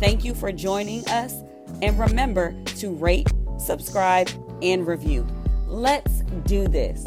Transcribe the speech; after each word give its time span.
Thank 0.00 0.24
you 0.24 0.34
for 0.34 0.50
joining 0.50 1.06
us, 1.08 1.34
and 1.80 1.98
remember 1.98 2.52
to 2.78 2.90
rate, 2.90 3.28
subscribe, 3.58 4.28
and 4.60 4.86
review. 4.86 5.26
Let's 5.66 6.22
do 6.46 6.66
this. 6.66 7.06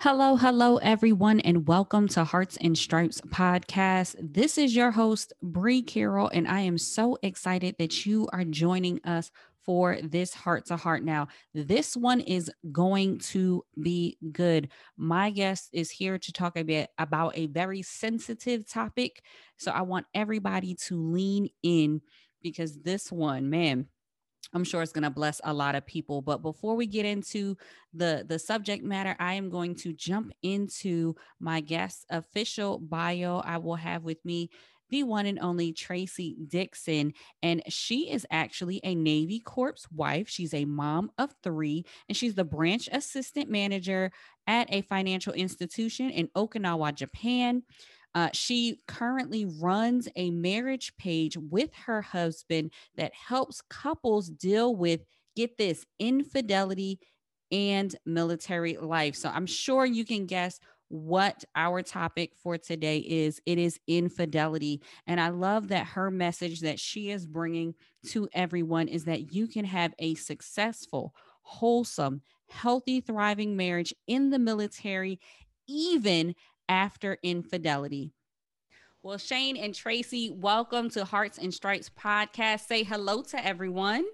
Hello, 0.00 0.36
hello, 0.36 0.76
everyone, 0.78 1.40
and 1.40 1.66
welcome 1.66 2.08
to 2.08 2.24
Hearts 2.24 2.58
and 2.60 2.76
Stripes 2.76 3.20
podcast. 3.22 4.16
This 4.20 4.58
is 4.58 4.76
your 4.76 4.90
host, 4.90 5.32
Bree 5.42 5.80
Carroll, 5.80 6.28
and 6.34 6.46
I 6.46 6.60
am 6.60 6.76
so 6.76 7.16
excited 7.22 7.76
that 7.78 8.04
you 8.04 8.28
are 8.32 8.44
joining 8.44 9.00
us 9.04 9.30
for 9.64 9.98
this 10.02 10.34
heart 10.34 10.66
to 10.66 10.76
heart. 10.76 11.02
Now, 11.02 11.28
this 11.54 11.96
one 11.96 12.20
is 12.20 12.50
going 12.70 13.18
to 13.20 13.64
be 13.80 14.18
good. 14.32 14.68
My 14.96 15.30
guest 15.30 15.70
is 15.72 15.90
here 15.90 16.18
to 16.18 16.32
talk 16.32 16.56
a 16.56 16.62
bit 16.62 16.90
about 16.98 17.36
a 17.36 17.46
very 17.46 17.82
sensitive 17.82 18.68
topic. 18.68 19.22
So 19.56 19.70
I 19.70 19.82
want 19.82 20.06
everybody 20.14 20.74
to 20.86 21.00
lean 21.00 21.48
in 21.62 22.02
because 22.42 22.78
this 22.82 23.10
one, 23.10 23.48
man, 23.48 23.86
I'm 24.52 24.64
sure 24.64 24.82
it's 24.82 24.92
going 24.92 25.02
to 25.02 25.10
bless 25.10 25.40
a 25.42 25.52
lot 25.52 25.74
of 25.74 25.86
people. 25.86 26.22
But 26.22 26.42
before 26.42 26.76
we 26.76 26.86
get 26.86 27.06
into 27.06 27.56
the 27.92 28.24
the 28.28 28.38
subject 28.38 28.84
matter, 28.84 29.16
I 29.18 29.34
am 29.34 29.50
going 29.50 29.74
to 29.76 29.92
jump 29.92 30.32
into 30.42 31.14
my 31.40 31.60
guest 31.60 32.06
official 32.10 32.78
bio. 32.78 33.38
I 33.38 33.58
will 33.58 33.76
have 33.76 34.04
with 34.04 34.24
me 34.24 34.50
the 34.94 35.02
one 35.02 35.26
and 35.26 35.40
only 35.40 35.72
Tracy 35.72 36.36
Dixon. 36.46 37.14
And 37.42 37.64
she 37.66 38.12
is 38.12 38.24
actually 38.30 38.80
a 38.84 38.94
Navy 38.94 39.40
Corps 39.40 39.84
wife. 39.92 40.28
She's 40.28 40.54
a 40.54 40.66
mom 40.66 41.10
of 41.18 41.34
three, 41.42 41.84
and 42.08 42.16
she's 42.16 42.36
the 42.36 42.44
branch 42.44 42.88
assistant 42.92 43.50
manager 43.50 44.12
at 44.46 44.72
a 44.72 44.82
financial 44.82 45.32
institution 45.32 46.10
in 46.10 46.28
Okinawa, 46.36 46.94
Japan. 46.94 47.64
Uh, 48.14 48.28
she 48.32 48.78
currently 48.86 49.44
runs 49.60 50.06
a 50.14 50.30
marriage 50.30 50.96
page 50.96 51.36
with 51.36 51.70
her 51.86 52.00
husband 52.00 52.70
that 52.96 53.12
helps 53.14 53.62
couples 53.68 54.28
deal 54.28 54.76
with, 54.76 55.00
get 55.34 55.58
this, 55.58 55.84
infidelity 55.98 57.00
and 57.50 57.96
military 58.06 58.76
life. 58.76 59.16
So 59.16 59.28
I'm 59.28 59.46
sure 59.46 59.84
you 59.84 60.04
can 60.04 60.26
guess 60.26 60.60
what 60.88 61.44
our 61.56 61.82
topic 61.82 62.32
for 62.42 62.58
today 62.58 62.98
is. 62.98 63.40
It 63.46 63.58
is 63.58 63.80
infidelity. 63.86 64.82
And 65.06 65.20
I 65.20 65.28
love 65.28 65.68
that 65.68 65.86
her 65.88 66.10
message 66.10 66.60
that 66.60 66.78
she 66.78 67.10
is 67.10 67.26
bringing 67.26 67.74
to 68.08 68.28
everyone 68.32 68.88
is 68.88 69.04
that 69.04 69.32
you 69.32 69.46
can 69.46 69.64
have 69.64 69.94
a 69.98 70.14
successful, 70.14 71.14
wholesome, 71.42 72.22
healthy, 72.48 73.00
thriving 73.00 73.56
marriage 73.56 73.94
in 74.06 74.30
the 74.30 74.38
military, 74.38 75.20
even 75.66 76.34
after 76.68 77.18
infidelity. 77.22 78.12
Well, 79.02 79.18
Shane 79.18 79.56
and 79.56 79.74
Tracy, 79.74 80.30
welcome 80.30 80.88
to 80.90 81.04
Hearts 81.04 81.36
and 81.36 81.52
Stripes 81.52 81.90
podcast. 81.90 82.66
Say 82.66 82.84
hello 82.84 83.22
to 83.24 83.44
everyone. 83.44 84.04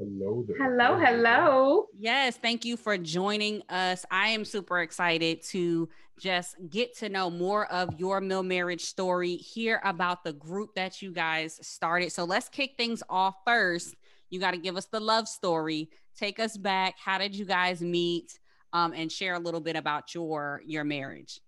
Hello 0.00 0.42
there. 0.48 0.56
Hello, 0.56 0.98
hello. 0.98 1.86
Yes, 1.98 2.38
thank 2.38 2.64
you 2.64 2.78
for 2.78 2.96
joining 2.96 3.62
us. 3.68 4.06
I 4.10 4.28
am 4.28 4.46
super 4.46 4.80
excited 4.80 5.42
to 5.50 5.90
just 6.18 6.56
get 6.70 6.96
to 6.98 7.10
know 7.10 7.28
more 7.28 7.66
of 7.66 8.00
your 8.00 8.22
mill 8.22 8.42
marriage 8.42 8.82
story, 8.82 9.36
hear 9.36 9.78
about 9.84 10.24
the 10.24 10.32
group 10.32 10.74
that 10.74 11.02
you 11.02 11.12
guys 11.12 11.58
started. 11.60 12.12
So 12.12 12.24
let's 12.24 12.48
kick 12.48 12.76
things 12.78 13.02
off 13.10 13.34
first. 13.46 13.94
You 14.30 14.40
got 14.40 14.52
to 14.52 14.56
give 14.56 14.78
us 14.78 14.86
the 14.86 15.00
love 15.00 15.28
story. 15.28 15.90
Take 16.16 16.40
us 16.40 16.56
back. 16.56 16.94
How 16.98 17.18
did 17.18 17.36
you 17.36 17.44
guys 17.44 17.82
meet? 17.82 18.38
Um, 18.72 18.94
and 18.94 19.12
share 19.12 19.34
a 19.34 19.38
little 19.38 19.60
bit 19.60 19.76
about 19.76 20.14
your 20.14 20.62
your 20.64 20.84
marriage. 20.84 21.40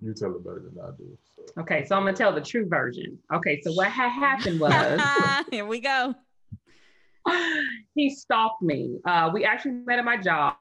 You 0.00 0.14
tell 0.14 0.36
it 0.36 0.44
better 0.44 0.62
than 0.72 0.80
I 0.80 0.90
do. 0.96 1.18
So. 1.34 1.62
Okay, 1.62 1.84
so 1.84 1.96
I'm 1.96 2.04
gonna 2.04 2.16
tell 2.16 2.32
the 2.32 2.40
true 2.40 2.68
version. 2.68 3.18
Okay, 3.34 3.60
so 3.62 3.72
what 3.72 3.88
had 3.88 4.10
happened 4.10 4.60
was 4.60 5.00
here 5.50 5.66
we 5.66 5.80
go. 5.80 6.14
he 7.94 8.10
stalked 8.10 8.62
me. 8.62 8.98
Uh, 9.04 9.30
we 9.32 9.44
actually 9.44 9.72
met 9.72 9.98
at 9.98 10.04
my 10.04 10.16
job 10.16 10.56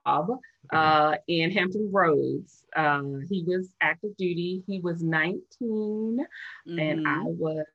uh, 0.74 1.16
in 1.28 1.52
Hampton 1.52 1.90
Roads. 1.92 2.66
Uh, 2.76 3.02
he 3.30 3.44
was 3.46 3.70
active 3.82 4.16
duty. 4.18 4.64
He 4.68 4.80
was 4.80 5.02
19 5.04 5.42
mm-hmm. 5.62 6.80
and 6.80 7.08
I 7.08 7.24
was 7.24 7.66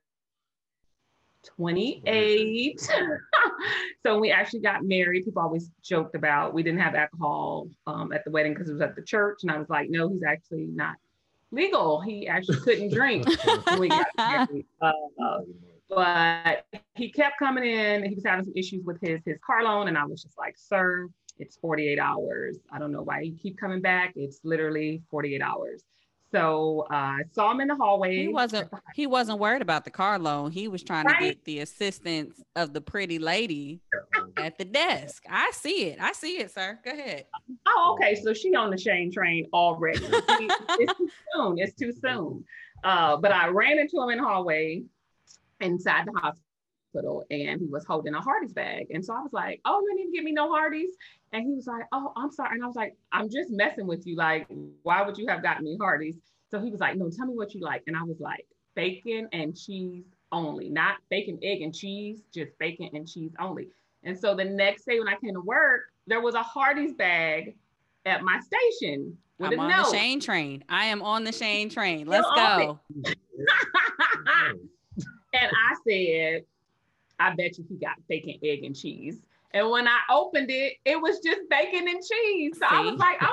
28. 1.45 2.89
so 4.03 4.19
we 4.19 4.31
actually 4.31 4.61
got 4.61 4.83
married, 4.83 5.25
people 5.25 5.41
always 5.41 5.71
joked 5.83 6.15
about 6.15 6.53
we 6.53 6.63
didn't 6.63 6.79
have 6.79 6.95
alcohol 6.95 7.67
um, 7.87 8.11
at 8.11 8.23
the 8.25 8.31
wedding 8.31 8.53
because 8.53 8.69
it 8.69 8.73
was 8.73 8.81
at 8.81 8.95
the 8.95 9.03
church. 9.03 9.39
And 9.43 9.51
I 9.51 9.57
was 9.57 9.69
like, 9.69 9.89
no, 9.89 10.09
he's 10.09 10.23
actually 10.23 10.67
not 10.67 10.95
legal. 11.51 12.01
He 12.01 12.27
actually 12.27 12.59
couldn't 12.59 12.91
drink. 12.91 13.27
we 13.79 13.89
got 13.89 14.07
married. 14.17 14.65
Uh, 15.91 16.55
but 16.71 16.81
he 16.95 17.11
kept 17.11 17.37
coming 17.39 17.63
in. 17.63 18.03
He 18.03 18.15
was 18.15 18.25
having 18.25 18.45
some 18.45 18.53
issues 18.55 18.83
with 18.85 18.99
his 19.01 19.21
his 19.25 19.37
car 19.45 19.63
loan, 19.63 19.87
and 19.87 19.97
I 19.97 20.05
was 20.05 20.23
just 20.23 20.37
like, 20.37 20.55
"Sir, 20.57 21.09
it's 21.37 21.57
48 21.57 21.99
hours. 21.99 22.57
I 22.71 22.79
don't 22.79 22.91
know 22.91 23.03
why 23.03 23.21
you 23.21 23.35
keep 23.37 23.57
coming 23.57 23.81
back. 23.81 24.13
It's 24.15 24.39
literally 24.43 25.03
48 25.09 25.41
hours." 25.41 25.83
So 26.31 26.85
uh, 26.91 26.95
I 26.95 27.21
saw 27.31 27.51
him 27.51 27.61
in 27.61 27.67
the 27.67 27.75
hallway. 27.75 28.15
He 28.15 28.27
wasn't 28.27 28.69
he 28.93 29.07
wasn't 29.07 29.39
worried 29.39 29.61
about 29.61 29.85
the 29.85 29.91
car 29.91 30.19
loan. 30.19 30.51
He 30.51 30.67
was 30.67 30.83
trying 30.83 31.05
right? 31.05 31.19
to 31.19 31.25
get 31.25 31.45
the 31.45 31.59
assistance 31.59 32.41
of 32.55 32.73
the 32.73 32.81
pretty 32.81 33.19
lady 33.19 33.81
at 34.37 34.57
the 34.57 34.65
desk. 34.65 35.23
I 35.29 35.51
see 35.51 35.85
it. 35.85 35.99
I 36.01 36.11
see 36.13 36.39
it, 36.39 36.51
sir. 36.51 36.79
Go 36.83 36.91
ahead. 36.91 37.25
Oh, 37.67 37.95
okay. 37.97 38.15
So 38.15 38.33
she 38.33 38.53
on 38.55 38.71
the 38.71 38.77
Shane 38.77 39.11
train 39.11 39.47
already. 39.53 40.03
it's 40.03 40.97
too 40.97 41.09
soon. 41.33 41.57
It's 41.57 41.73
too 41.75 41.93
soon. 41.93 42.43
Uh, 42.83 43.17
but 43.17 43.31
I 43.31 43.47
ran 43.47 43.79
into 43.79 44.01
him 44.01 44.09
in 44.09 44.17
the 44.17 44.23
hallway 44.23 44.83
inside 45.61 46.07
the 46.07 46.19
hospital 46.19 47.25
and 47.29 47.61
he 47.61 47.67
was 47.67 47.85
holding 47.85 48.13
a 48.13 48.21
Hardee's 48.21 48.53
bag. 48.53 48.87
And 48.89 49.03
so 49.03 49.13
I 49.13 49.21
was 49.21 49.33
like, 49.33 49.59
oh, 49.65 49.81
you 49.81 49.97
didn't 49.97 50.13
give 50.13 50.23
me 50.23 50.31
no 50.31 50.49
Hardee's. 50.49 50.91
And 51.33 51.45
he 51.45 51.53
was 51.53 51.67
like, 51.67 51.83
oh, 51.91 52.13
I'm 52.15 52.31
sorry. 52.31 52.55
And 52.55 52.63
I 52.63 52.67
was 52.67 52.75
like, 52.75 52.95
I'm 53.11 53.29
just 53.29 53.51
messing 53.51 53.87
with 53.87 54.07
you. 54.07 54.15
Like, 54.15 54.47
why 54.83 55.01
would 55.01 55.17
you 55.17 55.27
have 55.27 55.43
gotten 55.43 55.65
me 55.65 55.77
Hardee's? 55.79 56.15
So 56.49 56.59
he 56.59 56.69
was 56.69 56.79
like, 56.79 56.95
no, 56.95 57.09
tell 57.09 57.25
me 57.25 57.35
what 57.35 57.53
you 57.53 57.61
like. 57.61 57.83
And 57.87 57.97
I 57.97 58.03
was 58.03 58.19
like, 58.19 58.45
bacon 58.75 59.27
and 59.33 59.57
cheese 59.57 60.05
only, 60.31 60.69
not 60.69 60.97
bacon, 61.09 61.39
egg, 61.41 61.61
and 61.61 61.73
cheese, 61.73 62.21
just 62.33 62.57
bacon 62.59 62.89
and 62.93 63.07
cheese 63.07 63.31
only. 63.39 63.69
And 64.03 64.17
so 64.17 64.35
the 64.35 64.45
next 64.45 64.85
day 64.85 64.99
when 64.99 65.07
I 65.07 65.15
came 65.15 65.33
to 65.33 65.41
work, 65.41 65.91
there 66.07 66.21
was 66.21 66.35
a 66.35 66.43
Hardee's 66.43 66.93
bag 66.93 67.55
at 68.05 68.21
my 68.21 68.39
station. 68.39 69.17
I'm 69.41 69.59
on 69.59 69.69
note. 69.69 69.91
the 69.91 69.97
Shane 69.97 70.19
train. 70.19 70.63
I 70.69 70.85
am 70.85 71.01
on 71.01 71.23
the 71.23 71.31
Shane 71.31 71.69
train. 71.69 72.07
Let's 72.07 72.27
go. 72.35 72.79
And 75.85 75.95
I 75.95 76.33
said, 76.37 76.45
I 77.19 77.35
bet 77.35 77.57
you 77.57 77.65
he 77.67 77.75
got 77.75 77.95
bacon, 78.07 78.35
egg, 78.43 78.63
and 78.63 78.75
cheese. 78.75 79.21
And 79.53 79.69
when 79.69 79.87
I 79.87 79.99
opened 80.11 80.51
it, 80.51 80.73
it 80.83 80.99
was 80.99 81.19
just 81.19 81.41
bacon 81.49 81.87
and 81.87 82.03
cheese. 82.03 82.57
So 82.59 82.67
See? 82.67 82.75
I 82.75 82.81
was 82.81 82.99
like, 82.99 83.15
okay, 83.21 83.31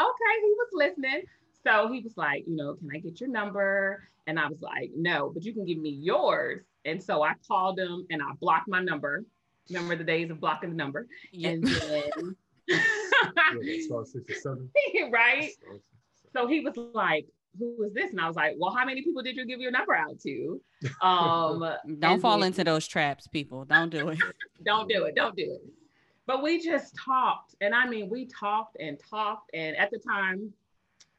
okay, 0.00 0.40
he 0.40 0.54
was 0.56 0.68
listening. 0.72 1.22
So 1.64 1.92
he 1.92 2.00
was 2.00 2.16
like, 2.16 2.44
you 2.46 2.56
know, 2.56 2.74
can 2.74 2.88
I 2.94 2.98
get 2.98 3.20
your 3.20 3.28
number? 3.28 4.08
And 4.26 4.38
I 4.38 4.46
was 4.46 4.60
like, 4.60 4.92
no, 4.94 5.30
but 5.34 5.44
you 5.44 5.52
can 5.52 5.64
give 5.64 5.78
me 5.78 5.90
yours. 5.90 6.62
And 6.84 7.02
so 7.02 7.22
I 7.22 7.32
called 7.46 7.78
him 7.78 8.06
and 8.10 8.22
I 8.22 8.32
blocked 8.40 8.68
my 8.68 8.80
number. 8.80 9.24
Remember 9.68 9.96
the 9.96 10.04
days 10.04 10.30
of 10.30 10.40
blocking 10.40 10.70
the 10.70 10.76
number? 10.76 11.06
Yep. 11.32 11.52
And 11.52 11.66
then 11.66 12.36
right? 15.10 15.50
So 16.32 16.46
he 16.46 16.60
was 16.60 16.74
like, 16.94 17.26
who 17.58 17.84
is 17.84 17.92
this? 17.94 18.10
And 18.10 18.20
I 18.20 18.26
was 18.26 18.36
like, 18.36 18.54
well, 18.58 18.74
how 18.74 18.84
many 18.84 19.02
people 19.02 19.22
did 19.22 19.36
you 19.36 19.46
give 19.46 19.60
your 19.60 19.70
number 19.70 19.94
out 19.94 20.18
to? 20.20 20.60
Um, 21.02 21.64
don't 21.98 22.20
fall 22.20 22.38
then, 22.38 22.48
into 22.48 22.64
those 22.64 22.86
traps, 22.86 23.26
people. 23.26 23.64
Don't 23.64 23.90
do 23.90 24.08
it. 24.08 24.18
don't 24.64 24.88
do 24.88 25.04
it. 25.04 25.14
Don't 25.14 25.36
do 25.36 25.58
it. 25.60 25.72
But 26.26 26.42
we 26.42 26.62
just 26.62 26.94
talked. 26.96 27.54
And 27.60 27.74
I 27.74 27.88
mean, 27.88 28.08
we 28.10 28.26
talked 28.26 28.76
and 28.78 28.98
talked. 29.10 29.50
And 29.54 29.76
at 29.76 29.90
the 29.90 29.98
time, 29.98 30.52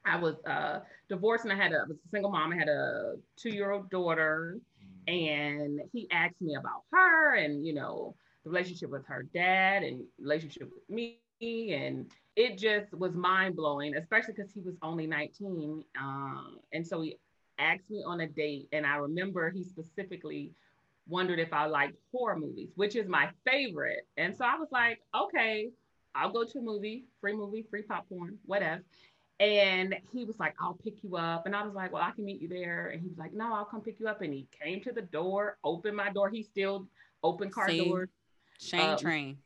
I 0.05 0.17
was 0.17 0.35
uh, 0.45 0.79
divorced 1.09 1.45
and 1.45 1.53
I 1.53 1.55
had 1.55 1.71
a, 1.71 1.77
I 1.77 1.83
was 1.87 1.97
a 1.97 2.09
single 2.09 2.31
mom. 2.31 2.53
I 2.53 2.55
had 2.55 2.69
a 2.69 3.15
two 3.35 3.49
year 3.49 3.71
old 3.71 3.89
daughter. 3.89 4.59
And 5.07 5.81
he 5.91 6.07
asked 6.11 6.39
me 6.39 6.55
about 6.55 6.83
her 6.91 7.35
and, 7.35 7.65
you 7.65 7.73
know, 7.73 8.15
the 8.43 8.51
relationship 8.51 8.91
with 8.91 9.05
her 9.07 9.23
dad 9.33 9.83
and 9.83 10.03
relationship 10.19 10.69
with 10.71 10.87
me 10.87 11.19
and 11.41 12.11
it 12.39 12.57
just 12.57 12.93
was 12.93 13.13
mind 13.15 13.57
blowing, 13.57 13.97
especially 13.97 14.33
because 14.33 14.49
he 14.53 14.61
was 14.61 14.75
only 14.81 15.05
19. 15.05 15.83
Uh, 16.01 16.41
and 16.71 16.87
so 16.87 17.01
he 17.01 17.17
asked 17.59 17.89
me 17.89 18.01
on 18.07 18.21
a 18.21 18.27
date, 18.27 18.69
and 18.71 18.85
I 18.85 18.95
remember 18.95 19.49
he 19.49 19.61
specifically 19.61 20.53
wondered 21.05 21.39
if 21.39 21.51
I 21.51 21.65
liked 21.65 21.97
horror 22.13 22.37
movies, 22.37 22.69
which 22.75 22.95
is 22.95 23.09
my 23.09 23.27
favorite. 23.45 24.07
And 24.15 24.33
so 24.33 24.45
I 24.45 24.57
was 24.57 24.69
like, 24.71 25.01
okay, 25.13 25.69
I'll 26.15 26.31
go 26.31 26.45
to 26.45 26.59
a 26.59 26.61
movie, 26.61 27.03
free 27.19 27.35
movie, 27.35 27.65
free 27.69 27.81
popcorn, 27.81 28.37
whatever. 28.45 28.83
And 29.41 29.97
he 30.13 30.23
was 30.23 30.39
like, 30.39 30.55
I'll 30.61 30.79
pick 30.81 31.03
you 31.03 31.17
up. 31.17 31.45
And 31.45 31.53
I 31.53 31.65
was 31.65 31.73
like, 31.73 31.91
well, 31.91 32.03
I 32.03 32.11
can 32.11 32.23
meet 32.23 32.41
you 32.41 32.47
there. 32.47 32.87
And 32.87 33.01
he 33.01 33.09
was 33.09 33.17
like, 33.17 33.33
no, 33.33 33.53
I'll 33.53 33.65
come 33.65 33.81
pick 33.81 33.99
you 33.99 34.07
up. 34.07 34.21
And 34.21 34.33
he 34.33 34.47
came 34.63 34.79
to 34.83 34.93
the 34.93 35.01
door, 35.01 35.57
opened 35.65 35.97
my 35.97 36.09
door. 36.09 36.29
He 36.29 36.43
still 36.43 36.87
opened 37.21 37.51
car 37.53 37.67
See? 37.67 37.79
doors. 37.79 38.09
Shane 38.61 38.79
Um, 38.91 38.97
Train. 38.97 39.37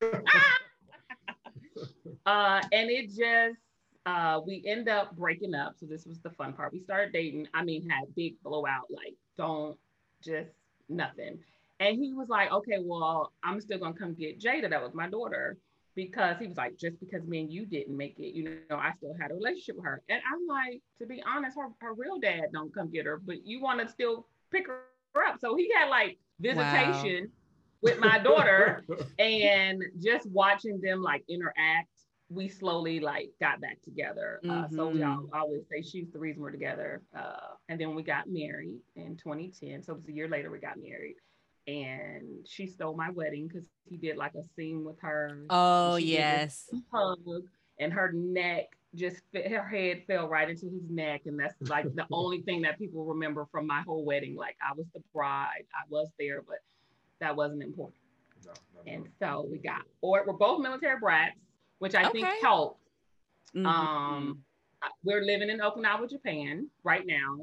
uh, 2.26 2.60
and 2.72 2.90
it 2.90 3.08
just 3.08 3.60
uh, 4.04 4.40
we 4.46 4.62
end 4.66 4.88
up 4.88 5.16
breaking 5.16 5.54
up. 5.54 5.74
So 5.78 5.86
this 5.86 6.06
was 6.06 6.20
the 6.20 6.30
fun 6.30 6.52
part. 6.52 6.72
We 6.72 6.80
started 6.80 7.12
dating. 7.12 7.48
I 7.54 7.64
mean, 7.64 7.88
had 7.88 8.14
big 8.14 8.34
blowout, 8.42 8.86
like 8.90 9.14
don't 9.36 9.76
just 10.22 10.50
nothing. 10.88 11.38
And 11.80 11.98
he 11.98 12.14
was 12.14 12.28
like, 12.28 12.50
okay, 12.52 12.78
well, 12.80 13.32
I'm 13.42 13.60
still 13.60 13.78
gonna 13.78 13.94
come 13.94 14.14
get 14.14 14.40
Jada. 14.40 14.70
That 14.70 14.82
was 14.82 14.94
my 14.94 15.08
daughter. 15.08 15.56
Because 15.94 16.36
he 16.38 16.46
was 16.46 16.58
like, 16.58 16.76
just 16.76 17.00
because 17.00 17.26
me 17.26 17.40
and 17.40 17.50
you 17.50 17.64
didn't 17.64 17.96
make 17.96 18.18
it, 18.18 18.34
you 18.34 18.58
know, 18.68 18.76
I 18.76 18.92
still 18.98 19.14
had 19.18 19.30
a 19.30 19.34
relationship 19.34 19.76
with 19.76 19.86
her. 19.86 20.02
And 20.10 20.20
I'm 20.30 20.46
like, 20.46 20.82
to 20.98 21.06
be 21.06 21.22
honest, 21.26 21.56
her, 21.56 21.68
her 21.80 21.94
real 21.94 22.18
dad 22.18 22.48
don't 22.52 22.74
come 22.74 22.90
get 22.90 23.06
her, 23.06 23.16
but 23.16 23.46
you 23.46 23.62
want 23.62 23.80
to 23.80 23.88
still 23.88 24.26
pick 24.50 24.66
her 24.66 25.24
up. 25.26 25.40
So 25.40 25.56
he 25.56 25.72
had 25.72 25.88
like 25.88 26.18
visitation 26.38 27.30
with 27.80 27.98
my 27.98 28.18
daughter 28.18 28.84
and 29.18 29.82
just 29.98 30.30
watching 30.30 30.82
them 30.82 31.02
like 31.02 31.24
interact 31.30 31.88
we 32.28 32.48
slowly 32.48 32.98
like 33.00 33.30
got 33.40 33.60
back 33.60 33.80
together. 33.82 34.40
Uh, 34.48 34.66
so 34.68 34.88
we 34.88 35.02
all, 35.02 35.18
Mhm. 35.22 35.28
always 35.32 35.62
say 35.70 35.80
she's 35.82 36.10
the 36.10 36.18
reason 36.18 36.42
we're 36.42 36.50
together 36.50 37.02
uh, 37.14 37.54
and 37.68 37.80
then 37.80 37.94
we 37.94 38.02
got 38.02 38.28
married 38.28 38.80
in 38.96 39.16
2010 39.16 39.82
so 39.82 39.92
it 39.92 39.96
was 39.98 40.08
a 40.08 40.12
year 40.12 40.28
later 40.28 40.50
we 40.50 40.58
got 40.58 40.76
married. 40.76 41.16
And 41.68 42.46
she 42.46 42.66
stole 42.66 42.96
my 42.96 43.10
wedding 43.10 43.48
because 43.48 43.64
he 43.88 43.96
did 43.96 44.16
like 44.16 44.34
a 44.34 44.42
scene 44.54 44.84
with 44.84 44.98
her. 45.00 45.42
Oh 45.50 45.96
yes. 45.96 46.68
hug 46.92 47.18
and 47.78 47.92
her 47.92 48.12
neck 48.12 48.66
just 48.94 49.20
fe- 49.32 49.48
her 49.52 49.66
head 49.68 50.02
fell 50.06 50.28
right 50.28 50.48
into 50.48 50.66
his 50.66 50.88
neck. 50.90 51.22
And 51.26 51.38
that's 51.38 51.54
like 51.68 51.92
the 51.94 52.06
only 52.12 52.42
thing 52.42 52.62
that 52.62 52.78
people 52.78 53.04
remember 53.04 53.46
from 53.52 53.66
my 53.66 53.82
whole 53.82 54.04
wedding. 54.04 54.34
Like 54.36 54.56
i 54.60 54.72
was 54.76 54.86
the 54.94 55.02
bride. 55.14 55.64
I 55.74 55.82
was 55.88 56.08
there 56.18 56.42
but 56.42 56.58
that 57.20 57.34
wasn't 57.36 57.62
important. 57.62 57.96
No, 58.44 58.52
no, 58.74 58.92
and 58.92 59.08
so 59.18 59.46
we 59.50 59.58
got 59.58 59.82
or 60.02 60.24
we're 60.26 60.34
both 60.34 60.60
military 60.60 60.98
brats 61.00 61.36
which 61.78 61.94
i 61.94 62.08
think 62.10 62.26
Okay. 62.26 62.38
helped 62.42 62.80
Mhm. 63.54 63.66
um 63.66 64.44
we're 65.02 65.22
living 65.22 65.50
in 65.50 65.58
okinawa 65.60 66.08
japan 66.08 66.68
right 66.84 67.06
now 67.06 67.38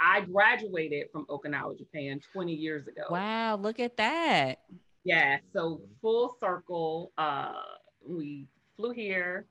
i 0.00 0.20
graduated 0.20 1.10
from 1.12 1.26
okinawa 1.26 1.76
japan 1.76 2.20
20 2.32 2.52
years 2.54 2.86
ago 2.88 3.04
wow, 3.10 3.56
look 3.56 3.78
at 3.80 3.96
that. 3.96 4.60
yeah, 5.04 5.38
so 5.52 5.80
full 6.02 6.36
circle. 6.40 7.12
Uh, 7.16 7.62
we 8.06 8.46
flew 8.76 8.90
here, 8.90 9.46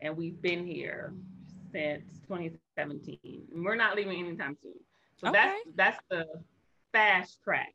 and 0.00 0.16
we've 0.16 0.40
been 0.40 0.64
here 0.66 1.12
since 1.72 2.04
2017. 2.28 3.18
And 3.52 3.64
we're 3.64 3.74
not 3.76 3.96
leaving 3.96 4.20
anytime 4.20 4.56
soon. 4.62 4.78
So 5.16 5.30
that's 5.32 5.60
that's 5.74 5.98
the 6.10 6.26
fast 6.92 7.42
track 7.42 7.74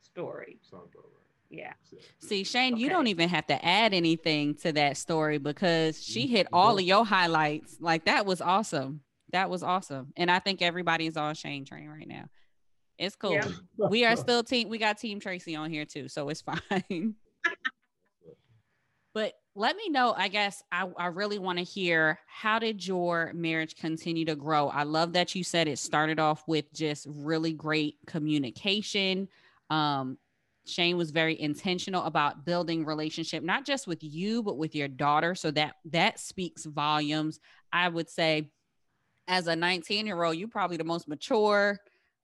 story. 0.00 0.58
Sounds 0.62 0.92
about 0.94 1.10
right. 1.16 1.21
Yeah. 1.52 1.74
See, 2.18 2.44
Shane, 2.44 2.78
you 2.78 2.88
don't 2.88 3.08
even 3.08 3.28
have 3.28 3.46
to 3.48 3.64
add 3.64 3.92
anything 3.92 4.54
to 4.56 4.72
that 4.72 4.96
story 4.96 5.36
because 5.36 6.02
she 6.02 6.26
hit 6.26 6.46
all 6.50 6.78
of 6.78 6.82
your 6.82 7.04
highlights. 7.04 7.76
Like 7.78 8.06
that 8.06 8.24
was 8.24 8.40
awesome. 8.40 9.02
That 9.32 9.50
was 9.50 9.62
awesome. 9.62 10.12
And 10.16 10.30
I 10.30 10.38
think 10.38 10.62
everybody's 10.62 11.18
on 11.18 11.34
Shane 11.34 11.66
train 11.66 11.88
right 11.88 12.08
now. 12.08 12.24
It's 12.98 13.16
cool. 13.16 13.32
Yeah. 13.32 13.48
We 13.76 14.06
are 14.06 14.16
still 14.16 14.42
team. 14.42 14.70
We 14.70 14.78
got 14.78 14.98
Team 14.98 15.20
Tracy 15.20 15.54
on 15.54 15.70
here 15.70 15.84
too, 15.84 16.08
so 16.08 16.30
it's 16.30 16.40
fine. 16.70 17.16
but 19.12 19.34
let 19.54 19.76
me 19.76 19.90
know. 19.90 20.14
I 20.16 20.28
guess 20.28 20.62
I, 20.72 20.88
I 20.96 21.06
really 21.08 21.38
want 21.38 21.58
to 21.58 21.64
hear 21.64 22.18
how 22.26 22.58
did 22.60 22.86
your 22.86 23.30
marriage 23.34 23.76
continue 23.76 24.24
to 24.24 24.36
grow? 24.36 24.68
I 24.68 24.84
love 24.84 25.12
that 25.12 25.34
you 25.34 25.44
said 25.44 25.68
it 25.68 25.78
started 25.78 26.18
off 26.18 26.44
with 26.46 26.72
just 26.72 27.06
really 27.10 27.52
great 27.52 27.96
communication. 28.06 29.28
Um, 29.68 30.16
Shane 30.64 30.96
was 30.96 31.10
very 31.10 31.40
intentional 31.40 32.04
about 32.04 32.44
building 32.44 32.84
relationship, 32.84 33.42
not 33.42 33.64
just 33.64 33.86
with 33.86 34.02
you, 34.02 34.42
but 34.42 34.56
with 34.56 34.74
your 34.74 34.88
daughter. 34.88 35.34
So 35.34 35.50
that 35.52 35.76
that 35.86 36.20
speaks 36.20 36.64
volumes. 36.64 37.40
I 37.72 37.88
would 37.88 38.08
say, 38.08 38.50
as 39.26 39.46
a 39.46 39.56
19 39.56 40.06
year 40.06 40.22
old, 40.22 40.36
you're 40.36 40.48
probably 40.48 40.76
the 40.76 40.84
most 40.84 41.08
mature, 41.08 41.78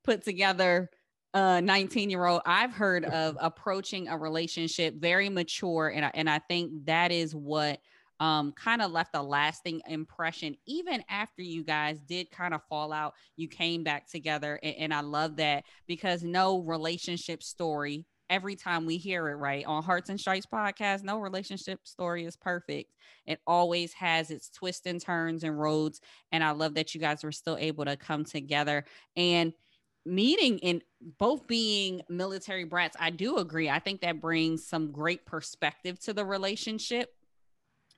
put 0.05 0.23
together 0.25 0.91
uh 1.35 1.61
19 1.61 2.09
year 2.09 2.25
old 2.25 2.41
I've 2.47 2.73
heard 2.73 3.05
of 3.05 3.37
approaching 3.39 4.09
a 4.09 4.17
relationship 4.17 4.95
very 4.99 5.29
mature 5.29 5.89
and 5.95 6.07
I, 6.07 6.11
and 6.15 6.31
I 6.31 6.39
think 6.39 6.87
that 6.87 7.13
is 7.13 7.35
what 7.35 7.81
um 8.19 8.53
kind 8.53 8.81
of 8.81 8.93
left 8.93 9.15
a 9.15 9.23
lasting 9.23 9.83
impression 9.87 10.57
even 10.67 11.05
after 11.11 11.43
you 11.43 11.65
guys 11.65 12.01
did 12.01 12.31
kind 12.31 12.55
of 12.55 12.63
fall 12.71 12.95
out 12.95 13.13
you 13.37 13.47
came 13.47 13.85
back 13.85 14.09
together 14.09 14.59
and, 14.63 14.77
and 14.77 14.95
I 14.95 15.03
love 15.03 15.37
that 15.37 15.65
because 15.87 16.23
no 16.23 16.61
relationship 16.61 17.43
story 17.43 18.07
every 18.31 18.57
time 18.57 18.87
we 18.87 18.97
hear 18.97 19.29
it 19.29 19.35
right? 19.35 19.65
On 19.67 19.83
Hearts 19.83 20.11
and 20.11 20.21
Stripes 20.21 20.47
podcast 20.47 21.03
no 21.03 21.19
relationship 21.19 21.87
story 21.87 22.25
is 22.25 22.37
perfect. 22.37 22.95
It 23.27 23.41
always 23.47 23.93
has 23.95 24.31
its 24.31 24.51
twists 24.51 24.87
and 24.87 25.01
turns 25.01 25.45
and 25.45 25.59
roads 25.59 26.01
and 26.33 26.43
I 26.43 26.51
love 26.51 26.75
that 26.75 26.95
you 26.95 27.01
guys 27.01 27.25
were 27.25 27.33
still 27.33 27.57
able 27.59 27.85
to 27.85 27.97
come 27.97 28.25
together. 28.25 28.85
And 29.17 29.53
meeting 30.07 30.59
and 30.63 30.83
both 31.19 31.47
being 31.47 32.01
military 32.09 32.65
brats 32.65 32.97
i 32.99 33.11
do 33.11 33.37
agree. 33.37 33.69
I 33.69 33.79
think 33.79 34.01
that 34.01 34.21
brings 34.21 34.67
some 34.67 34.91
great 34.91 35.27
perspective 35.27 35.99
to 36.01 36.15
the 36.15 36.25
relationship. 36.25 37.13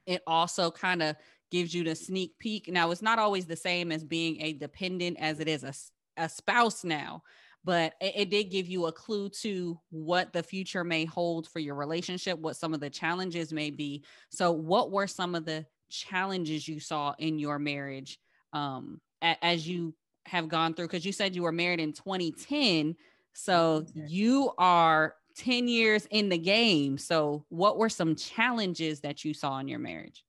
It 0.06 0.22
also 0.26 0.70
kind 0.70 1.02
of 1.02 1.16
gives 1.50 1.74
you 1.74 1.84
the 1.84 1.94
sneak 1.94 2.38
peek. 2.38 2.68
Now 2.68 2.90
it's 2.90 3.02
not 3.02 3.18
always 3.18 3.46
the 3.46 3.56
same 3.56 3.92
as 3.92 4.04
being 4.04 4.40
a 4.40 4.52
dependent 4.54 5.18
as 5.20 5.40
it 5.40 5.48
is 5.48 5.64
a, 5.64 5.74
a 6.16 6.28
spouse 6.28 6.84
now 6.84 7.22
but 7.64 7.94
it, 8.00 8.12
it 8.16 8.30
did 8.30 8.44
give 8.44 8.68
you 8.68 8.86
a 8.86 8.92
clue 8.92 9.28
to 9.28 9.78
what 9.90 10.32
the 10.32 10.42
future 10.42 10.84
may 10.84 11.04
hold 11.04 11.48
for 11.48 11.58
your 11.58 11.74
relationship 11.74 12.38
what 12.38 12.56
some 12.56 12.74
of 12.74 12.80
the 12.80 12.90
challenges 12.90 13.52
may 13.52 13.70
be. 13.70 14.04
So 14.30 14.52
what 14.52 14.90
were 14.90 15.06
some 15.06 15.34
of 15.34 15.44
the 15.44 15.66
challenges 15.90 16.66
you 16.66 16.80
saw 16.80 17.14
in 17.18 17.38
your 17.38 17.58
marriage 17.58 18.18
um, 18.52 19.00
a- 19.22 19.42
as 19.44 19.68
you 19.68 19.94
have 20.26 20.48
gone 20.48 20.74
through? 20.74 20.86
Because 20.86 21.04
you 21.04 21.12
said 21.12 21.34
you 21.34 21.42
were 21.42 21.52
married 21.52 21.80
in 21.80 21.92
2010 21.92 22.96
so 23.32 23.86
you 23.94 24.52
are 24.58 25.14
10 25.36 25.68
years 25.68 26.06
in 26.10 26.28
the 26.28 26.38
game. 26.38 26.98
So 26.98 27.44
what 27.48 27.78
were 27.78 27.88
some 27.88 28.14
challenges 28.14 29.00
that 29.00 29.24
you 29.24 29.34
saw 29.34 29.58
in 29.58 29.68
your 29.68 29.78
marriage? 29.78 30.24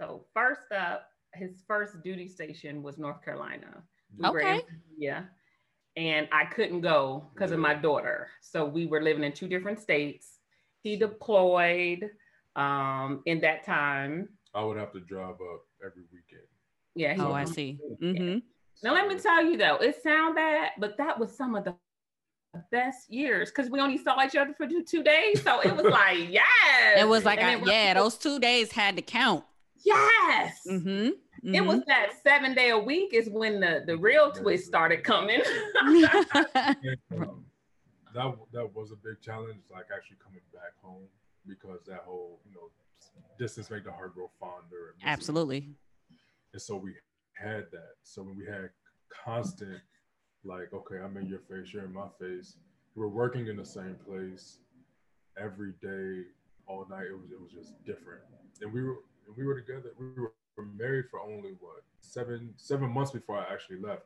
So 0.00 0.26
first 0.34 0.72
up, 0.72 1.08
his 1.34 1.62
first 1.66 2.02
duty 2.02 2.28
station 2.28 2.82
was 2.82 2.98
North 2.98 3.22
Carolina. 3.24 3.82
We 4.16 4.24
in 4.24 4.30
Okay. 4.30 4.60
Virginia, 5.98 6.18
and 6.18 6.28
I 6.32 6.44
couldn't 6.46 6.80
go 6.80 7.28
because 7.34 7.52
of 7.52 7.58
my 7.58 7.74
daughter. 7.74 8.28
So 8.40 8.64
we 8.64 8.86
were 8.86 9.02
living 9.02 9.24
in 9.24 9.32
two 9.32 9.48
different 9.48 9.78
states. 9.80 10.38
He 10.82 10.96
deployed 10.96 12.10
um, 12.56 13.22
in 13.26 13.40
that 13.40 13.64
time. 13.64 14.28
I 14.54 14.64
would 14.64 14.76
have 14.78 14.92
to 14.92 15.00
drive 15.00 15.34
up 15.34 15.62
every 15.84 16.02
weekend. 16.12 16.46
Yeah. 16.94 17.14
he 17.14 17.20
oh 17.20 17.30
i 17.32 17.42
on- 17.42 17.46
see 17.46 17.78
hmm 18.00 18.38
Now 18.82 18.92
let 18.94 19.06
me 19.06 19.18
tell 19.18 19.44
you 19.44 19.56
though, 19.56 19.76
it 19.76 20.02
sound 20.02 20.34
bad, 20.34 20.70
but 20.78 20.96
that 20.98 21.18
was 21.18 21.36
some 21.36 21.54
of 21.54 21.64
the 21.64 21.74
best 22.72 23.12
years 23.12 23.50
because 23.50 23.70
we 23.70 23.78
only 23.78 23.98
saw 23.98 24.24
each 24.24 24.34
other 24.34 24.52
for 24.56 24.66
two, 24.66 24.82
two 24.82 25.02
days. 25.04 25.42
So 25.42 25.60
it 25.60 25.76
was 25.76 25.84
like, 25.92 26.18
yes. 26.30 26.96
it 26.98 27.06
was 27.06 27.24
like 27.24 27.38
And 27.40 27.46
I, 27.48 27.54
then 27.56 27.66
yeah 27.68 27.86
when- 27.88 27.96
those 28.02 28.16
two 28.18 28.40
days 28.40 28.72
had 28.72 28.96
to 28.96 29.02
count 29.02 29.44
Yes. 29.84 30.66
Hmm 31.42 31.54
It 31.54 31.64
was 31.64 31.80
that 31.86 32.10
seven 32.22 32.54
day 32.54 32.70
a 32.70 32.78
week 32.78 33.14
is 33.14 33.28
when 33.28 33.60
the, 33.60 33.82
the 33.86 33.96
real 33.96 34.30
twist 34.32 34.66
started 34.66 35.04
coming. 35.04 35.40
Mm-hmm. 35.40 36.72
And, 37.12 37.22
um, 37.22 37.44
that 38.14 38.34
that 38.52 38.74
was 38.74 38.90
a 38.90 38.96
big 38.96 39.20
challenge, 39.22 39.60
like 39.70 39.86
actually 39.94 40.16
coming 40.24 40.40
back 40.52 40.72
home 40.82 41.04
because 41.46 41.80
that 41.86 42.02
whole 42.06 42.40
you 42.46 42.54
know 42.54 42.70
distance 43.38 43.70
make 43.70 43.84
the 43.84 43.92
heart 43.92 44.14
grow 44.14 44.30
fonder. 44.40 44.94
and 45.00 45.10
absolutely 45.10 45.70
And 46.52 46.60
so 46.60 46.76
we 46.76 46.92
had 47.34 47.66
that. 47.70 47.94
So 48.02 48.22
when 48.22 48.36
we 48.36 48.46
had 48.46 48.70
constant, 49.24 49.80
like, 50.44 50.72
okay, 50.72 50.96
I'm 50.96 51.16
in 51.16 51.26
your 51.26 51.40
face, 51.40 51.72
you're 51.72 51.84
in 51.84 51.92
my 51.92 52.08
face. 52.20 52.56
We 52.94 53.02
were 53.02 53.08
working 53.08 53.46
in 53.46 53.56
the 53.56 53.64
same 53.64 53.96
place 54.06 54.58
every 55.40 55.72
day, 55.80 56.24
all 56.66 56.86
night. 56.90 57.06
It 57.10 57.18
was 57.18 57.30
it 57.30 57.40
was 57.40 57.52
just 57.52 57.84
different. 57.84 58.22
And 58.60 58.72
we 58.72 58.82
were 58.82 58.96
and 59.26 59.36
we 59.36 59.44
were 59.44 59.60
together. 59.60 59.90
We 59.98 60.06
were 60.20 60.32
married 60.64 61.06
for 61.10 61.20
only 61.20 61.52
what 61.60 61.82
seven 62.00 62.52
seven 62.56 62.90
months 62.90 63.10
before 63.12 63.38
I 63.38 63.52
actually 63.52 63.80
left. 63.80 64.02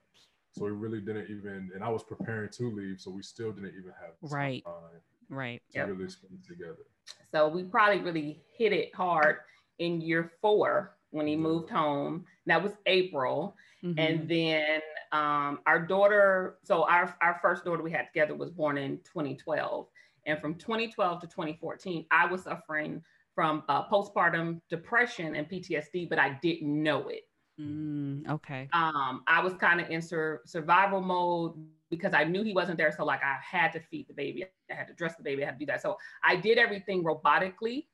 So 0.53 0.65
we 0.67 0.71
really 0.73 1.01
didn't 1.01 1.31
even, 1.31 1.71
and 1.75 1.83
I 1.83 1.89
was 1.89 2.03
preparing 2.03 2.51
to 2.51 2.71
leave, 2.71 3.01
so 3.01 3.11
we 3.11 3.23
still 3.23 3.53
didn't 3.53 3.71
even 3.71 3.93
have 4.01 4.13
Right. 4.21 4.63
time 4.65 5.01
right 5.31 5.63
to 5.73 5.79
Yep. 5.79 5.89
really 5.89 6.09
spend 6.11 6.45
together. 6.47 6.85
so 7.33 7.49
we 7.49 7.65
probably 7.65 8.01
really 8.03 8.43
hit 8.57 8.73
it 8.73 8.95
hard 8.95 9.39
in 9.79 10.01
year 10.03 10.31
four 10.43 10.97
when 11.11 11.27
he 11.27 11.37
moved 11.37 11.71
home. 11.71 12.27
That 12.47 12.63
was 12.63 12.73
April. 12.87 13.57
Mhm. 13.83 13.95
And 13.99 14.29
then 14.29 14.81
um, 15.13 15.61
our 15.67 15.79
daughter, 15.81 16.59
so 16.63 16.85
our, 16.85 17.15
our 17.23 17.39
first 17.43 17.65
daughter 17.65 17.83
we 17.83 17.91
had 17.91 18.07
together 18.07 18.35
was 18.35 18.51
born 18.51 18.77
in 18.79 18.99
2012. 19.05 19.89
And 20.27 20.39
from 20.41 20.55
2012 20.55 21.21
to 21.23 21.27
2014, 21.27 22.07
I 22.11 22.27
was 22.27 22.43
suffering 22.45 23.03
from 23.35 23.63
uh, 23.69 23.89
postpartum 23.89 24.61
depression 24.69 25.35
and 25.35 25.49
PTSD, 25.49 26.09
but 26.09 26.19
I 26.19 26.39
didn't 26.43 26.83
know 26.83 27.09
it. 27.09 27.23
Mm, 27.61 28.29
okay. 28.29 28.69
Um, 28.73 29.23
I 29.27 29.43
was 29.43 29.55
kind 29.55 29.81
of 29.81 29.91
in 29.91 30.03
sur- 30.03 30.43
survival 30.47 31.01
mode 31.01 31.55
because 31.91 32.15
I 32.15 32.25
knew 32.25 32.43
he 32.43 32.53
wasn't 32.53 32.79
there. 32.79 32.93
So, 32.97 33.05
like, 33.05 33.23
I 33.23 33.37
had 33.43 33.73
to 33.73 33.81
feed 33.81 34.09
the 34.09 34.15
baby, 34.15 34.45
I 34.71 34.75
had 34.75 34.89
to 34.89 34.95
dress 34.95 35.17
the 35.17 35.23
baby, 35.23 35.43
I 35.43 35.47
had 35.47 35.59
to 35.59 35.59
do 35.59 35.67
that. 35.67 35.83
So, 35.83 35.97
I 36.25 36.37
did 36.37 36.59
everything 36.59 37.05
robotically. 37.05 37.87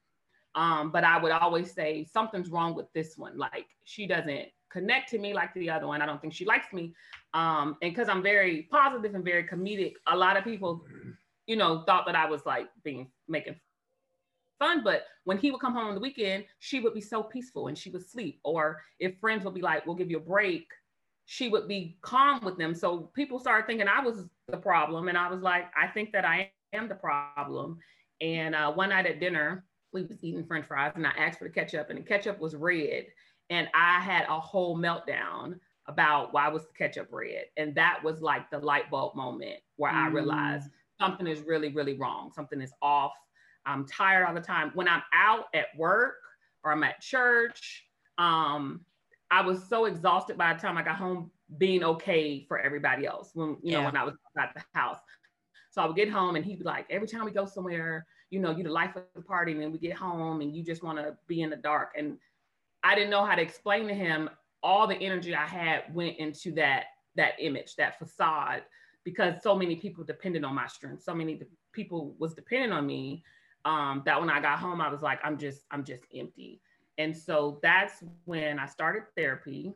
Um, 0.54 0.90
but 0.90 1.04
I 1.04 1.18
would 1.22 1.30
always 1.30 1.72
say 1.72 2.04
something's 2.10 2.50
wrong 2.50 2.74
with 2.74 2.86
this 2.92 3.16
one. 3.16 3.36
Like, 3.36 3.66
she 3.84 4.06
doesn't 4.06 4.46
connect 4.70 5.10
to 5.10 5.18
me 5.18 5.34
like 5.34 5.52
the 5.54 5.70
other 5.70 5.86
one. 5.86 6.02
I 6.02 6.06
don't 6.06 6.20
think 6.20 6.32
she 6.32 6.44
likes 6.44 6.72
me. 6.72 6.94
Um, 7.34 7.76
and 7.82 7.92
because 7.92 8.08
I'm 8.08 8.22
very 8.22 8.68
positive 8.70 9.14
and 9.14 9.24
very 9.24 9.44
comedic, 9.44 9.92
a 10.06 10.16
lot 10.16 10.36
of 10.36 10.44
people, 10.44 10.84
you 11.46 11.56
know, 11.56 11.84
thought 11.86 12.06
that 12.06 12.14
I 12.14 12.28
was 12.28 12.44
like 12.44 12.68
being 12.82 13.10
making 13.28 13.56
fun. 14.58 14.82
But 14.82 15.04
when 15.24 15.38
he 15.38 15.50
would 15.50 15.60
come 15.60 15.74
home 15.74 15.88
on 15.88 15.94
the 15.94 16.00
weekend, 16.00 16.44
she 16.58 16.80
would 16.80 16.94
be 16.94 17.00
so 17.00 17.22
peaceful 17.22 17.68
and 17.68 17.76
she 17.76 17.90
would 17.90 18.08
sleep. 18.08 18.40
Or 18.44 18.80
if 18.98 19.18
friends 19.18 19.44
would 19.44 19.54
be 19.54 19.60
like, 19.60 19.86
we'll 19.86 19.96
give 19.96 20.10
you 20.10 20.18
a 20.18 20.20
break, 20.20 20.66
she 21.26 21.48
would 21.48 21.68
be 21.68 21.98
calm 22.02 22.44
with 22.44 22.56
them. 22.56 22.74
So 22.74 23.10
people 23.14 23.38
started 23.38 23.66
thinking 23.66 23.88
I 23.88 24.00
was 24.00 24.24
the 24.48 24.56
problem. 24.56 25.08
And 25.08 25.18
I 25.18 25.28
was 25.30 25.42
like, 25.42 25.70
I 25.76 25.86
think 25.86 26.12
that 26.12 26.24
I 26.24 26.50
am 26.72 26.88
the 26.88 26.94
problem. 26.94 27.78
And 28.20 28.54
uh, 28.54 28.72
one 28.72 28.88
night 28.90 29.06
at 29.06 29.20
dinner, 29.20 29.64
we 29.92 30.02
was 30.02 30.22
eating 30.22 30.44
french 30.44 30.66
fries 30.66 30.92
and 30.96 31.06
I 31.06 31.12
asked 31.18 31.38
for 31.38 31.44
the 31.44 31.50
ketchup 31.50 31.90
and 31.90 31.98
the 31.98 32.02
ketchup 32.02 32.40
was 32.40 32.54
red. 32.54 33.06
And 33.50 33.68
I 33.74 34.00
had 34.00 34.26
a 34.28 34.38
whole 34.38 34.76
meltdown 34.76 35.58
about 35.86 36.34
why 36.34 36.48
was 36.48 36.66
the 36.66 36.72
ketchup 36.76 37.08
red. 37.10 37.44
And 37.56 37.74
that 37.74 38.00
was 38.04 38.20
like 38.20 38.50
the 38.50 38.58
light 38.58 38.90
bulb 38.90 39.14
moment 39.16 39.60
where 39.76 39.90
I 39.90 40.08
Mm. 40.08 40.14
realized 40.14 40.70
something 41.00 41.26
is 41.26 41.40
really, 41.42 41.70
really 41.70 41.94
wrong. 41.94 42.30
Something 42.32 42.60
is 42.60 42.72
off. 42.82 43.12
I'm 43.68 43.86
tired 43.86 44.26
all 44.26 44.34
the 44.34 44.40
time. 44.40 44.70
When 44.74 44.88
I'm 44.88 45.02
out 45.12 45.44
at 45.54 45.66
work 45.76 46.16
or 46.64 46.72
I'm 46.72 46.82
at 46.82 47.00
church, 47.00 47.86
um, 48.16 48.84
I 49.30 49.42
was 49.42 49.68
so 49.68 49.84
exhausted 49.84 50.38
by 50.38 50.54
the 50.54 50.60
time 50.60 50.78
I 50.78 50.82
got 50.82 50.96
home 50.96 51.30
being 51.58 51.84
okay 51.84 52.44
for 52.48 52.58
everybody 52.58 53.06
else 53.06 53.30
when 53.34 53.58
you 53.62 53.72
know 53.72 53.80
Yeah. 53.80 53.84
when 53.86 53.96
I 53.96 54.04
was 54.04 54.14
at 54.38 54.54
the 54.54 54.64
house. 54.78 54.98
So 55.70 55.82
I 55.82 55.86
would 55.86 55.96
get 55.96 56.08
home 56.08 56.36
and 56.36 56.44
he'd 56.44 56.58
be 56.58 56.64
like, 56.64 56.86
every 56.90 57.06
time 57.06 57.24
we 57.24 57.30
go 57.30 57.44
somewhere, 57.44 58.06
you 58.30 58.40
know, 58.40 58.50
you're 58.50 58.64
the 58.64 58.70
life 58.70 58.96
of 58.96 59.04
the 59.14 59.22
party, 59.22 59.52
and 59.52 59.60
then 59.60 59.70
we 59.70 59.78
get 59.78 59.96
home 59.96 60.40
and 60.40 60.54
you 60.56 60.64
just 60.64 60.82
want 60.82 60.98
to 60.98 61.16
be 61.26 61.42
in 61.42 61.50
the 61.50 61.56
dark. 61.56 61.92
And 61.96 62.18
I 62.82 62.94
didn't 62.94 63.10
know 63.10 63.24
how 63.24 63.34
to 63.34 63.42
explain 63.42 63.86
to 63.88 63.94
him 63.94 64.30
all 64.62 64.86
the 64.86 64.96
energy 64.96 65.34
I 65.34 65.46
had 65.46 65.94
went 65.94 66.16
into 66.18 66.52
that 66.52 66.86
that 67.16 67.34
image, 67.38 67.76
that 67.76 67.98
facade, 67.98 68.62
because 69.04 69.42
so 69.42 69.54
many 69.54 69.76
people 69.76 70.04
depended 70.04 70.44
on 70.44 70.54
my 70.54 70.66
strength. 70.66 71.02
So 71.02 71.14
many 71.14 71.42
people 71.72 72.14
was 72.18 72.34
dependent 72.34 72.72
on 72.72 72.86
me. 72.86 73.24
Um, 73.68 74.02
that 74.06 74.20
when 74.20 74.30
I 74.30 74.40
got 74.40 74.60
home, 74.60 74.82
I 74.82 74.90
was 74.90 75.02
like, 75.02 75.20
I'm 75.24 75.38
just, 75.38 75.76
I'm 75.82 75.84
just 75.84 76.04
empty. 76.16 76.62
And 76.98 77.16
so 77.16 77.60
that's 77.62 78.18
when 78.24 78.58
I 78.58 78.66
started 78.66 79.02
therapy. 79.16 79.74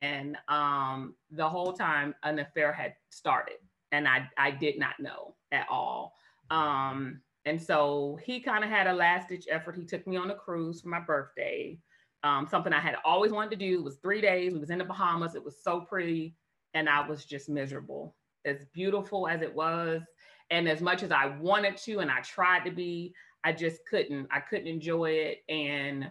And 0.02 0.36
um, 0.48 1.14
the 1.30 1.48
whole 1.48 1.72
time 1.72 2.14
an 2.24 2.40
affair 2.40 2.74
had 2.74 2.92
started, 3.08 3.56
and 3.90 4.06
I, 4.06 4.28
I 4.36 4.50
did 4.50 4.78
not 4.78 5.00
know 5.00 5.34
at 5.50 5.66
all. 5.70 6.12
Um, 6.50 7.22
and 7.46 7.58
so 7.60 8.18
he 8.22 8.40
kind 8.40 8.62
of 8.62 8.68
had 8.68 8.86
a 8.86 8.92
last 8.92 9.30
ditch 9.30 9.46
effort. 9.50 9.76
He 9.76 9.86
took 9.86 10.06
me 10.06 10.18
on 10.18 10.30
a 10.30 10.34
cruise 10.34 10.82
for 10.82 10.90
my 10.90 11.00
birthday. 11.00 11.78
Um, 12.22 12.46
something 12.50 12.74
I 12.74 12.80
had 12.80 12.96
always 13.02 13.32
wanted 13.32 13.52
to 13.52 13.56
do. 13.56 13.78
It 13.78 13.84
was 13.84 13.96
three 14.02 14.20
days. 14.20 14.52
We 14.52 14.58
was 14.58 14.68
in 14.68 14.76
the 14.76 14.84
Bahamas. 14.84 15.34
It 15.34 15.42
was 15.42 15.62
so 15.64 15.80
pretty, 15.80 16.36
and 16.74 16.86
I 16.86 17.08
was 17.08 17.24
just 17.24 17.48
miserable. 17.48 18.14
As 18.44 18.66
beautiful 18.74 19.26
as 19.26 19.40
it 19.40 19.54
was, 19.54 20.02
and 20.50 20.68
as 20.68 20.82
much 20.82 21.02
as 21.02 21.12
I 21.12 21.28
wanted 21.38 21.78
to, 21.78 22.00
and 22.00 22.10
I 22.10 22.20
tried 22.20 22.66
to 22.66 22.70
be, 22.70 23.14
I 23.42 23.52
just 23.52 23.86
couldn't. 23.88 24.28
I 24.30 24.40
couldn't 24.40 24.66
enjoy 24.66 25.12
it, 25.12 25.38
and 25.48 26.10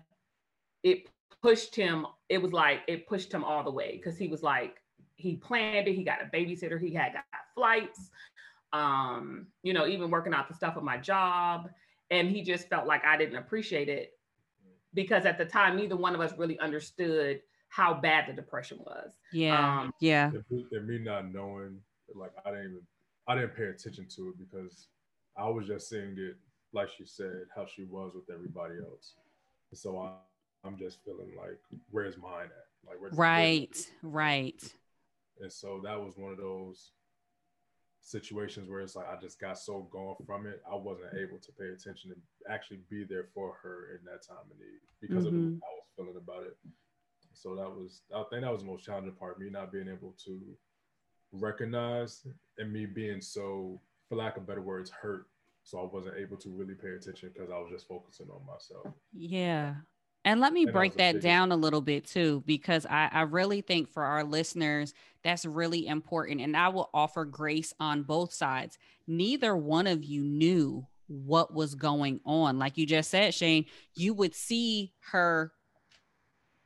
it 0.84 1.10
pushed 1.42 1.76
him. 1.76 2.06
It 2.30 2.42
was 2.42 2.54
like 2.54 2.82
it 2.88 3.08
pushed 3.08 3.32
him 3.32 3.44
all 3.44 3.64
the 3.64 3.72
way 3.72 3.98
because 3.98 4.18
he 4.18 4.28
was 4.28 4.44
like 4.44 4.78
he 5.16 5.36
planned 5.36 5.88
it. 5.88 5.96
He 5.96 6.04
got 6.04 6.22
a 6.22 6.36
babysitter. 6.36 6.80
He 6.80 6.94
had 6.94 7.14
got 7.14 7.24
flights. 7.56 8.10
Um, 8.72 9.48
you 9.64 9.74
know, 9.74 9.88
even 9.88 10.12
working 10.12 10.34
out 10.34 10.48
the 10.48 10.54
stuff 10.54 10.78
of 10.78 10.84
my 10.84 10.98
job, 10.98 11.70
and 12.12 12.30
he 12.30 12.44
just 12.44 12.70
felt 12.70 12.88
like 12.88 13.04
I 13.04 13.18
didn't 13.18 13.38
appreciate 13.38 13.90
it 13.90 14.14
because 14.94 15.26
at 15.26 15.38
the 15.38 15.46
time 15.46 15.76
neither 15.76 15.96
one 15.96 16.16
of 16.16 16.22
us 16.22 16.34
really 16.38 16.60
understood 16.60 17.42
how 17.70 17.94
bad 17.94 18.28
the 18.28 18.34
depression 18.34 18.80
was. 18.82 19.14
Yeah. 19.32 19.82
Um, 19.82 19.94
yeah. 20.02 20.32
and 20.72 20.88
me, 20.88 21.00
not 21.00 21.32
knowing, 21.32 21.80
like 22.16 22.32
I 22.46 22.50
didn't 22.50 22.66
even, 22.66 22.82
I 23.28 23.36
didn't 23.36 23.56
pay 23.56 23.66
attention 23.66 24.08
to 24.16 24.30
it 24.30 24.36
because 24.40 24.88
I 25.38 25.48
was 25.48 25.68
just 25.68 25.90
seeing 25.90 26.16
it, 26.18 26.36
like 26.74 26.90
she 26.98 27.06
said, 27.06 27.46
how 27.56 27.66
she 27.66 27.84
was 27.84 28.14
with 28.16 28.34
everybody 28.34 28.76
else. 28.84 29.14
And 29.72 29.78
so 29.78 30.00
I, 30.00 30.14
I'm 30.64 30.78
just 30.78 31.00
feeling 31.06 31.32
like, 31.38 31.60
where's 31.92 32.18
mine 32.18 32.46
at? 32.46 32.90
Like, 32.90 33.00
where's 33.02 33.16
Right. 33.18 33.92
Right. 34.02 34.74
And 35.42 35.52
so 35.52 35.80
that 35.84 36.00
was 36.00 36.18
one 36.18 36.32
of 36.32 36.38
those 36.38 36.92
situations 38.02 38.70
where 38.70 38.82
it's 38.82 38.96
like 38.96 39.08
I 39.08 39.20
just 39.22 39.40
got 39.40 39.58
so 39.60 39.88
gone 39.92 40.16
from 40.26 40.48
it, 40.48 40.62
I 40.70 40.76
wasn't 40.76 41.14
able 41.14 41.38
to 41.38 41.52
pay 41.52 41.68
attention 41.68 42.12
and 42.12 42.22
actually 42.50 42.80
be 42.90 43.04
there 43.04 43.28
for 43.34 43.54
her 43.62 43.98
in 43.98 44.06
that 44.06 44.26
time 44.26 44.38
of 44.50 44.58
need 44.58 44.80
because 45.00 45.26
of 45.26 45.34
Mhm. 45.34 45.60
how 45.62 45.68
I 45.68 45.76
was 45.76 45.88
feeling 45.96 46.18
about 46.18 46.44
it. 46.44 46.58
So 47.34 47.56
that 47.56 47.70
was, 47.70 48.02
I 48.14 48.24
think 48.24 48.42
that 48.42 48.52
was 48.52 48.62
the 48.62 48.68
most 48.68 48.84
challenging 48.84 49.14
part, 49.16 49.40
me 49.40 49.50
not 49.50 49.72
being 49.72 49.88
able 49.88 50.14
to 50.26 50.58
recognize 51.32 52.26
and 52.58 52.74
me 52.74 52.86
being 52.86 53.22
so, 53.22 53.80
for 54.10 54.16
lack 54.16 54.36
of 54.38 54.46
better 54.48 54.62
words, 54.62 54.90
hurt. 54.90 55.28
So 55.64 55.80
I 55.80 55.84
wasn't 55.86 56.18
able 56.18 56.38
to 56.38 56.50
really 56.50 56.74
pay 56.74 56.90
attention 56.90 57.30
because 57.34 57.52
I 57.52 57.60
was 57.60 57.70
just 57.70 57.88
focusing 57.88 58.30
on 58.32 58.44
myself. 58.46 58.88
Yeah. 59.14 59.76
And 60.26 60.42
let 60.42 60.52
me 60.52 60.66
break 60.66 60.96
that 60.98 61.22
down 61.22 61.52
a 61.52 61.56
little 61.56 61.82
bit 61.82 62.06
too, 62.06 62.44
because 62.46 62.86
I, 62.86 63.10
I 63.12 63.22
really 63.22 63.62
think 63.62 63.90
for 63.90 64.04
our 64.04 64.24
listeners, 64.24 64.94
that's 65.24 65.46
really 65.46 65.88
important. 65.88 66.42
And 66.42 66.56
I 66.56 66.70
will 66.70 66.90
offer 66.94 67.26
grace 67.26 67.74
on 67.80 68.04
both 68.04 68.34
sides. 68.34 68.78
Neither 69.08 69.56
one 69.56 69.88
of 69.88 70.04
you 70.04 70.24
knew 70.24 70.86
what 71.08 71.54
was 71.54 71.76
going 71.76 72.20
on. 72.26 72.60
Like 72.60 72.78
you 72.78 72.86
just 72.86 73.10
said, 73.10 73.34
Shane, 73.34 73.66
you 73.96 74.14
would 74.14 74.36
see 74.36 74.94
her 75.12 75.52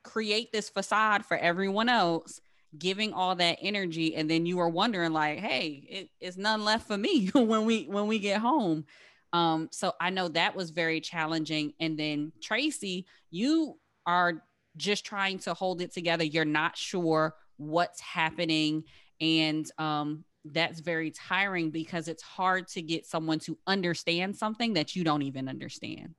create 0.03 0.51
this 0.51 0.69
facade 0.69 1.25
for 1.25 1.37
everyone 1.37 1.89
else, 1.89 2.41
giving 2.77 3.13
all 3.13 3.35
that 3.35 3.57
energy. 3.61 4.15
And 4.15 4.29
then 4.29 4.45
you 4.45 4.57
were 4.57 4.69
wondering, 4.69 5.13
like, 5.13 5.39
hey, 5.39 5.85
it, 5.89 6.09
it's 6.19 6.37
none 6.37 6.65
left 6.65 6.87
for 6.87 6.97
me 6.97 7.27
when 7.33 7.65
we 7.65 7.85
when 7.85 8.07
we 8.07 8.19
get 8.19 8.41
home. 8.41 8.85
Um, 9.33 9.67
so 9.71 9.93
I 9.99 10.11
know 10.11 10.27
that 10.29 10.55
was 10.55 10.69
very 10.69 11.01
challenging. 11.01 11.73
And 11.79 11.97
then 11.97 12.31
Tracy, 12.41 13.05
you 13.31 13.77
are 14.05 14.43
just 14.77 15.05
trying 15.05 15.39
to 15.39 15.53
hold 15.53 15.81
it 15.81 15.91
together. 15.91 16.23
You're 16.23 16.45
not 16.45 16.77
sure 16.77 17.35
what's 17.57 17.99
happening. 17.99 18.83
And 19.19 19.69
um, 19.77 20.23
that's 20.45 20.79
very 20.79 21.11
tiring 21.11 21.71
because 21.71 22.07
it's 22.07 22.23
hard 22.23 22.67
to 22.69 22.81
get 22.81 23.05
someone 23.05 23.39
to 23.39 23.57
understand 23.65 24.35
something 24.35 24.73
that 24.73 24.95
you 24.95 25.03
don't 25.03 25.23
even 25.23 25.49
understand. 25.49 26.15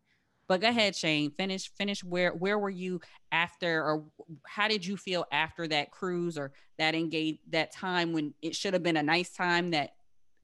But 0.47 0.61
go 0.61 0.69
ahead, 0.69 0.95
Shane. 0.95 1.31
Finish, 1.31 1.71
finish 1.75 2.05
where 2.05 2.33
where 2.33 2.59
were 2.59 2.71
you 2.71 3.01
after 3.33 3.83
or 3.83 4.05
how 4.47 4.69
did 4.69 4.85
you 4.85 4.97
feel 4.97 5.25
after 5.33 5.67
that 5.69 5.91
cruise 5.91 6.37
or 6.37 6.53
that 6.79 6.95
engage 6.95 7.39
that 7.51 7.73
time 7.73 8.13
when 8.13 8.35
it 8.43 8.55
should 8.55 8.75
have 8.75 8.83
been 8.83 8.99
a 8.99 9.03
nice 9.03 9.31
time 9.31 9.71
that 9.71 9.95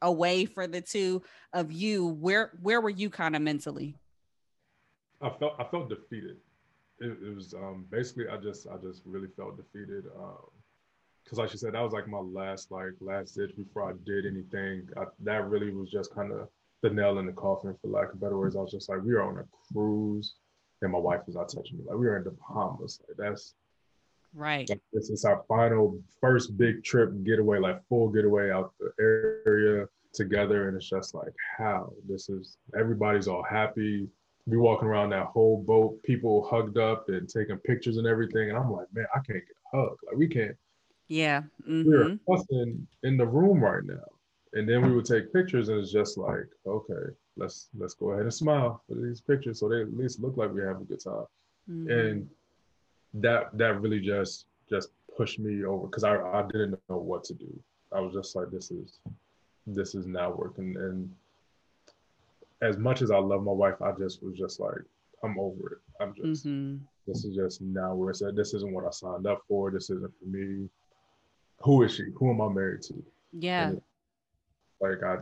away 0.02 0.44
for 0.44 0.66
the 0.66 0.80
two 0.80 1.22
of 1.52 1.72
you 1.72 2.06
where 2.06 2.52
where 2.62 2.80
were 2.80 2.90
you 2.90 3.10
kind 3.10 3.36
of 3.36 3.42
mentally 3.42 3.94
I 5.20 5.30
felt 5.30 5.54
I 5.58 5.64
felt 5.64 5.88
defeated. 5.88 6.36
It, 6.98 7.16
it 7.22 7.34
was 7.34 7.54
um, 7.54 7.86
basically 7.90 8.28
I 8.28 8.36
just 8.36 8.66
I 8.66 8.76
just 8.76 9.02
really 9.04 9.28
felt 9.36 9.56
defeated. 9.56 10.04
Because 11.24 11.38
like 11.38 11.52
you 11.52 11.58
said, 11.58 11.74
that 11.74 11.82
was 11.82 11.92
like 11.92 12.08
my 12.08 12.18
last 12.18 12.70
like 12.70 12.92
last 13.00 13.36
ditch 13.36 13.54
before 13.56 13.90
I 13.90 13.94
did 14.04 14.26
anything. 14.26 14.88
I, 14.96 15.04
that 15.20 15.48
really 15.48 15.70
was 15.72 15.90
just 15.90 16.14
kind 16.14 16.32
of 16.32 16.48
the 16.82 16.90
nail 16.90 17.18
in 17.18 17.26
the 17.26 17.32
coffin, 17.32 17.76
for 17.80 17.88
lack 17.88 18.12
of 18.12 18.20
better 18.20 18.38
words. 18.38 18.56
I 18.56 18.60
was 18.60 18.70
just 18.70 18.88
like, 18.88 19.02
we 19.02 19.12
are 19.12 19.22
on 19.22 19.38
a 19.38 19.44
cruise, 19.72 20.34
and 20.80 20.92
my 20.92 20.98
wife 20.98 21.20
was 21.26 21.36
not 21.36 21.50
touching 21.50 21.78
me. 21.78 21.84
Like 21.86 21.98
we 21.98 22.06
were 22.06 22.16
in 22.16 22.24
the 22.24 22.30
Bahamas. 22.30 23.00
Like 23.06 23.18
that's 23.18 23.54
Right. 24.34 24.68
Like, 24.68 24.80
this 24.92 25.10
is 25.10 25.24
our 25.24 25.42
final 25.48 26.00
first 26.20 26.56
big 26.56 26.84
trip 26.84 27.12
getaway, 27.24 27.58
like 27.58 27.84
full 27.88 28.08
getaway 28.08 28.50
out 28.50 28.72
the 28.78 28.92
area 29.00 29.86
together. 30.12 30.68
And 30.68 30.76
it's 30.76 30.88
just 30.88 31.14
like, 31.14 31.32
how? 31.58 31.92
This 32.08 32.28
is 32.28 32.56
everybody's 32.78 33.28
all 33.28 33.42
happy. 33.42 34.08
We 34.46 34.56
walking 34.56 34.88
around 34.88 35.10
that 35.10 35.26
whole 35.26 35.62
boat, 35.62 36.02
people 36.02 36.48
hugged 36.48 36.78
up 36.78 37.08
and 37.08 37.28
taking 37.28 37.58
pictures 37.58 37.96
and 37.98 38.06
everything. 38.06 38.48
And 38.50 38.58
I'm 38.58 38.70
like, 38.72 38.86
man, 38.92 39.06
I 39.14 39.18
can't 39.18 39.44
get 39.46 39.56
a 39.72 39.76
hug. 39.76 39.96
Like 40.06 40.16
we 40.16 40.28
can't. 40.28 40.56
Yeah. 41.08 41.42
We're 41.66 42.10
hmm 42.10 42.14
fussing 42.26 42.86
in 43.02 43.16
the 43.16 43.26
room 43.26 43.62
right 43.62 43.84
now. 43.84 44.04
And 44.52 44.68
then 44.68 44.82
we 44.82 44.94
would 44.94 45.04
take 45.04 45.32
pictures 45.32 45.68
and 45.68 45.78
it's 45.80 45.92
just 45.92 46.18
like, 46.18 46.46
okay, 46.66 47.12
let's 47.36 47.68
let's 47.76 47.94
go 47.94 48.10
ahead 48.10 48.22
and 48.22 48.34
smile 48.34 48.82
for 48.88 48.94
these 48.94 49.20
pictures 49.20 49.60
so 49.60 49.68
they 49.68 49.80
at 49.80 49.96
least 49.96 50.20
look 50.20 50.36
like 50.36 50.52
we 50.52 50.62
have 50.62 50.80
a 50.80 50.84
good 50.84 51.02
time. 51.02 51.26
Mm-hmm. 51.68 51.90
And 51.90 52.30
that 53.14 53.56
that 53.56 53.80
really 53.80 54.00
just 54.00 54.46
just 54.68 54.90
pushed 55.16 55.38
me 55.38 55.64
over 55.64 55.86
because 55.86 56.04
I, 56.04 56.16
I 56.16 56.42
didn't 56.42 56.78
know 56.88 56.98
what 56.98 57.24
to 57.24 57.34
do. 57.34 57.48
I 57.92 58.00
was 58.00 58.14
just 58.14 58.36
like, 58.36 58.50
this 58.50 58.70
is 58.70 58.98
this 59.66 59.94
is 59.94 60.06
not 60.06 60.38
working. 60.38 60.76
And 60.76 61.10
as 62.62 62.76
much 62.76 63.02
as 63.02 63.10
I 63.10 63.18
love 63.18 63.42
my 63.42 63.52
wife, 63.52 63.80
I 63.82 63.92
just 63.92 64.22
was 64.22 64.36
just 64.36 64.60
like, 64.60 64.82
I'm 65.24 65.38
over 65.38 65.72
it. 65.72 66.02
I'm 66.02 66.14
just 66.14 66.44
hmm 66.44 66.76
this 67.06 67.24
is 67.24 67.34
just 67.34 67.60
not 67.60 67.94
where 67.94 68.10
it's 68.10 68.22
at. 68.22 68.36
This 68.36 68.54
isn't 68.54 68.72
what 68.72 68.84
I 68.86 68.90
signed 68.90 69.26
up 69.26 69.42
for. 69.48 69.70
This 69.70 69.90
isn't 69.90 70.12
for 70.18 70.26
me. 70.26 70.68
Who 71.62 71.82
is 71.82 71.94
she? 71.94 72.04
Who 72.16 72.30
am 72.30 72.40
I 72.40 72.48
married 72.48 72.82
to? 72.82 73.02
Yeah. 73.32 73.72
Like 74.80 75.02
I 75.02 75.16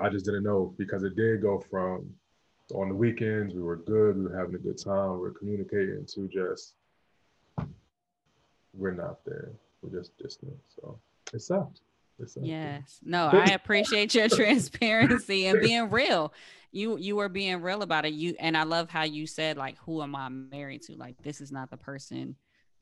I 0.00 0.08
just 0.08 0.24
didn't 0.24 0.44
know 0.44 0.74
because 0.78 1.02
it 1.02 1.16
did 1.16 1.42
go 1.42 1.58
from 1.70 2.14
on 2.74 2.88
the 2.88 2.94
weekends 2.94 3.54
we 3.54 3.62
were 3.62 3.76
good, 3.76 4.16
we 4.16 4.24
were 4.24 4.36
having 4.36 4.54
a 4.54 4.58
good 4.58 4.78
time, 4.78 5.12
we 5.12 5.18
were 5.18 5.30
communicating 5.30 6.04
to 6.06 6.28
just 6.28 6.74
we're 8.78 8.92
not 8.92 9.24
there. 9.26 9.50
We're 9.82 9.98
just 9.98 10.16
distant. 10.18 10.56
So 10.74 10.98
it 11.34 11.42
sucked. 11.42 11.80
It 12.18 12.30
sucked. 12.30 12.46
Yes. 12.46 13.00
No, 13.02 13.28
I 13.32 13.50
appreciate 13.52 14.14
your 14.14 14.28
transparency 14.30 15.46
and 15.46 15.60
being 15.60 15.90
real. 15.90 16.32
You 16.70 16.96
you 16.96 17.16
were 17.16 17.28
being 17.28 17.60
real 17.60 17.82
about 17.82 18.06
it. 18.06 18.12
You 18.12 18.34
and 18.38 18.56
I 18.56 18.62
love 18.62 18.88
how 18.88 19.02
you 19.02 19.26
said 19.26 19.56
like 19.56 19.76
who 19.78 20.02
am 20.02 20.14
I 20.14 20.28
married 20.28 20.82
to? 20.82 20.96
Like 20.96 21.20
this 21.22 21.40
is 21.40 21.52
not 21.52 21.70
the 21.70 21.76
person 21.76 22.36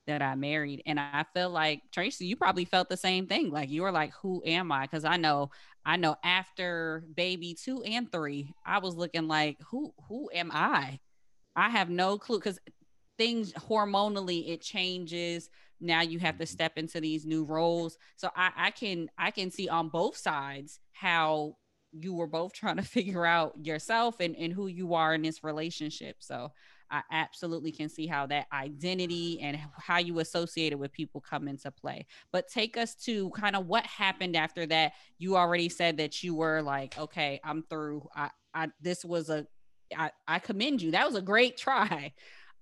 that 0.06 0.22
I 0.22 0.34
married. 0.36 0.82
And 0.86 1.00
I 1.00 1.24
feel 1.34 1.50
like 1.50 1.82
Tracy, 1.92 2.26
you 2.26 2.36
probably 2.36 2.64
felt 2.64 2.88
the 2.88 2.96
same 2.96 3.26
thing. 3.26 3.50
Like 3.50 3.70
you 3.70 3.82
were 3.82 3.90
like, 3.90 4.12
who 4.14 4.42
am 4.46 4.70
I? 4.70 4.82
Because 4.82 5.04
I 5.04 5.16
know, 5.16 5.50
I 5.84 5.96
know 5.96 6.16
after 6.22 7.04
baby 7.14 7.54
two 7.54 7.82
and 7.82 8.10
three, 8.10 8.54
I 8.64 8.78
was 8.78 8.94
looking 8.94 9.28
like, 9.28 9.58
who 9.70 9.92
who 10.08 10.30
am 10.32 10.50
I? 10.52 11.00
I 11.54 11.70
have 11.70 11.90
no 11.90 12.18
clue 12.18 12.38
because 12.38 12.58
things 13.18 13.52
hormonally 13.52 14.50
it 14.50 14.60
changes. 14.60 15.48
Now 15.80 16.02
you 16.02 16.18
have 16.18 16.38
to 16.38 16.46
step 16.46 16.72
into 16.76 17.00
these 17.00 17.26
new 17.26 17.44
roles. 17.44 17.98
So 18.16 18.30
I, 18.34 18.50
I 18.56 18.70
can 18.70 19.08
I 19.18 19.30
can 19.30 19.50
see 19.50 19.68
on 19.68 19.88
both 19.88 20.16
sides 20.16 20.80
how 20.92 21.56
you 21.92 22.14
were 22.14 22.26
both 22.26 22.52
trying 22.52 22.76
to 22.76 22.82
figure 22.96 23.26
out 23.26 23.54
yourself 23.64 24.20
and, 24.20 24.36
and 24.36 24.52
who 24.52 24.66
you 24.66 24.94
are 24.94 25.14
in 25.14 25.22
this 25.22 25.42
relationship. 25.44 26.16
So 26.20 26.52
I 26.90 27.02
absolutely 27.10 27.72
can 27.72 27.88
see 27.88 28.06
how 28.06 28.26
that 28.26 28.46
identity 28.52 29.40
and 29.40 29.58
how 29.76 29.98
you 29.98 30.20
associated 30.20 30.78
with 30.78 30.92
people 30.92 31.20
come 31.20 31.48
into 31.48 31.70
play. 31.70 32.06
But 32.32 32.48
take 32.48 32.76
us 32.76 32.94
to 33.06 33.30
kind 33.30 33.56
of 33.56 33.66
what 33.66 33.84
happened 33.84 34.36
after 34.36 34.66
that. 34.66 34.92
You 35.18 35.36
already 35.36 35.68
said 35.68 35.96
that 35.96 36.22
you 36.22 36.34
were 36.34 36.62
like, 36.62 36.96
okay, 36.98 37.40
I'm 37.42 37.62
through. 37.62 38.08
I, 38.14 38.30
I 38.54 38.68
this 38.80 39.04
was 39.04 39.30
a 39.30 39.46
I, 39.96 40.10
I 40.26 40.38
commend 40.38 40.82
you. 40.82 40.92
That 40.92 41.06
was 41.06 41.16
a 41.16 41.22
great 41.22 41.56
try. 41.56 42.12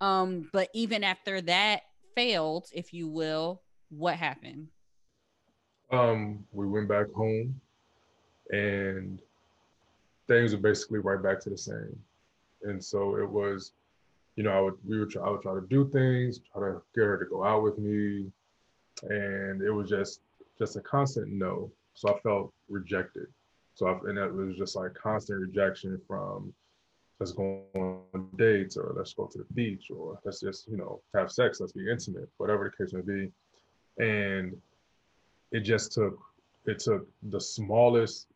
Um, 0.01 0.49
but 0.53 0.69
even 0.75 1.05
after 1.05 1.41
that 1.43 1.83
failed, 2.15 2.69
if 2.73 2.93
you 2.93 3.09
will, 3.09 3.63
what 3.91 4.17
happened? 4.17 4.69
Um, 5.91 6.45
we 6.53 6.67
went 6.67 6.89
back 6.89 7.11
home 7.13 7.61
and 8.51 9.21
things 10.27 10.53
were 10.53 10.61
basically 10.61 10.99
right 10.99 11.23
back 11.23 11.41
to 11.41 11.51
the 11.51 11.59
same. 11.59 11.99
And 12.63 12.83
so 12.83 13.17
it 13.17 13.29
was, 13.29 13.73
you 14.37 14.43
know, 14.43 14.51
I 14.51 14.61
would 14.61 14.75
we 14.87 14.99
would 14.99 15.11
try, 15.11 15.27
I 15.27 15.31
would 15.31 15.43
try 15.43 15.55
to 15.55 15.67
do 15.69 15.89
things, 15.91 16.41
try 16.53 16.69
to 16.69 16.83
get 16.95 17.05
her 17.05 17.19
to 17.19 17.27
go 17.27 17.45
out 17.45 17.63
with 17.63 17.79
me, 17.79 18.31
and 19.03 19.63
it 19.63 19.71
was 19.71 19.89
just 19.89 20.21
just 20.59 20.77
a 20.77 20.81
constant 20.81 21.29
no. 21.29 21.71
So 21.95 22.15
I 22.15 22.19
felt 22.21 22.53
rejected. 22.69 23.27
So 23.75 23.87
I, 23.87 24.09
and 24.09 24.19
that 24.19 24.33
was 24.33 24.57
just 24.57 24.77
like 24.77 24.95
constant 24.95 25.41
rejection 25.41 26.01
from 26.07 26.53
let's 27.21 27.33
go 27.33 27.63
on 27.75 28.29
dates 28.37 28.77
or 28.77 28.93
let's 28.97 29.15
go 29.15 29.27
to 29.27 29.39
the 29.39 29.47
beach 29.55 29.91
or 29.91 30.19
let's 30.25 30.41
just 30.41 30.69
you 30.69 30.77
know 30.77 31.01
have 31.15 31.31
sex, 31.31 31.61
let's 31.61 31.73
be 31.73 31.91
intimate, 31.91 32.29
whatever 32.39 32.71
the 32.71 32.85
case 32.85 32.93
may 32.93 33.01
be, 33.01 33.31
and 34.05 34.57
it 35.53 35.61
just 35.61 35.93
took 35.93 36.19
it 36.67 36.79
took 36.79 37.07
the 37.25 37.41
smallest 37.41 38.27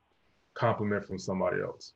compliment 0.54 1.04
from 1.06 1.18
somebody 1.18 1.60
else 1.62 1.92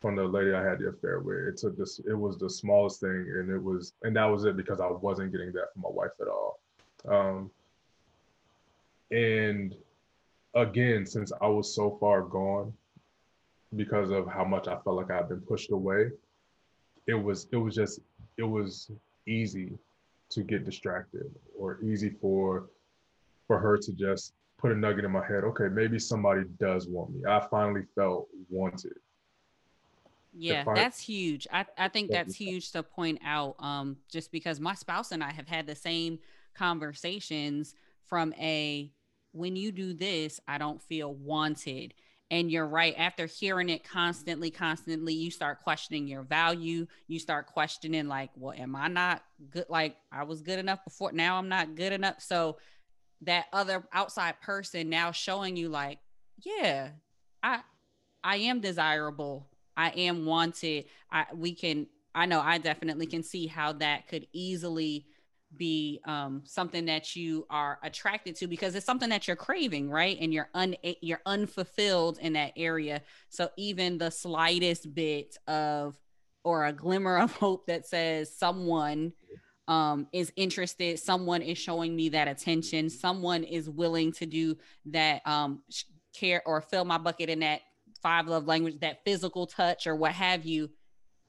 from 0.00 0.14
the 0.14 0.24
lady 0.24 0.52
I 0.52 0.62
had 0.62 0.78
the 0.78 0.88
affair 0.88 1.20
with. 1.20 1.48
It 1.48 1.56
took 1.56 1.76
this, 1.76 2.00
it 2.06 2.14
was 2.14 2.38
the 2.38 2.50
smallest 2.50 3.00
thing, 3.00 3.10
and 3.10 3.50
it 3.50 3.62
was, 3.62 3.92
and 4.02 4.14
that 4.16 4.26
was 4.26 4.44
it 4.44 4.56
because 4.56 4.80
I 4.80 4.88
wasn't 4.88 5.32
getting 5.32 5.52
that 5.52 5.72
from 5.72 5.82
my 5.82 5.88
wife 5.90 6.10
at 6.20 6.28
all. 6.28 6.60
Um, 7.08 7.50
and 9.10 9.74
again, 10.54 11.06
since 11.06 11.32
I 11.40 11.46
was 11.46 11.74
so 11.74 11.96
far 11.98 12.22
gone 12.22 12.72
because 13.76 14.10
of 14.10 14.26
how 14.26 14.44
much 14.44 14.68
I 14.68 14.76
felt 14.82 14.96
like 14.96 15.10
I'd 15.10 15.28
been 15.28 15.40
pushed 15.40 15.70
away, 15.70 16.10
it 17.06 17.14
was, 17.14 17.48
it 17.52 17.56
was 17.56 17.74
just, 17.74 18.00
it 18.36 18.42
was 18.42 18.90
easy 19.26 19.72
to 20.30 20.42
get 20.42 20.64
distracted 20.64 21.32
or 21.56 21.78
easy 21.82 22.10
for 22.20 22.66
for 23.46 23.58
her 23.60 23.78
to 23.78 23.92
just 23.92 24.32
put 24.58 24.72
a 24.72 24.74
nugget 24.74 25.04
in 25.04 25.10
my 25.12 25.24
head 25.24 25.44
okay 25.44 25.68
maybe 25.68 25.98
somebody 26.00 26.42
does 26.58 26.88
want 26.88 27.10
me 27.10 27.20
i 27.28 27.44
finally 27.48 27.82
felt 27.94 28.26
wanted 28.50 28.92
Yeah, 30.32 30.64
find- 30.64 30.76
that's 30.76 31.00
huge. 31.00 31.46
I, 31.52 31.64
I 31.78 31.88
think 31.88 32.10
that's 32.10 32.34
huge 32.34 32.72
to 32.72 32.82
point 32.82 33.20
out. 33.24 33.56
Um, 33.58 33.96
just 34.10 34.30
because 34.30 34.60
my 34.60 34.74
spouse 34.74 35.12
and 35.12 35.24
I 35.24 35.30
have 35.30 35.48
had 35.48 35.66
the 35.66 35.74
same 35.74 36.18
conversations 36.54 37.74
from 38.04 38.34
a 38.34 38.92
when 39.32 39.56
you 39.56 39.72
do 39.72 39.94
this, 39.94 40.40
I 40.46 40.58
don't 40.58 40.82
feel 40.82 41.14
wanted. 41.14 41.94
And 42.30 42.50
you're 42.50 42.66
right. 42.66 42.94
After 42.98 43.26
hearing 43.26 43.68
it 43.68 43.84
constantly, 43.84 44.50
constantly, 44.50 45.14
you 45.14 45.30
start 45.30 45.62
questioning 45.62 46.08
your 46.08 46.22
value. 46.22 46.86
You 47.06 47.20
start 47.20 47.46
questioning, 47.46 48.08
like, 48.08 48.30
well, 48.34 48.52
am 48.56 48.74
I 48.74 48.88
not 48.88 49.22
good? 49.50 49.66
Like, 49.68 49.96
I 50.10 50.24
was 50.24 50.42
good 50.42 50.58
enough 50.58 50.82
before. 50.84 51.12
Now 51.12 51.36
I'm 51.38 51.48
not 51.48 51.76
good 51.76 51.92
enough. 51.92 52.20
So 52.20 52.58
that 53.22 53.46
other 53.52 53.84
outside 53.92 54.40
person 54.40 54.90
now 54.90 55.12
showing 55.12 55.56
you, 55.56 55.68
like, 55.68 55.98
yeah, 56.44 56.90
I 57.42 57.60
I 58.24 58.36
am 58.36 58.60
desirable. 58.60 59.48
I 59.76 59.90
am 59.90 60.26
wanted. 60.26 60.86
I 61.10 61.26
we 61.32 61.54
can 61.54 61.86
I 62.14 62.26
know 62.26 62.40
I 62.40 62.58
definitely 62.58 63.06
can 63.06 63.22
see 63.22 63.46
how 63.46 63.72
that 63.74 64.08
could 64.08 64.26
easily 64.32 65.06
be 65.56 66.00
um 66.06 66.42
something 66.44 66.86
that 66.86 67.16
you 67.16 67.46
are 67.50 67.78
attracted 67.82 68.36
to 68.36 68.46
because 68.46 68.74
it's 68.74 68.86
something 68.86 69.08
that 69.10 69.26
you're 69.26 69.36
craving, 69.36 69.90
right? 69.90 70.16
And 70.20 70.32
you're 70.32 70.48
un 70.54 70.76
you're 71.00 71.22
unfulfilled 71.26 72.18
in 72.18 72.34
that 72.34 72.52
area. 72.56 73.02
So 73.28 73.48
even 73.56 73.98
the 73.98 74.10
slightest 74.10 74.94
bit 74.94 75.36
of 75.46 75.96
or 76.44 76.66
a 76.66 76.72
glimmer 76.72 77.18
of 77.20 77.32
hope 77.32 77.66
that 77.66 77.86
says 77.86 78.34
someone 78.34 79.12
um, 79.68 80.06
is 80.12 80.32
interested, 80.36 80.98
someone 80.98 81.42
is 81.42 81.58
showing 81.58 81.96
me 81.96 82.10
that 82.10 82.28
attention, 82.28 82.88
someone 82.88 83.42
is 83.42 83.68
willing 83.68 84.12
to 84.12 84.26
do 84.26 84.56
that 84.86 85.26
um, 85.26 85.62
care 86.14 86.42
or 86.46 86.60
fill 86.60 86.84
my 86.84 86.98
bucket 86.98 87.28
in 87.28 87.40
that 87.40 87.62
five 88.02 88.28
love 88.28 88.46
language, 88.46 88.78
that 88.80 89.04
physical 89.04 89.46
touch 89.46 89.86
or 89.86 89.96
what 89.96 90.12
have 90.12 90.44
you. 90.44 90.70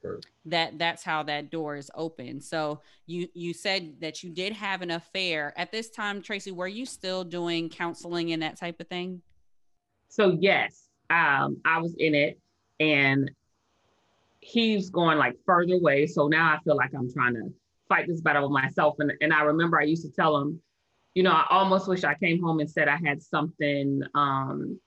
Sure. 0.07 0.19
That 0.45 0.79
that's 0.79 1.03
how 1.03 1.23
that 1.23 1.51
door 1.51 1.75
is 1.75 1.91
open. 1.93 2.41
So 2.41 2.81
you 3.05 3.27
you 3.33 3.53
said 3.53 3.95
that 3.99 4.23
you 4.23 4.29
did 4.29 4.53
have 4.53 4.81
an 4.81 4.91
affair 4.91 5.53
at 5.57 5.71
this 5.71 5.89
time, 5.89 6.21
Tracy. 6.21 6.51
Were 6.51 6.67
you 6.67 6.85
still 6.85 7.23
doing 7.23 7.69
counseling 7.69 8.31
and 8.31 8.41
that 8.41 8.57
type 8.57 8.79
of 8.79 8.87
thing? 8.87 9.21
So 10.07 10.37
yes, 10.39 10.87
um, 11.09 11.57
I 11.65 11.79
was 11.79 11.95
in 11.99 12.15
it, 12.15 12.39
and 12.79 13.29
he's 14.39 14.89
going 14.89 15.17
like 15.17 15.35
further 15.45 15.73
away. 15.73 16.07
So 16.07 16.27
now 16.27 16.53
I 16.53 16.59
feel 16.63 16.77
like 16.77 16.93
I'm 16.95 17.11
trying 17.11 17.33
to 17.35 17.51
fight 17.89 18.07
this 18.07 18.21
battle 18.21 18.43
with 18.43 18.51
myself. 18.51 18.95
And 18.99 19.11
and 19.21 19.33
I 19.33 19.41
remember 19.41 19.79
I 19.79 19.83
used 19.83 20.03
to 20.03 20.11
tell 20.11 20.37
him, 20.37 20.61
you 21.13 21.23
know, 21.23 21.31
I 21.31 21.45
almost 21.49 21.87
wish 21.87 22.03
I 22.05 22.15
came 22.15 22.41
home 22.41 22.61
and 22.61 22.69
said 22.69 22.87
I 22.87 22.97
had 23.03 23.21
something, 23.21 24.01
um, 24.15 24.79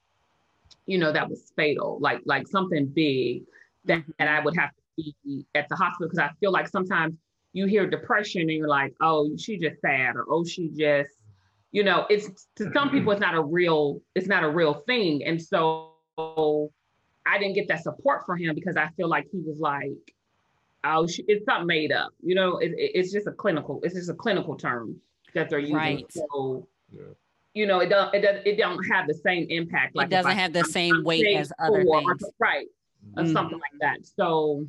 you 0.86 0.96
know, 0.96 1.12
that 1.12 1.28
was 1.28 1.52
fatal, 1.54 1.98
like 2.00 2.20
like 2.24 2.48
something 2.48 2.86
big 2.86 3.42
that, 3.84 4.04
that 4.18 4.28
I 4.28 4.40
would 4.40 4.56
have 4.56 4.70
to 4.98 5.12
be 5.24 5.46
at 5.54 5.68
the 5.68 5.76
hospital 5.76 6.08
because 6.08 6.18
I 6.18 6.30
feel 6.40 6.52
like 6.52 6.68
sometimes 6.68 7.14
you 7.52 7.66
hear 7.66 7.88
depression 7.88 8.42
and 8.42 8.50
you're 8.52 8.68
like, 8.68 8.94
oh, 9.00 9.30
she 9.36 9.58
just 9.58 9.80
sad 9.80 10.16
or 10.16 10.24
oh, 10.30 10.44
she 10.44 10.68
just, 10.68 11.10
you 11.72 11.82
know, 11.84 12.06
it's 12.10 12.46
to 12.56 12.70
some 12.72 12.90
people 12.90 13.12
it's 13.12 13.20
not 13.20 13.34
a 13.34 13.42
real, 13.42 14.00
it's 14.14 14.26
not 14.28 14.44
a 14.44 14.48
real 14.48 14.74
thing. 14.74 15.24
And 15.24 15.40
so 15.40 15.90
I 17.26 17.38
didn't 17.38 17.54
get 17.54 17.68
that 17.68 17.82
support 17.82 18.24
for 18.26 18.36
him 18.36 18.54
because 18.54 18.76
I 18.76 18.88
feel 18.96 19.08
like 19.08 19.26
he 19.32 19.38
was 19.40 19.58
like, 19.58 19.90
oh, 20.84 21.06
she, 21.06 21.24
it's 21.28 21.46
not 21.46 21.66
made 21.66 21.92
up. 21.92 22.12
You 22.22 22.34
know, 22.34 22.58
it, 22.58 22.72
it- 22.72 22.92
it's 22.94 23.12
just 23.12 23.26
a 23.26 23.32
clinical, 23.32 23.80
it's 23.82 23.94
just 23.94 24.10
a 24.10 24.14
clinical 24.14 24.56
term. 24.56 25.00
that 25.34 25.48
they're 25.48 25.58
using. 25.60 25.76
Right. 25.76 26.06
So 26.12 26.66
Yeah. 26.92 27.02
you 27.54 27.66
know, 27.66 27.78
it 27.80 27.88
don't 27.88 28.12
it 28.14 28.20
does 28.20 28.42
it 28.44 28.56
don't 28.58 28.82
have 28.90 29.06
the 29.06 29.14
same 29.14 29.46
impact. 29.48 29.92
it 29.96 30.08
doesn't 30.10 30.30
I- 30.30 30.34
have 30.34 30.52
the 30.52 30.60
I'm- 30.60 30.70
same 30.70 30.94
I'm 30.96 31.04
weight 31.04 31.36
as 31.36 31.52
other 31.58 31.84
for- 31.84 32.00
things. 32.00 32.24
right? 32.40 32.66
Or 33.16 33.22
Mhm. 33.24 33.32
something 33.32 33.58
like 33.58 33.78
that. 33.80 34.06
So 34.06 34.66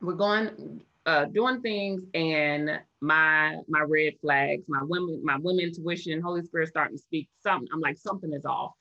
we're 0.00 0.14
going 0.14 0.80
uh 1.06 1.24
doing 1.26 1.60
things 1.60 2.02
and 2.14 2.80
my 3.00 3.56
my 3.68 3.80
red 3.80 4.14
flags, 4.20 4.64
my 4.68 4.82
women, 4.82 5.20
my 5.24 5.36
women 5.36 5.64
intuition, 5.64 6.20
Holy 6.20 6.42
Spirit 6.42 6.68
starting 6.68 6.96
to 6.96 7.02
speak 7.02 7.28
something. 7.42 7.68
I'm 7.72 7.80
like, 7.80 7.96
something 7.96 8.32
is 8.32 8.44
off. 8.44 8.72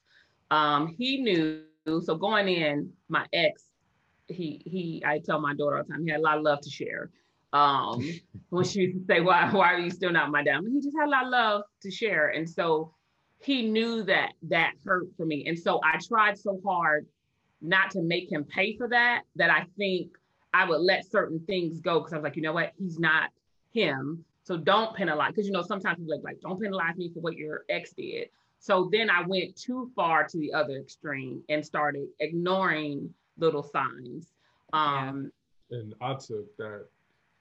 Um, 0.50 0.96
he 0.98 1.22
knew 1.22 1.62
so 1.86 2.16
going 2.16 2.48
in, 2.48 2.92
my 3.10 3.26
ex, 3.34 3.64
he 4.28 4.62
he 4.66 5.04
I 5.06 5.20
tell 5.20 5.40
my 5.40 5.54
daughter 5.54 5.78
all 5.78 5.84
the 5.84 5.90
time, 5.90 6.04
he 6.04 6.12
had 6.12 6.20
a 6.20 6.24
lot 6.24 6.38
of 6.38 6.44
love 6.44 6.62
to 6.62 6.70
share. 6.70 7.10
Um, 7.54 8.12
when 8.50 8.66
she 8.66 8.82
used 8.82 8.98
to 8.98 9.06
say, 9.06 9.22
Why 9.22 9.50
why 9.52 9.74
are 9.74 9.80
you 9.80 9.92
still 9.92 10.12
not 10.12 10.32
my 10.32 10.44
dad? 10.44 10.62
He 10.68 10.82
just 10.82 10.98
had 11.00 11.08
a 11.08 11.12
lot 11.12 11.26
of 11.26 11.32
love 11.32 11.62
to 11.84 11.92
share. 11.92 12.30
And 12.30 12.50
so 12.50 12.94
he 13.40 13.70
knew 13.70 14.04
that 14.04 14.34
that 14.50 14.74
hurt 14.86 15.08
for 15.16 15.26
me. 15.26 15.46
And 15.48 15.58
so 15.58 15.80
I 15.84 16.00
tried 16.06 16.38
so 16.38 16.60
hard 16.66 17.06
not 17.62 17.92
to 17.92 18.02
make 18.02 18.32
him 18.32 18.44
pay 18.44 18.76
for 18.78 18.88
that, 18.90 19.24
that 19.36 19.50
I 19.50 19.66
think 19.78 20.10
I 20.58 20.66
would 20.68 20.82
let 20.82 21.06
certain 21.06 21.40
things 21.42 21.80
go 21.80 22.00
because 22.00 22.14
I 22.14 22.16
was 22.18 22.24
like, 22.24 22.36
you 22.36 22.42
know 22.42 22.54
what, 22.54 22.74
he's 22.80 22.98
not 22.98 23.30
him. 23.72 24.26
So 24.44 24.58
don't 24.58 24.96
penalize, 24.96 25.34
because 25.34 25.46
you 25.46 25.52
know, 25.52 25.62
sometimes 25.62 26.00
people 26.00 26.16
are 26.16 26.22
like, 26.22 26.42
don't 26.42 26.60
penalize 26.60 26.98
me 26.98 27.12
for 27.14 27.20
what 27.20 27.36
your 27.36 27.64
ex 27.70 27.94
did. 27.94 28.30
So 28.58 28.90
then 28.92 29.08
I 29.08 29.22
went 29.22 29.56
too 29.56 29.92
far 29.96 30.28
to 30.28 30.38
the 30.40 30.52
other 30.52 30.78
extreme 30.78 31.44
and 31.48 31.64
started 31.64 32.08
ignoring 32.20 33.14
little 33.38 33.62
signs. 33.62 34.34
Yeah. 34.74 35.10
Um, 35.10 35.32
And 35.70 35.94
I 36.02 36.16
took 36.16 36.58
that 36.58 36.88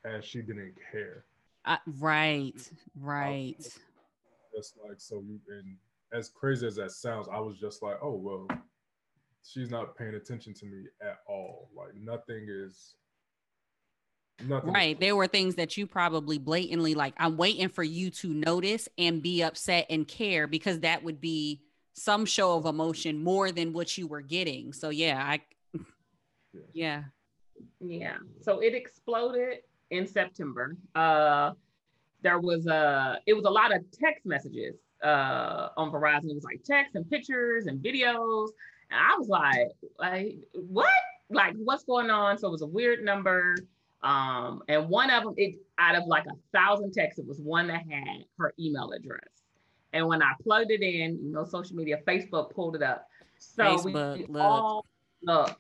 as 0.05 0.27
she 0.27 0.43
didn't 0.43 0.75
care. 0.93 1.25
Uh, 1.65 1.79
right, 1.99 2.71
right. 3.01 3.57
Just 4.55 4.75
like 4.87 4.99
so 4.99 5.23
you 5.27 5.41
and 5.49 5.77
as 6.13 6.29
crazy 6.29 6.67
as 6.67 6.77
that 6.77 6.91
sounds, 6.91 7.29
I 7.33 7.39
was 7.39 7.59
just 7.59 7.83
like, 7.83 7.97
oh 8.03 8.15
well, 8.15 8.47
she's 9.43 9.71
not 9.71 9.97
paying 9.97 10.17
attention 10.17 10.53
to 10.53 10.67
me 10.67 10.85
at 11.01 11.21
all. 11.27 11.71
Like 11.75 11.95
nothing 11.95 12.47
is 12.51 12.97
nothing. 14.45 14.73
Right. 14.73 14.99
There 14.99 15.17
were 15.17 15.27
things 15.27 15.55
that 15.57 15.77
you 15.77 15.87
probably 15.87 16.39
blatantly 16.39 16.95
like, 16.95 17.15
I'm 17.19 17.37
waiting 17.37 17.69
for 17.69 17.83
you 17.83 18.11
to 18.11 18.29
notice 18.29 18.89
and 18.99 19.23
be 19.23 19.43
upset 19.43 19.87
and 19.91 20.07
care 20.07 20.47
because 20.47 20.81
that 20.81 21.03
would 21.03 21.21
be 21.21 21.61
some 21.95 22.27
show 22.27 22.57
of 22.57 22.67
emotion 22.67 23.23
more 23.23 23.51
than 23.51 23.73
what 23.73 23.97
you 23.97 24.07
were 24.07 24.21
getting. 24.21 24.73
So 24.73 24.91
yeah, 24.91 25.23
I 25.25 25.41
yeah. 26.73 27.05
Yeah. 27.81 28.19
So 28.43 28.61
it 28.61 28.75
exploded 28.75 29.59
in 29.91 30.07
September. 30.07 30.77
Uh 30.95 31.53
there 32.23 32.39
was 32.39 32.67
a 32.67 33.19
it 33.27 33.35
was 33.35 33.45
a 33.47 33.51
lot 33.51 33.75
of 33.75 33.83
text 33.99 34.27
messages 34.27 34.75
uh 35.03 35.69
on 35.77 35.91
Verizon. 35.91 36.31
It 36.31 36.35
was 36.35 36.45
like 36.45 36.63
text 36.65 36.97
and 36.97 37.09
pictures 37.09 37.67
and 37.67 37.83
videos. 37.83 38.49
And 38.91 39.01
I 39.01 39.17
was 39.19 39.29
like, 39.29 39.73
like 39.99 40.39
what? 40.53 40.93
Like 41.31 41.55
what's 41.57 41.85
going 41.85 42.11
on? 42.11 42.37
So 42.39 42.49
it 42.49 42.53
was 42.53 42.63
a 42.63 42.67
weird 42.67 43.03
number. 43.03 43.57
Um, 44.03 44.63
and 44.69 44.89
one 44.89 45.11
of 45.11 45.25
them, 45.25 45.35
it 45.37 45.57
out 45.79 45.97
of 45.97 46.05
like 46.07 46.25
a 46.27 46.37
thousand 46.57 46.93
texts, 46.93 47.19
it 47.19 47.27
was 47.27 47.41
one 47.41 47.67
that 47.69 47.83
had 47.91 48.25
her 48.39 48.53
email 48.59 48.93
address. 48.93 49.21
And 49.93 50.07
when 50.07 50.23
I 50.23 50.33
plugged 50.43 50.71
it 50.71 50.83
in, 50.83 51.19
you 51.25 51.33
know, 51.33 51.45
social 51.45 51.77
media, 51.77 51.99
Facebook 52.07 52.51
pulled 52.55 52.77
it 52.77 52.83
up. 52.83 53.07
So 53.39 53.63
Facebook, 53.65 54.19
we 54.19 54.27
look. 54.27 54.43
all 54.43 54.87
look, 55.23 55.59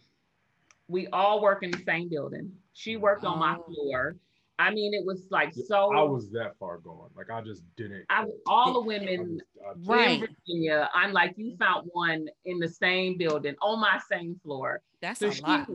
we 0.88 1.06
all 1.08 1.40
work 1.42 1.62
in 1.62 1.70
the 1.70 1.82
same 1.86 2.08
building. 2.08 2.52
She 2.72 2.96
worked 2.96 3.24
on 3.24 3.38
my 3.38 3.56
Oh. 3.58 3.64
floor. 3.72 4.16
I 4.58 4.70
mean, 4.70 4.94
it 4.94 5.04
was 5.04 5.26
like 5.30 5.52
so. 5.52 5.92
I 5.94 6.02
was 6.02 6.30
that 6.30 6.56
far 6.58 6.78
gone. 6.78 7.10
Like 7.14 7.30
I 7.30 7.42
just 7.42 7.62
didn't. 7.76 8.06
I 8.08 8.22
care. 8.24 8.32
all 8.46 8.72
the 8.74 8.80
I 8.80 8.86
women 8.86 9.38
I 9.66 9.72
Right. 9.84 10.22
in 10.22 10.28
Virginia. 10.46 10.88
I'm 10.94 11.12
like, 11.12 11.34
you 11.36 11.56
found 11.58 11.90
one 11.92 12.26
in 12.46 12.58
the 12.58 12.68
same 12.68 13.18
building 13.18 13.54
on 13.60 13.80
my 13.80 14.00
same 14.10 14.40
floor. 14.42 14.80
That's 15.02 15.20
So 15.20 15.28
a 15.28 15.32
she, 15.32 15.42
lot. 15.42 15.68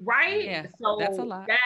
right? 0.00 0.44
Yeah, 0.44 0.66
so 0.80 0.96
that's 0.98 1.18
a 1.18 1.24
lot. 1.24 1.46
That 1.46 1.58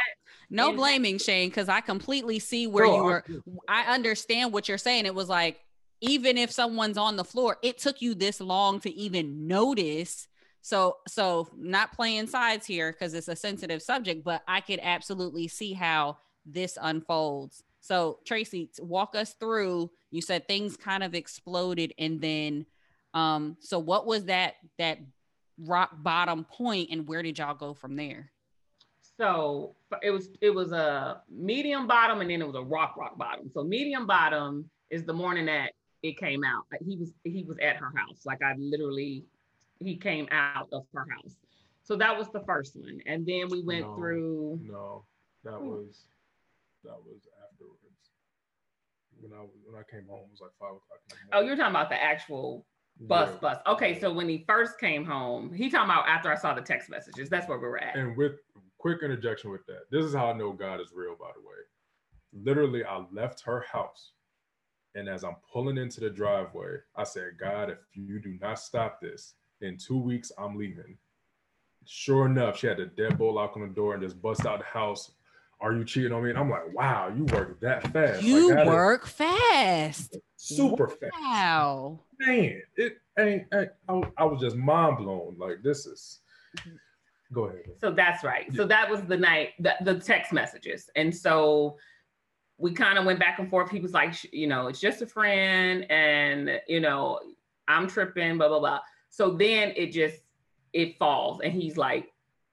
No 0.51 0.73
blaming 0.73 1.19
Shane, 1.19 1.49
because 1.49 1.69
I 1.69 1.81
completely 1.81 2.41
see 2.41 2.67
where 2.67 2.87
No, 2.87 2.97
you 2.97 3.03
were. 3.05 3.25
I 3.69 3.95
understand 3.95 4.53
what 4.53 4.69
you're 4.69 4.79
saying. 4.79 5.07
It 5.07 5.15
was 5.15 5.29
like, 5.29 5.61
even 6.01 6.37
if 6.37 6.51
someone's 6.51 6.99
on 6.99 7.17
the 7.17 7.25
floor, 7.25 7.59
it 7.63 7.79
took 7.79 8.03
you 8.03 8.15
this 8.15 8.41
long 8.41 8.81
to 8.81 8.91
even 8.93 9.47
notice. 9.47 10.27
So, 10.63 10.97
so 11.09 11.49
not 11.57 11.93
playing 11.93 12.27
sides 12.27 12.67
here 12.67 12.93
because 12.93 13.15
it's 13.15 13.29
a 13.29 13.37
sensitive 13.37 13.81
subject, 13.81 14.25
but 14.25 14.43
I 14.49 14.61
could 14.61 14.81
absolutely 14.83 15.49
see 15.49 15.73
how 15.73 16.19
this 16.45 16.77
unfolds. 16.81 17.63
So, 17.81 18.19
Tracy, 18.27 18.71
walk 18.81 19.15
us 19.15 19.35
through. 19.35 19.91
You 20.11 20.21
said 20.21 20.47
things 20.47 20.77
kind 20.77 21.03
of 21.03 21.15
exploded, 21.15 21.95
and 21.99 22.21
then, 22.21 22.67
um, 23.15 23.57
so 23.61 23.79
what 23.79 24.07
was 24.07 24.27
that 24.27 24.55
that 24.79 24.99
rock 25.59 25.91
bottom 26.03 26.45
point, 26.45 26.91
and 26.91 27.09
where 27.09 27.23
did 27.23 27.39
y'all 27.39 27.55
go 27.55 27.73
from 27.73 27.97
there? 27.97 28.33
So 29.21 29.75
it 30.03 30.11
was 30.11 30.31
it 30.41 30.49
was 30.49 30.73
a 30.73 31.21
medium 31.29 31.87
bottom 31.87 32.23
and 32.23 32.31
then 32.31 32.41
it 32.41 32.47
was 32.47 32.57
a 32.57 32.63
rock 32.63 32.97
rock 32.97 33.19
bottom. 33.19 33.51
So 33.53 33.63
medium 33.63 34.07
bottom 34.07 34.71
is 34.89 35.05
the 35.05 35.13
morning 35.13 35.45
that 35.45 35.73
it 36.03 36.17
came 36.17 36.43
out. 36.43 36.65
He 36.89 36.97
was 36.97 37.13
he 37.25 37.45
was 37.45 37.59
at 37.59 37.77
her 37.77 37.93
house. 37.95 38.25
Like 38.25 38.43
I 38.43 38.55
literally 38.57 39.27
he 39.79 39.97
came 39.97 40.27
out 40.31 40.69
of 40.73 40.87
her 40.95 41.07
house. 41.11 41.37
So 41.83 41.97
that 41.97 42.17
was 42.17 42.29
the 42.33 42.41
first 42.41 42.77
one. 42.77 42.99
And 43.05 43.27
then 43.27 43.49
we 43.51 43.63
went 43.63 43.83
No. 43.89 43.95
through 43.95 44.61
No, 44.63 45.05
that 45.45 45.59
Hmm. 45.59 45.69
was 45.69 46.07
that 46.85 46.97
was 46.97 47.21
afterwards. 47.53 47.77
When 49.21 49.35
I 49.35 49.43
when 49.67 49.79
I 49.79 49.85
came 49.91 50.07
home, 50.09 50.21
it 50.25 50.31
was 50.31 50.41
like 50.41 50.53
five 50.59 50.71
o'clock. 50.77 51.01
in 51.21 51.29
the 51.31 51.37
Oh, 51.37 51.41
you're 51.43 51.57
talking 51.57 51.73
about 51.77 51.91
the 51.91 52.03
actual 52.03 52.65
bus 53.01 53.29
Yeah. 53.35 53.39
bus. 53.41 53.59
Okay, 53.67 54.01
so 54.01 54.11
when 54.15 54.31
he 54.31 54.45
first 54.49 54.81
came 54.81 55.05
home, 55.05 55.53
he 55.53 55.69
talking 55.69 55.91
about 55.91 56.09
after 56.09 56.33
I 56.33 56.37
saw 56.37 56.55
the 56.55 56.63
text 56.63 56.89
messages. 56.89 57.29
That's 57.29 57.47
where 57.47 57.59
we 57.59 57.69
were 57.69 57.83
at. 57.83 57.97
And 57.97 58.17
with 58.17 58.39
quick 58.81 59.03
interjection 59.03 59.51
with 59.51 59.65
that, 59.67 59.83
this 59.91 60.05
is 60.05 60.15
how 60.15 60.31
I 60.31 60.33
know 60.33 60.53
God 60.53 60.81
is 60.81 60.93
real. 60.95 61.15
By 61.19 61.31
the 61.35 61.41
way, 61.47 61.57
literally, 62.33 62.85
I 62.85 63.05
left 63.13 63.43
her 63.43 63.61
house, 63.71 64.13
and 64.95 65.09
as 65.09 65.23
I'm 65.25 65.37
pulling 65.53 65.77
into 65.79 66.01
the 66.01 66.11
driveway, 66.11 66.77
I 66.97 67.05
said, 67.05 67.39
"God, 67.39 67.71
if 67.71 67.79
you 67.95 68.19
do 68.21 68.37
not 68.41 68.59
stop 68.59 69.01
this, 69.01 69.35
in 69.61 69.77
two 69.77 69.99
weeks 69.99 70.33
I'm 70.39 70.57
leaving." 70.57 70.97
Sure 71.87 72.27
enough, 72.27 72.59
she 72.59 72.67
had 72.67 72.77
the 72.79 72.87
deadbolt 72.87 73.35
lock 73.35 73.57
on 73.57 73.63
the 73.63 73.69
door 73.75 73.95
and 73.95 74.03
just 74.03 74.21
bust 74.21 74.47
out 74.47 74.59
the 74.61 74.65
house. 74.67 75.13
Are 75.63 75.75
you 75.75 75.85
cheating 75.85 76.13
on 76.13 76.23
me? 76.23 76.31
And 76.31 76.39
I'm 76.39 76.49
like, 76.49 76.73
wow, 76.75 77.13
you 77.15 77.25
work 77.25 77.61
that 77.61 77.91
fast. 77.93 78.23
You 78.23 78.55
Like, 78.55 78.67
work 78.67 79.07
fast. 79.07 80.17
super 80.37 80.89
fast. 80.89 81.13
Wow. 81.21 82.01
man, 82.19 82.63
it 82.77 82.99
ain't. 83.19 83.47
ain't- 83.53 83.71
I, 83.89 84.03
I 84.17 84.25
was 84.25 84.41
just 84.41 84.57
mind 84.57 84.99
blown. 84.99 85.37
Like 85.39 85.63
this 85.63 85.85
is. 85.87 86.21
Go 87.33 87.45
ahead. 87.45 87.63
So 87.81 87.93
that's 87.93 88.25
right. 88.25 88.53
So 88.55 88.67
that 88.67 88.91
was 88.91 89.03
the 89.03 89.17
night, 89.17 89.51
the, 89.61 89.75
the 89.83 89.95
text 89.99 90.33
messages. 90.33 90.91
And 90.97 91.15
so 91.15 91.77
we 92.59 92.73
kind 92.73 92.99
of 92.99 93.05
went 93.05 93.21
back 93.21 93.39
and 93.39 93.49
forth. 93.49 93.71
He 93.71 93.81
was 93.81 93.93
like, 93.93 94.15
you 94.33 94.47
know, 94.47 94.67
it's 94.67 94.81
just 94.81 95.01
a 95.01 95.07
friend 95.07 95.91
and, 95.91 96.61
you 96.67 96.81
know, 96.81 97.21
I'm 97.69 97.87
tripping, 97.87 98.37
blah, 98.37 98.49
blah, 98.49 98.59
blah. 98.59 98.81
So 99.11 99.31
then 99.31 99.73
it 99.77 99.93
just, 99.93 100.23
it 100.73 100.99
falls. 100.99 101.41
And 101.43 101.53
he's 101.53 101.77
like, 101.77 102.13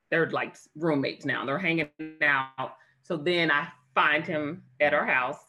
they're 0.10 0.30
like 0.30 0.56
roommates 0.76 1.26
now. 1.26 1.46
They're 1.46 1.58
hanging 1.58 1.90
out. 2.22 2.76
So 3.02 3.18
then 3.18 3.52
I 3.52 3.68
find 3.96 4.26
him 4.26 4.64
at 4.80 4.94
our 4.94 5.06
house 5.06 5.40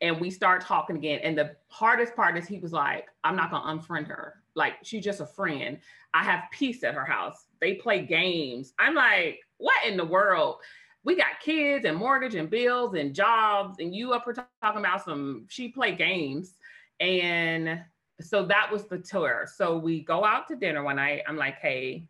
and 0.00 0.20
we 0.20 0.28
start 0.28 0.60
talking 0.60 0.96
again. 0.96 1.20
And 1.22 1.38
the 1.38 1.56
hardest 1.68 2.16
part 2.16 2.36
is 2.36 2.46
he 2.46 2.58
was 2.58 2.72
like, 2.72 3.06
I'm 3.22 3.36
not 3.36 3.50
going 3.50 3.62
to 3.62 3.68
unfriend 3.68 4.08
her. 4.08 4.42
Like, 4.54 4.74
she's 4.82 5.04
just 5.04 5.20
a 5.20 5.26
friend. 5.26 5.78
I 6.12 6.24
have 6.24 6.44
peace 6.50 6.82
at 6.84 6.94
her 6.94 7.04
house. 7.04 7.46
They 7.62 7.74
play 7.74 8.04
games. 8.04 8.74
I'm 8.78 8.94
like, 8.94 9.38
what 9.58 9.86
in 9.86 9.96
the 9.96 10.04
world? 10.04 10.56
We 11.04 11.16
got 11.16 11.40
kids 11.40 11.84
and 11.84 11.96
mortgage 11.96 12.34
and 12.34 12.50
bills 12.50 12.94
and 12.94 13.14
jobs, 13.14 13.76
and 13.78 13.94
you 13.94 14.12
up 14.12 14.24
here 14.24 14.44
talking 14.60 14.80
about 14.80 15.04
some 15.04 15.46
she 15.48 15.68
play 15.68 15.94
games. 15.94 16.56
And 17.00 17.80
so 18.20 18.44
that 18.46 18.70
was 18.70 18.84
the 18.84 18.98
tour. 18.98 19.46
So 19.52 19.78
we 19.78 20.02
go 20.02 20.24
out 20.24 20.48
to 20.48 20.56
dinner 20.56 20.82
one 20.82 20.96
night. 20.96 21.22
I'm 21.26 21.36
like, 21.36 21.58
hey, 21.60 22.08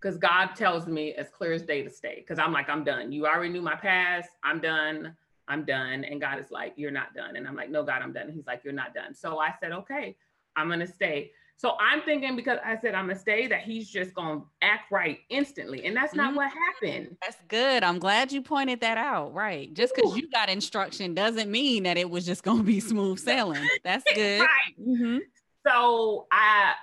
because 0.00 0.18
God 0.18 0.54
tells 0.54 0.86
me 0.86 1.12
as 1.12 1.28
clear 1.30 1.52
as 1.52 1.62
day 1.62 1.82
to 1.82 1.90
stay. 1.90 2.16
Because 2.16 2.38
I'm 2.38 2.52
like, 2.52 2.68
I'm 2.68 2.84
done. 2.84 3.12
You 3.12 3.26
already 3.26 3.50
knew 3.50 3.62
my 3.62 3.76
past. 3.76 4.30
I'm 4.42 4.60
done. 4.60 5.14
I'm 5.48 5.64
done. 5.64 6.04
And 6.04 6.20
God 6.20 6.38
is 6.38 6.50
like, 6.50 6.72
you're 6.76 6.90
not 6.90 7.14
done. 7.14 7.36
And 7.36 7.46
I'm 7.46 7.56
like, 7.56 7.70
no, 7.70 7.82
God, 7.82 8.00
I'm 8.02 8.12
done. 8.12 8.24
And 8.24 8.34
he's 8.34 8.46
like, 8.46 8.62
you're 8.64 8.72
not 8.72 8.94
done. 8.94 9.14
So 9.14 9.38
I 9.38 9.52
said, 9.60 9.72
okay, 9.72 10.16
I'm 10.56 10.68
gonna 10.68 10.86
stay. 10.86 11.32
So 11.56 11.76
I'm 11.80 12.02
thinking 12.02 12.36
because 12.36 12.58
I 12.64 12.76
said 12.80 12.94
I'm 12.94 13.06
gonna 13.06 13.18
stay 13.18 13.46
that 13.46 13.62
he's 13.62 13.88
just 13.88 14.12
gonna 14.14 14.42
act 14.60 14.90
right 14.90 15.20
instantly, 15.30 15.84
and 15.84 15.96
that's 15.96 16.14
not 16.14 16.32
Mhm. 16.32 16.36
what 16.36 16.52
happened. 16.52 17.16
That's 17.22 17.38
good. 17.48 17.82
I'm 17.84 17.98
glad 17.98 18.32
you 18.32 18.42
pointed 18.42 18.80
that 18.80 18.98
out. 18.98 19.32
Right. 19.32 19.72
Just 19.72 19.94
because 19.94 20.16
you 20.16 20.28
got 20.30 20.48
instruction 20.50 21.14
doesn't 21.14 21.50
mean 21.50 21.84
that 21.84 21.96
it 21.96 22.10
was 22.10 22.26
just 22.26 22.42
going 22.42 22.58
to 22.58 22.64
be 22.64 22.80
smooth 22.80 23.18
sailing. 23.20 23.68
That's 23.82 24.04
good. 24.14 24.40
right. 24.40 24.74
Mhm. 24.78 25.20
So 25.66 26.26
I, 26.30 26.74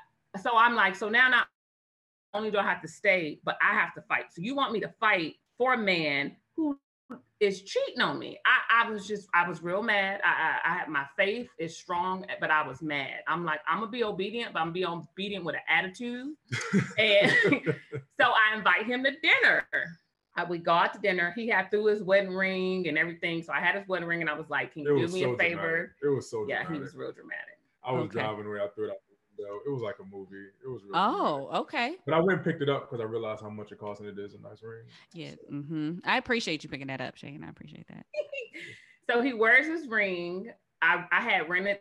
so 0.41 0.57
I'm 0.57 0.73
like, 0.73 0.95
so 0.95 1.09
now 1.09 1.27
not 1.29 1.47
only 2.33 2.49
do 2.49 2.57
I 2.57 2.63
have 2.63 2.81
to 2.81 2.87
stay, 2.87 3.39
but 3.43 3.57
I 3.61 3.73
have 3.73 3.93
to 3.95 4.01
fight. 4.03 4.33
So 4.33 4.41
you 4.41 4.55
want 4.55 4.71
me 4.71 4.79
to 4.79 4.89
fight 4.99 5.35
for 5.57 5.73
a 5.73 5.77
man 5.77 6.35
who 6.55 6.79
is 7.41 7.63
cheating 7.63 8.01
on 8.01 8.19
me. 8.19 8.37
I, 8.45 8.85
I 8.85 8.89
was 8.89 9.07
just, 9.07 9.27
I 9.33 9.49
was 9.49 9.63
real 9.63 9.81
mad. 9.81 10.21
I, 10.23 10.29
I, 10.29 10.71
I 10.71 10.77
had 10.77 10.87
my 10.87 11.05
faith 11.17 11.49
is 11.57 11.75
strong, 11.75 12.23
but 12.39 12.51
I 12.51 12.65
was 12.65 12.81
mad. 12.81 13.21
I'm 13.27 13.43
like, 13.43 13.59
I'm 13.67 13.79
gonna 13.79 13.91
be 13.91 14.03
obedient, 14.03 14.53
but 14.53 14.59
I'm 14.59 14.67
gonna 14.67 14.73
be 14.73 14.85
obedient 14.85 15.43
with 15.43 15.55
an 15.55 15.61
attitude. 15.67 16.35
and 16.97 17.31
so 18.19 18.27
I 18.27 18.55
invite 18.55 18.85
him 18.85 19.03
to 19.03 19.11
dinner. 19.21 19.67
Uh, 20.37 20.45
we 20.47 20.59
go 20.59 20.71
out 20.71 20.93
to 20.93 20.99
dinner. 20.99 21.33
He 21.35 21.47
had 21.49 21.71
threw 21.71 21.85
his 21.85 22.03
wedding 22.03 22.33
ring 22.33 22.87
and 22.87 22.97
everything. 22.97 23.41
So 23.41 23.51
I 23.51 23.59
had 23.59 23.75
his 23.75 23.87
wedding 23.87 24.07
ring 24.07 24.21
and 24.21 24.29
I 24.29 24.33
was 24.33 24.49
like, 24.49 24.73
Can 24.73 24.83
you 24.83 25.07
do 25.07 25.13
me 25.13 25.23
so 25.23 25.31
a 25.31 25.37
favor? 25.37 25.61
Dramatic. 25.61 25.91
It 26.03 26.07
was 26.07 26.29
so 26.29 26.45
dramatic. 26.45 26.49
Yeah, 26.49 26.63
dramatic. 26.63 26.75
he 26.75 26.81
was 26.81 26.95
real 26.95 27.11
dramatic. 27.11 27.57
I 27.83 27.91
was 27.91 28.03
okay. 28.03 28.19
driving 28.19 28.45
away. 28.45 28.59
I 28.59 28.67
threw 28.75 28.85
it 28.85 28.91
out 28.91 28.97
the 29.41 29.47
window. 29.49 29.61
It 29.65 29.71
was 29.71 29.81
like 29.81 29.95
a 29.99 30.03
movie. 30.03 30.47
It 30.63 30.67
was 30.67 30.81
real 30.83 30.91
Oh, 30.95 31.37
dramatic. 31.45 31.61
okay. 31.61 31.95
But 32.05 32.13
I 32.15 32.19
went 32.19 32.37
and 32.37 32.43
picked 32.43 32.61
it 32.61 32.69
up 32.69 32.89
because 32.89 33.01
I 33.01 33.05
realized 33.05 33.41
how 33.41 33.49
much 33.49 33.71
it 33.71 33.79
costs 33.79 34.01
and 34.01 34.09
it 34.09 34.21
is 34.21 34.33
a 34.33 34.39
nice 34.41 34.61
ring. 34.63 34.83
Yeah. 35.13 35.31
So. 35.31 35.53
Mm-hmm. 35.53 35.99
I 36.05 36.17
appreciate 36.17 36.63
you 36.63 36.69
picking 36.69 36.87
that 36.87 37.01
up, 37.01 37.15
Shane. 37.17 37.43
I 37.43 37.49
appreciate 37.49 37.87
that. 37.87 38.05
so 39.09 39.21
he 39.21 39.33
wears 39.33 39.67
his 39.67 39.87
ring. 39.87 40.51
I, 40.81 41.05
I 41.11 41.21
had 41.21 41.49
rented 41.49 41.79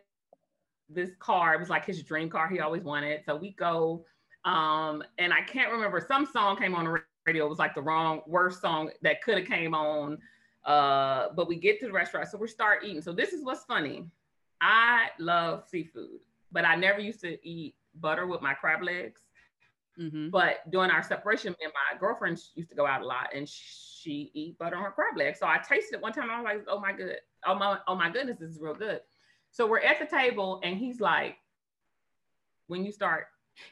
this 0.89 1.11
car. 1.19 1.53
It 1.55 1.59
was 1.59 1.69
like 1.69 1.85
his 1.85 2.03
dream 2.03 2.29
car 2.29 2.47
he 2.49 2.59
always 2.59 2.83
wanted. 2.83 3.21
So 3.25 3.35
we 3.35 3.51
go 3.51 4.05
um, 4.43 5.03
and 5.17 5.33
I 5.33 5.41
can't 5.41 5.71
remember 5.71 6.03
some 6.05 6.25
song 6.25 6.57
came 6.57 6.73
on 6.75 6.85
the 6.85 7.01
radio. 7.25 7.45
It 7.45 7.49
was 7.49 7.59
like 7.59 7.75
the 7.75 7.81
wrong 7.81 8.21
worst 8.27 8.61
song 8.61 8.89
that 9.01 9.21
could 9.21 9.37
have 9.37 9.47
came 9.47 9.75
on. 9.75 10.17
Uh, 10.65 11.27
but 11.35 11.47
we 11.47 11.55
get 11.55 11.79
to 11.79 11.87
the 11.87 11.91
restaurant, 11.91 12.27
so 12.27 12.37
we 12.37 12.47
start 12.47 12.83
eating. 12.83 13.01
So 13.01 13.13
this 13.13 13.33
is 13.33 13.43
what's 13.43 13.63
funny. 13.63 14.05
I 14.61 15.07
love 15.19 15.63
seafood, 15.67 16.19
but 16.51 16.65
I 16.65 16.75
never 16.75 16.99
used 16.99 17.21
to 17.21 17.37
eat 17.47 17.75
butter 17.95 18.27
with 18.27 18.41
my 18.41 18.53
crab 18.53 18.83
legs. 18.83 19.21
Mm-hmm. 19.99 20.29
But 20.29 20.69
during 20.71 20.89
our 20.89 21.03
separation, 21.03 21.51
me 21.51 21.65
and 21.65 21.73
my 21.73 21.99
girlfriend 21.99 22.39
used 22.55 22.69
to 22.69 22.75
go 22.75 22.85
out 22.85 23.01
a 23.01 23.05
lot, 23.05 23.29
and 23.35 23.47
she 23.47 24.31
eat 24.33 24.57
butter 24.57 24.77
on 24.77 24.83
her 24.83 24.91
crab 24.91 25.17
legs. 25.17 25.39
So 25.39 25.47
I 25.47 25.57
tasted 25.57 25.95
it 25.95 26.01
one 26.01 26.13
time. 26.13 26.29
I 26.29 26.37
was 26.37 26.45
like, 26.45 26.65
"Oh 26.67 26.79
my 26.79 26.93
good, 26.93 27.17
oh 27.45 27.55
my, 27.55 27.77
oh 27.87 27.95
my 27.95 28.09
goodness, 28.09 28.39
this 28.39 28.51
is 28.51 28.59
real 28.59 28.73
good." 28.73 29.01
So 29.51 29.67
we're 29.67 29.79
at 29.79 29.99
the 29.99 30.05
table, 30.05 30.61
and 30.63 30.77
he's 30.77 31.01
like, 31.01 31.35
"When 32.67 32.85
you 32.85 32.91
start 32.91 33.27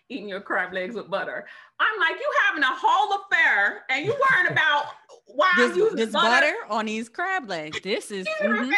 eating 0.09 0.27
your 0.27 0.41
crab 0.41 0.73
legs 0.73 0.95
with 0.95 1.09
butter. 1.09 1.45
I'm 1.79 1.99
like, 1.99 2.19
you 2.19 2.31
having 2.47 2.63
a 2.63 2.67
whole 2.67 3.21
affair 3.21 3.83
and 3.89 4.05
you 4.05 4.11
worrying 4.11 4.51
about 4.51 4.85
why 5.25 5.51
this, 5.57 5.71
I'm 5.71 5.77
using 5.77 5.95
this 5.95 6.11
butter. 6.11 6.27
butter. 6.29 6.55
on 6.69 6.85
these 6.85 7.09
crab 7.09 7.47
legs. 7.47 7.79
This 7.81 8.11
is 8.11 8.27
mm-hmm. 8.41 8.71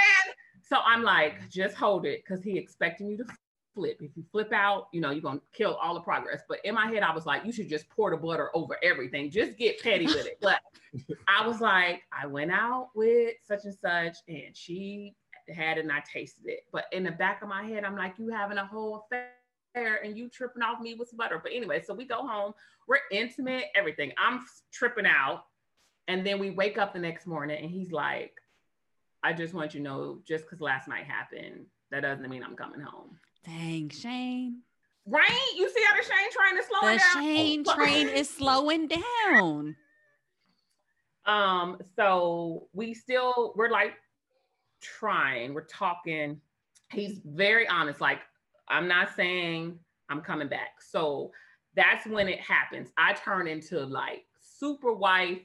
so 0.68 0.78
I'm 0.86 1.04
like, 1.04 1.50
just 1.50 1.76
hold 1.76 2.06
it 2.06 2.24
because 2.24 2.44
he 2.44 2.58
expecting 2.58 3.10
you 3.10 3.18
to 3.18 3.26
flip. 3.74 3.98
If 4.02 4.12
you 4.16 4.24
flip 4.32 4.52
out, 4.54 4.88
you 4.92 5.02
know, 5.02 5.12
you're 5.12 5.22
gonna 5.22 5.42
kill 5.54 5.76
all 5.76 5.94
the 5.94 6.02
progress. 6.02 6.42
But 6.48 6.60
in 6.64 6.76
my 6.76 6.88
head, 6.88 7.04
I 7.04 7.14
was 7.14 7.26
like, 7.26 7.46
you 7.46 7.52
should 7.52 7.70
just 7.70 7.90
pour 7.90 8.12
the 8.12 8.18
butter 8.18 8.50
over 8.54 8.78
everything. 8.84 9.30
Just 9.30 9.58
get 9.58 9.82
petty 9.82 10.06
with 10.06 10.26
it. 10.26 10.38
But 10.42 10.60
I 11.28 11.48
was 11.48 11.62
like, 11.62 12.04
I 12.12 12.28
went 12.28 12.52
out 12.52 12.90
with 12.96 13.36
such 13.48 13.66
and 13.66 13.76
such, 13.76 14.18
and 14.28 14.56
she 14.56 15.16
had 15.50 15.78
it 15.78 15.82
and 15.82 15.92
I 15.92 16.02
tasted 16.12 16.46
it. 16.48 16.66
But 16.72 16.86
in 16.92 17.04
the 17.04 17.12
back 17.12 17.42
of 17.42 17.50
my 17.50 17.64
head, 17.64 17.84
I'm 17.84 17.96
like, 17.96 18.16
you 18.18 18.30
having 18.30 18.58
a 18.58 18.66
whole 18.66 19.06
affair 19.06 20.02
and 20.04 20.18
you 20.18 20.30
tripping 20.30 20.62
off 20.62 20.82
me 20.82 20.96
with 20.96 21.16
butter. 21.16 21.40
But 21.42 21.52
anyway, 21.54 21.82
so 21.86 21.94
we 21.94 22.06
go 22.06 22.26
home, 22.26 22.54
we're 22.88 23.00
intimate, 23.12 23.66
everything. 23.76 24.12
I'm 24.18 24.46
tripping 24.72 25.06
out. 25.06 25.46
And 26.08 26.26
then 26.26 26.40
we 26.40 26.52
wake 26.52 26.78
up 26.78 26.94
the 26.94 27.00
next 27.00 27.28
morning 27.28 27.62
and 27.62 27.70
he's 27.70 27.92
like, 27.92 28.34
I 29.24 29.34
just 29.34 29.54
want 29.54 29.74
you 29.74 29.80
to 29.80 29.84
know, 29.84 30.20
just 30.28 30.46
because 30.46 30.62
last 30.62 30.88
night 30.88 31.06
happened, 31.06 31.68
that 31.92 32.02
doesn't 32.02 32.28
mean 32.28 32.44
I'm 32.44 32.56
coming 32.56 32.82
home. 32.82 33.18
Dang, 33.46 33.90
Shane. 33.90 34.62
Right? 35.06 35.54
You 35.56 35.70
see 35.70 35.84
how 35.86 35.96
the 35.96 36.04
Shane 36.04 36.32
train 36.32 36.60
is 36.60 36.66
slowing 36.68 36.96
the 36.96 37.00
down? 37.00 37.24
The 37.24 37.36
Shane 37.36 37.64
train 37.64 38.08
is 38.10 38.30
slowing 38.30 38.88
down. 38.88 39.76
Um, 41.26 41.78
so 41.96 42.68
we 42.74 42.94
still 42.94 43.54
we're 43.56 43.70
like 43.70 43.94
trying, 44.82 45.54
we're 45.54 45.66
talking. 45.66 46.40
He's 46.92 47.20
very 47.26 47.68
honest, 47.68 48.02
like 48.02 48.20
I'm 48.68 48.88
not 48.88 49.16
saying 49.16 49.80
I'm 50.10 50.22
coming 50.22 50.48
back. 50.48 50.82
So 50.82 51.32
that's 51.76 52.06
when 52.06 52.28
it 52.28 52.40
happens. 52.40 52.90
I 52.98 53.14
turn 53.14 53.48
into 53.48 53.80
like 53.86 54.26
super 54.40 54.94
wife 54.94 55.40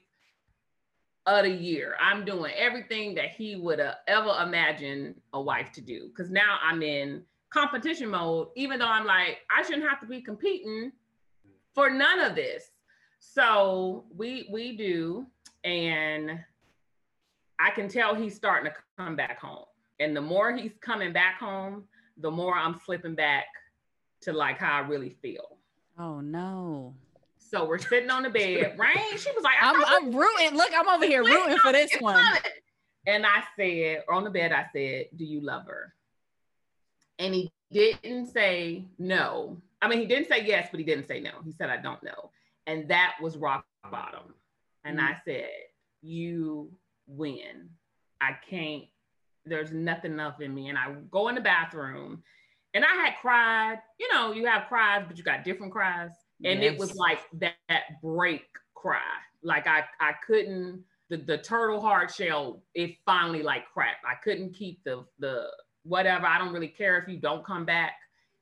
of 1.27 1.45
the 1.45 1.51
year. 1.51 1.97
I'm 2.01 2.25
doing 2.25 2.53
everything 2.57 3.15
that 3.17 3.31
he 3.31 3.57
would 3.57 3.79
have 3.79 3.97
ever 4.07 4.33
imagined 4.43 5.17
a 5.33 5.41
wife 5.41 5.73
to 5.73 5.81
do. 5.81 6.11
Cause 6.17 6.31
now 6.31 6.59
I'm 6.63 6.83
in 6.83 7.23
competition 7.57 8.11
mode, 8.11 8.49
even 8.55 8.79
though 8.79 8.89
I'm 8.89 9.07
like, 9.07 9.39
I 9.51 9.63
shouldn't 9.63 9.89
have 9.89 10.01
to 10.01 10.07
be 10.07 10.21
competing 10.21 10.93
for 11.75 11.89
none 11.89 12.21
of 12.21 12.35
this. 12.35 12.71
So 13.19 14.05
we 14.15 14.49
we 14.53 14.77
do, 14.77 15.27
and 15.65 16.39
I 17.59 17.71
can 17.71 17.89
tell 17.89 18.15
he's 18.15 18.35
starting 18.35 18.71
to 18.71 18.77
come 18.99 19.17
back 19.17 19.41
home. 19.41 19.65
And 20.01 20.15
the 20.15 20.21
more 20.21 20.55
he's 20.55 20.73
coming 20.83 21.15
back 21.15 21.41
home, 21.41 21.85
the 22.19 22.31
more 22.31 22.55
I'm 22.55 22.79
slipping 22.85 23.15
back 23.15 23.47
to 24.23 24.33
like 24.33 24.59
how 24.59 24.77
I 24.77 24.81
really 24.81 25.17
feel. 25.23 25.57
Oh 25.99 26.21
no. 26.21 26.95
So 27.39 27.65
we're 27.65 27.79
sitting 27.79 28.11
on 28.11 28.25
the 28.25 28.31
bed. 28.31 28.75
Rain, 28.79 29.19
she 29.19 29.31
was 29.33 29.45
like, 29.45 29.55
I'm, 29.63 29.83
I'm 29.87 30.15
rooting. 30.15 30.57
Look, 30.57 30.73
I'm 30.77 30.89
over 30.89 31.07
here 31.07 31.25
rooting 31.25 31.57
for 31.59 31.73
this 31.73 31.91
one. 32.01 32.23
And 33.07 33.25
I 33.25 33.45
said, 33.57 34.03
on 34.11 34.25
the 34.25 34.31
bed, 34.31 34.53
I 34.53 34.67
said, 34.73 35.07
Do 35.17 35.25
you 35.25 35.41
love 35.41 35.67
her? 35.67 35.95
And 37.19 37.35
he 37.35 37.51
didn't 37.71 38.27
say 38.27 38.87
no. 38.99 39.57
I 39.83 39.89
mean, 39.89 39.99
he 39.99 40.07
didn't 40.07 40.29
say 40.29 40.45
yes, 40.45 40.69
but 40.71 40.81
he 40.81 40.87
didn't 40.87 41.07
say 41.07 41.21
no. 41.21 41.33
He 41.45 41.53
said, 41.53 41.71
I 41.71 41.77
don't 41.77 42.03
know. 42.03 42.31
And 42.67 42.89
that 42.89 43.17
was 43.21 43.37
rock 43.37 43.65
bottom. 43.91 44.35
And 44.85 44.99
mm-hmm. 44.99 45.07
I 45.07 45.17
said, 45.25 45.49
You 46.03 46.71
win. 47.07 47.71
I 48.21 48.37
can't 48.49 48.85
there's 49.47 49.73
nothing 49.73 50.13
enough 50.13 50.41
in 50.41 50.55
me. 50.55 50.69
And 50.69 50.77
I 50.77 50.93
go 51.11 51.29
in 51.29 51.35
the 51.35 51.41
bathroom 51.41 52.23
and 52.75 52.85
I 52.85 52.95
had 52.95 53.15
cried. 53.21 53.79
You 53.99 54.13
know, 54.13 54.33
you 54.33 54.47
have 54.47 54.69
cries, 54.69 55.05
but 55.07 55.17
you 55.17 55.25
got 55.25 55.45
different 55.45 55.73
cries. 55.73 56.11
And 56.45 56.63
yes. 56.63 56.75
it 56.75 56.79
was 56.79 56.95
like 56.97 57.21
that, 57.39 57.55
that 57.69 58.03
break 58.03 58.45
cry. 58.75 59.01
Like 59.43 59.67
I, 59.67 59.85
I 60.01 60.13
couldn't, 60.27 60.85
the, 61.09 61.17
the 61.17 61.39
turtle 61.39 61.81
hard 61.81 62.11
shell, 62.11 62.63
it 62.75 62.97
finally 63.07 63.43
like 63.43 63.65
cracked. 63.73 64.05
I 64.05 64.17
couldn't 64.23 64.53
keep 64.55 64.83
the, 64.85 65.05
the 65.19 65.47
whatever. 65.87 66.27
I 66.27 66.39
don't 66.39 66.53
really 66.53 66.69
care 66.69 66.99
if 66.99 67.09
you 67.09 67.19
don't 67.19 67.45
come 67.45 67.65
back. 67.65 67.93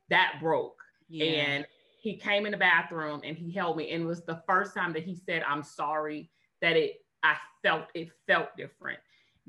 That 0.09 0.37
broke. 0.41 0.77
Yeah. 1.09 1.25
And 1.25 1.67
he 1.99 2.17
came 2.17 2.45
in 2.45 2.51
the 2.51 2.57
bathroom 2.57 3.21
and 3.23 3.37
he 3.37 3.51
held 3.51 3.77
me. 3.77 3.91
And 3.91 4.03
it 4.03 4.05
was 4.05 4.23
the 4.23 4.41
first 4.47 4.73
time 4.73 4.93
that 4.93 5.03
he 5.03 5.15
said, 5.15 5.43
I'm 5.47 5.63
sorry 5.63 6.29
that 6.61 6.75
it, 6.75 6.97
I 7.23 7.35
felt, 7.63 7.85
it 7.93 8.09
felt 8.27 8.49
different. 8.57 8.99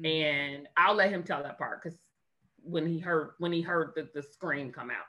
Mm-hmm. 0.01 0.07
And 0.07 0.69
I'll 0.77 0.95
let 0.95 1.11
him 1.11 1.23
tell 1.23 1.43
that 1.43 1.59
part 1.59 1.83
because 1.83 1.99
when 2.67 2.87
he 2.87 2.99
heard 2.99 3.31
when 3.39 3.53
he 3.53 3.63
heard 3.63 3.93
the, 3.95 4.09
the 4.15 4.23
scream 4.23 4.73
come 4.73 4.91
out. 4.91 5.07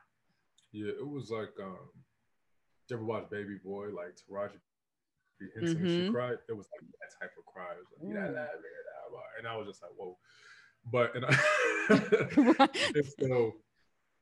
Yeah, 0.72 0.92
it 0.92 1.08
was 1.08 1.32
like 1.32 1.50
um 1.62 1.90
you 2.90 2.96
ever 2.96 3.06
watch 3.06 3.30
Baby 3.30 3.58
Boy, 3.64 3.88
like 3.88 4.16
Taraji 4.16 4.60
P. 5.40 5.48
Henson 5.56 5.78
mm-hmm. 5.78 6.06
she 6.08 6.12
cried? 6.12 6.38
It 6.48 6.56
was 6.56 6.68
like 6.72 6.88
that 7.02 7.20
type 7.20 7.32
of 7.38 7.46
cry. 7.46 7.74
It 7.74 7.84
was 7.84 7.90
like, 8.00 8.14
yeah, 8.14 8.46
and 9.40 9.48
I 9.48 9.58
was 9.58 9.68
just 9.68 9.82
like, 9.82 9.92
whoa. 9.98 10.18
But 10.92 11.16
and 11.16 11.26
I, 11.26 11.38
and 12.96 13.06
so 13.20 13.54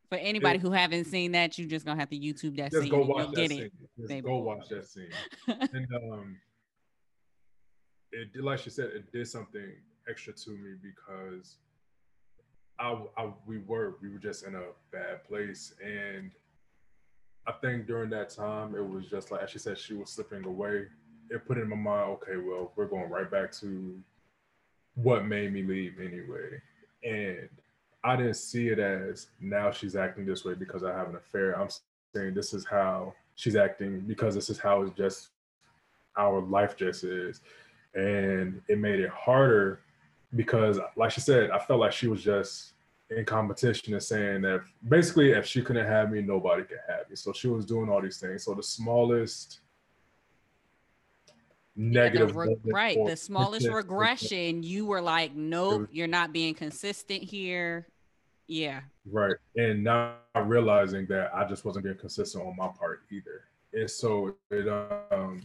for 0.09 0.17
anybody 0.17 0.57
it, 0.57 0.61
who 0.61 0.71
haven't 0.71 1.05
seen 1.05 1.31
that, 1.33 1.57
you 1.57 1.65
just 1.65 1.85
gonna 1.85 1.99
have 1.99 2.09
to 2.09 2.19
YouTube 2.19 2.57
that 2.57 2.71
just 2.71 2.83
scene. 2.83 2.91
Go 2.91 3.05
watch 3.05 3.31
that 3.33 3.49
scene. 3.49 3.71
Just 3.99 4.23
go 4.23 4.37
watch 4.37 4.69
that 4.69 4.87
scene. 4.87 5.09
and 5.47 5.87
um, 6.11 6.37
it 8.11 8.29
like 8.43 8.59
she 8.59 8.69
said, 8.69 8.91
it 8.95 9.11
did 9.11 9.27
something 9.27 9.73
extra 10.09 10.33
to 10.33 10.51
me 10.51 10.75
because 10.81 11.57
I, 12.79 12.97
I 13.17 13.29
we 13.45 13.59
were 13.59 13.97
we 14.01 14.09
were 14.09 14.19
just 14.19 14.45
in 14.45 14.55
a 14.55 14.63
bad 14.91 15.23
place 15.23 15.73
and 15.83 16.31
I 17.47 17.53
think 17.53 17.87
during 17.87 18.09
that 18.11 18.29
time 18.29 18.75
it 18.75 18.87
was 18.87 19.07
just 19.07 19.31
like 19.31 19.41
as 19.43 19.49
she 19.49 19.59
said 19.59 19.77
she 19.77 19.93
was 19.93 20.09
slipping 20.11 20.45
away. 20.45 20.87
It 21.31 21.47
put 21.47 21.57
in 21.57 21.67
my 21.67 21.75
mind, 21.75 22.11
okay, 22.11 22.37
well, 22.37 22.71
we're 22.75 22.85
going 22.85 23.09
right 23.09 23.29
back 23.29 23.51
to 23.53 23.99
what 24.95 25.25
made 25.25 25.53
me 25.53 25.63
leave 25.63 25.99
anyway. 25.99 26.61
And 27.03 27.49
I 28.03 28.15
didn't 28.15 28.35
see 28.35 28.69
it 28.69 28.79
as 28.79 29.27
now 29.39 29.71
she's 29.71 29.95
acting 29.95 30.25
this 30.25 30.45
way 30.45 30.53
because 30.53 30.83
I 30.83 30.93
have 30.93 31.09
an 31.09 31.15
affair. 31.15 31.59
I'm 31.59 31.69
saying 32.13 32.33
this 32.33 32.53
is 32.53 32.65
how 32.65 33.13
she's 33.35 33.55
acting 33.55 34.01
because 34.01 34.35
this 34.35 34.49
is 34.49 34.57
how 34.57 34.81
it's 34.81 34.95
just 34.95 35.29
our 36.17 36.41
life 36.41 36.77
just 36.77 37.03
is. 37.03 37.41
And 37.93 38.61
it 38.67 38.77
made 38.79 38.99
it 38.99 39.09
harder 39.09 39.81
because, 40.35 40.79
like 40.95 41.11
she 41.11 41.21
said, 41.21 41.51
I 41.51 41.59
felt 41.59 41.79
like 41.79 41.93
she 41.93 42.07
was 42.07 42.23
just 42.23 42.73
in 43.09 43.23
competition 43.25 43.93
and 43.93 44.03
saying 44.03 44.41
that 44.41 44.61
basically, 44.87 45.31
if 45.31 45.45
she 45.45 45.61
couldn't 45.61 45.85
have 45.85 46.11
me, 46.11 46.21
nobody 46.21 46.63
could 46.63 46.79
have 46.87 47.09
me. 47.09 47.15
So 47.15 47.31
she 47.33 47.47
was 47.47 47.65
doing 47.65 47.89
all 47.89 48.01
these 48.01 48.19
things. 48.19 48.43
So 48.43 48.53
the 48.53 48.63
smallest 48.63 49.59
negative, 51.75 52.29
yeah, 52.29 52.33
the 52.33 52.39
re- 52.39 52.57
right? 52.65 52.97
The 53.05 53.17
smallest 53.17 53.67
regression, 53.71 54.63
you 54.63 54.85
were 54.85 55.01
like, 55.01 55.35
nope, 55.35 55.89
you're 55.91 56.07
not 56.07 56.33
being 56.33 56.53
consistent 56.53 57.23
here. 57.23 57.87
Yeah. 58.47 58.81
Right. 59.11 59.35
And 59.55 59.83
now 59.83 60.15
realizing 60.43 61.05
that 61.07 61.33
I 61.33 61.45
just 61.47 61.65
wasn't 61.65 61.85
being 61.85 61.97
consistent 61.97 62.45
on 62.45 62.55
my 62.55 62.67
part 62.67 63.01
either. 63.11 63.45
And 63.73 63.89
so 63.89 64.35
it 64.51 64.67
um 65.11 65.41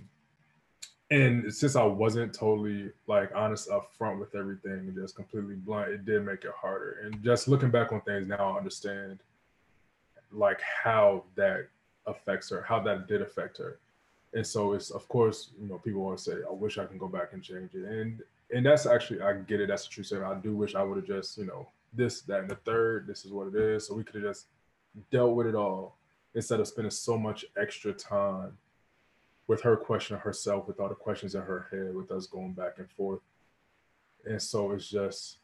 and 1.11 1.53
since 1.53 1.75
I 1.75 1.83
wasn't 1.83 2.33
totally 2.33 2.93
like 3.09 3.33
honest 3.35 3.69
up 3.69 3.91
front 3.97 4.21
with 4.21 4.35
everything 4.35 4.73
and 4.73 4.95
just 4.95 5.17
completely 5.17 5.57
blunt, 5.57 5.91
it 5.91 6.05
did 6.05 6.25
make 6.25 6.45
it 6.45 6.53
harder. 6.57 7.01
And 7.05 7.23
just 7.25 7.49
looking 7.49 7.71
back 7.71 7.93
on 7.93 8.01
things 8.03 8.29
now, 8.29 8.55
I 8.55 8.59
understand 8.59 9.21
like 10.31 10.61
how 10.61 11.25
that 11.35 11.69
affects 12.07 12.51
her, 12.51 12.63
how 12.63 12.81
that 12.81 13.09
did 13.09 13.23
affect 13.23 13.59
her. 13.59 13.81
And 14.33 14.47
so 14.47 14.73
it's 14.75 14.91
of 14.91 15.09
course, 15.09 15.51
you 15.61 15.69
know, 15.69 15.79
people 15.79 16.03
want 16.03 16.19
to 16.19 16.25
say, 16.25 16.37
I 16.49 16.53
wish 16.53 16.79
I 16.79 16.87
can 16.87 16.99
go 16.99 17.09
back 17.09 17.33
and 17.33 17.43
change 17.43 17.75
it. 17.75 17.85
And 17.85 18.23
and 18.53 18.67
that's 18.67 18.87
actually 18.87 19.23
I 19.23 19.35
get 19.35 19.61
it, 19.61 19.69
that's 19.69 19.87
a 19.87 19.91
true 19.91 20.05
statement. 20.05 20.33
I 20.33 20.41
do 20.41 20.57
wish 20.57 20.75
I 20.75 20.83
would 20.83 20.97
have 20.97 21.07
just, 21.07 21.39
you 21.39 21.47
know, 21.47 21.69
this, 21.93 22.23
that, 22.23 22.41
and 22.41 22.51
the 22.51 22.57
third, 22.57 23.07
this 23.07 23.25
is 23.25 23.33
what 23.33 23.49
it 23.49 23.55
is. 23.55 23.87
So 23.87 23.95
we 23.95 24.05
could 24.05 24.17
have 24.17 24.33
just 24.33 24.47
dealt 25.11 25.35
with 25.35 25.47
it 25.47 25.55
all 25.55 25.97
instead 26.35 26.61
of 26.61 26.69
spending 26.69 26.91
so 26.91 27.19
much 27.19 27.45
extra 27.61 27.93
time 27.93 28.57
with 29.47 29.61
her 29.63 29.77
questioning 29.77 30.21
herself, 30.21 30.69
with 30.69 30.79
all 30.79 30.89
the 30.89 30.95
questions 30.95 31.35
in 31.35 31.43
her 31.43 31.67
head, 31.71 31.95
with 31.95 32.11
us 32.13 32.27
going 32.27 32.53
back 32.53 32.75
and 32.79 32.89
forth. 32.91 33.21
And 34.25 34.41
so 34.41 34.71
it's 34.73 34.89
just, 34.89 35.39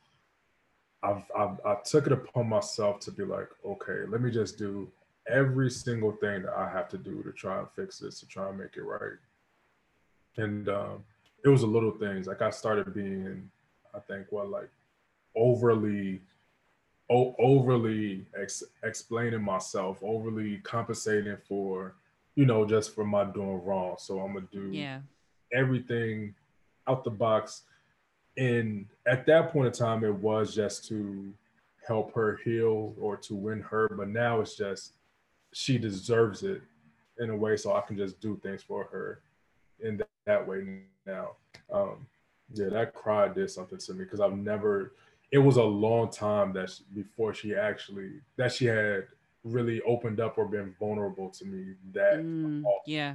I've, 1.03 1.25
I've 1.37 1.61
I 1.65 1.77
took 1.85 2.07
it 2.07 2.13
upon 2.13 2.49
myself 2.49 3.01
to 3.01 3.11
be 3.11 3.25
like, 3.25 3.49
okay, 3.65 4.07
let 4.09 4.21
me 4.21 4.31
just 4.31 4.59
do 4.59 4.89
every 5.29 5.71
single 5.71 6.13
thing 6.13 6.43
that 6.43 6.53
I 6.53 6.69
have 6.69 6.89
to 6.91 6.99
do 6.99 7.23
to 7.23 7.33
try 7.33 7.59
and 7.59 7.69
fix 7.75 7.99
this, 7.99 8.21
to 8.21 8.27
try 8.27 8.49
and 8.49 8.59
make 8.59 8.77
it 8.77 8.83
right. 8.83 9.19
And 10.37 10.69
um, 10.69 11.05
it 11.45 11.49
was 11.49 11.63
a 11.63 11.67
little 11.67 11.93
things. 11.93 12.27
Like 12.27 12.43
I 12.43 12.51
started 12.51 12.95
being, 12.95 13.51
I 13.95 14.01
think, 14.01 14.27
what 14.31 14.49
like 14.49 14.71
overly 15.35 16.21
o- 17.11 17.35
overly 17.39 18.27
ex- 18.41 18.65
explaining 18.83 19.43
myself, 19.43 19.99
overly 20.03 20.59
compensating 20.59 21.37
for 21.49 21.95
you 22.37 22.45
know, 22.45 22.67
just 22.67 22.95
for 22.95 23.05
my 23.05 23.25
doing 23.25 23.65
wrong. 23.65 23.97
So 23.99 24.21
I'm 24.21 24.35
gonna 24.35 24.47
do 24.53 24.71
yeah 24.71 25.01
everything 25.53 26.35
out 26.87 27.03
the 27.03 27.11
box. 27.11 27.63
And 28.37 28.87
at 29.07 29.25
that 29.27 29.51
point 29.53 29.69
in 29.69 29.73
time, 29.73 30.05
it 30.05 30.15
was 30.15 30.55
just 30.55 30.87
to 30.89 31.33
help 31.87 32.13
her 32.15 32.39
heal 32.45 32.95
or 33.01 33.17
to 33.17 33.35
win 33.35 33.61
her. 33.63 33.89
But 33.89 34.09
now 34.09 34.41
it's 34.41 34.57
just 34.57 34.93
she 35.57 35.79
deserves 35.79 36.43
it 36.43 36.61
in 37.19 37.31
a 37.31 37.37
way, 37.37 37.57
so 37.57 37.75
I 37.75 37.81
can 37.81 37.97
just 37.97 38.21
do 38.21 38.39
things 38.43 38.63
for 38.63 38.85
her 38.93 39.23
in 39.81 39.97
that, 39.97 40.09
that 40.27 40.47
way 40.47 40.83
now. 41.07 41.31
Um, 41.73 42.07
yeah, 42.53 42.69
that 42.69 42.93
cry 42.93 43.29
did 43.29 43.51
something 43.51 43.79
to 43.79 43.95
me 43.95 44.05
because 44.05 44.21
I've 44.21 44.37
never. 44.37 44.93
It 45.33 45.39
was 45.39 45.57
a 45.57 45.63
long 45.63 46.11
time 46.11 46.53
that 46.53 46.69
she, 46.69 46.85
before 46.95 47.33
she 47.33 47.55
actually 47.55 48.21
that 48.37 48.53
she 48.53 48.67
had 48.67 49.07
really 49.45 49.81
opened 49.83 50.21
up 50.21 50.37
or 50.37 50.45
been 50.45 50.75
vulnerable 50.79 51.31
to 51.31 51.47
me 51.47 51.73
that 51.95 52.19
mm, 52.19 52.63
yeah 52.87 53.15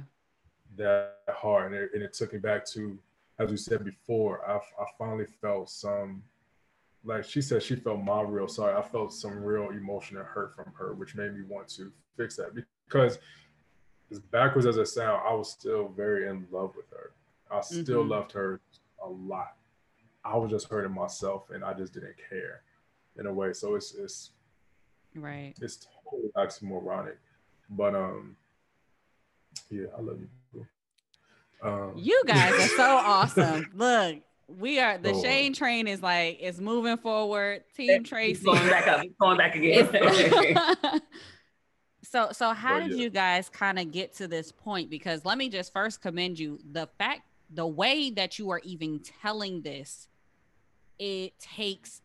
that 0.76 1.18
hard 1.28 1.72
and 1.72 1.80
it, 1.80 1.90
and 1.94 2.02
it, 2.02 2.12
took 2.12 2.32
me 2.32 2.38
back 2.40 2.66
to 2.66 2.98
as 3.38 3.50
we 3.50 3.56
said 3.56 3.84
before 3.84 4.40
I, 4.48 4.56
I 4.56 4.86
finally 4.98 5.26
felt 5.40 5.70
some 5.70 6.22
like 7.04 7.24
she 7.24 7.42
said 7.42 7.62
she 7.62 7.74
felt 7.74 8.02
my 8.02 8.22
real 8.22 8.48
sorry 8.48 8.74
i 8.76 8.82
felt 8.82 9.12
some 9.12 9.42
real 9.42 9.70
emotion 9.70 10.16
and 10.16 10.26
hurt 10.26 10.54
from 10.54 10.72
her 10.76 10.94
which 10.94 11.14
made 11.14 11.34
me 11.34 11.42
want 11.48 11.68
to 11.68 11.92
fix 12.16 12.36
that 12.36 12.50
because 12.88 13.18
as 14.10 14.18
backwards 14.18 14.66
as 14.66 14.76
it 14.76 14.86
sounds 14.86 15.20
i 15.28 15.32
was 15.32 15.50
still 15.50 15.88
very 15.88 16.28
in 16.28 16.46
love 16.50 16.72
with 16.76 16.88
her 16.90 17.12
i 17.50 17.60
still 17.60 18.00
mm-hmm. 18.00 18.10
loved 18.10 18.32
her 18.32 18.60
a 19.04 19.08
lot 19.08 19.56
i 20.24 20.36
was 20.36 20.50
just 20.50 20.68
hurting 20.68 20.92
myself 20.92 21.50
and 21.50 21.64
i 21.64 21.72
just 21.72 21.92
didn't 21.92 22.14
care 22.28 22.62
in 23.18 23.26
a 23.26 23.32
way 23.32 23.52
so 23.52 23.74
it's 23.74 23.94
it's 23.94 24.30
right 25.14 25.54
it's 25.60 25.86
totally 26.12 26.30
oxymoronic. 26.36 27.16
But 27.70 27.94
um, 27.94 28.36
yeah, 29.70 29.86
I 29.96 30.00
love 30.00 30.18
you. 30.20 30.66
Um, 31.62 31.92
you 31.96 32.22
guys 32.26 32.52
are 32.52 32.76
so 32.76 32.96
awesome. 33.04 33.70
Look, 33.74 34.18
we 34.58 34.78
are 34.80 34.98
the 34.98 35.12
oh. 35.12 35.22
Shane 35.22 35.52
train 35.52 35.86
is 35.86 36.02
like 36.02 36.38
it's 36.40 36.58
moving 36.58 36.96
forward. 36.96 37.64
Team 37.76 38.04
Tracy 38.04 38.44
going 38.44 38.68
back 38.68 38.86
up, 38.86 39.04
going 39.20 39.38
back 39.38 39.54
again. 39.54 39.88
so 42.02 42.28
so 42.32 42.52
how 42.52 42.80
did 42.80 42.96
you 42.98 43.10
guys 43.10 43.48
kind 43.48 43.78
of 43.78 43.90
get 43.90 44.14
to 44.16 44.28
this 44.28 44.52
point? 44.52 44.90
Because 44.90 45.24
let 45.24 45.38
me 45.38 45.48
just 45.48 45.72
first 45.72 46.00
commend 46.00 46.38
you. 46.38 46.58
The 46.70 46.88
fact 46.98 47.22
the 47.50 47.66
way 47.66 48.10
that 48.10 48.38
you 48.38 48.50
are 48.50 48.60
even 48.64 49.00
telling 49.22 49.62
this, 49.62 50.08
it 50.98 51.38
takes 51.38 52.00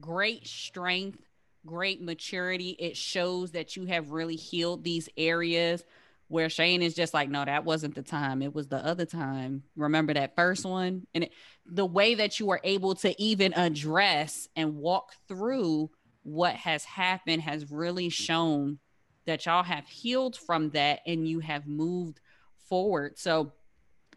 great 0.00 0.46
strength 0.46 1.18
great 1.66 2.00
maturity. 2.02 2.70
It 2.78 2.96
shows 2.96 3.52
that 3.52 3.76
you 3.76 3.84
have 3.86 4.10
really 4.10 4.36
healed 4.36 4.84
these 4.84 5.08
areas 5.16 5.84
where 6.28 6.50
Shane 6.50 6.82
is 6.82 6.94
just 6.94 7.14
like, 7.14 7.30
no, 7.30 7.44
that 7.44 7.64
wasn't 7.64 7.94
the 7.94 8.02
time. 8.02 8.42
It 8.42 8.54
was 8.54 8.68
the 8.68 8.84
other 8.84 9.06
time. 9.06 9.62
Remember 9.76 10.12
that 10.14 10.36
first 10.36 10.64
one? 10.64 11.06
And 11.14 11.24
it, 11.24 11.32
the 11.66 11.86
way 11.86 12.14
that 12.16 12.38
you 12.38 12.50
are 12.50 12.60
able 12.62 12.94
to 12.96 13.20
even 13.20 13.54
address 13.54 14.46
and 14.54 14.76
walk 14.76 15.12
through 15.26 15.90
what 16.22 16.54
has 16.54 16.84
happened 16.84 17.42
has 17.42 17.70
really 17.70 18.10
shown 18.10 18.78
that 19.24 19.46
y'all 19.46 19.62
have 19.62 19.88
healed 19.88 20.36
from 20.36 20.70
that 20.70 21.00
and 21.06 21.26
you 21.26 21.40
have 21.40 21.66
moved 21.66 22.20
forward. 22.68 23.18
So, 23.18 23.52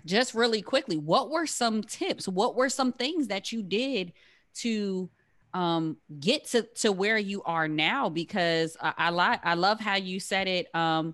just 0.03 0.33
really 0.33 0.61
quickly, 0.61 0.97
what 0.97 1.29
were 1.29 1.45
some 1.45 1.83
tips? 1.83 2.27
What 2.27 2.55
were 2.55 2.69
some 2.69 2.91
things 2.91 3.27
that 3.27 3.51
you 3.51 3.61
did 3.61 4.13
to 4.55 5.09
um 5.53 5.97
get 6.19 6.45
to 6.45 6.63
to 6.75 6.91
where 6.91 7.17
you 7.17 7.43
are 7.43 7.67
now 7.67 8.09
because 8.09 8.77
I, 8.81 8.93
I 8.97 9.09
like 9.09 9.41
I 9.43 9.55
love 9.55 9.81
how 9.81 9.95
you 9.95 10.19
said 10.19 10.47
it 10.47 10.73
um 10.73 11.13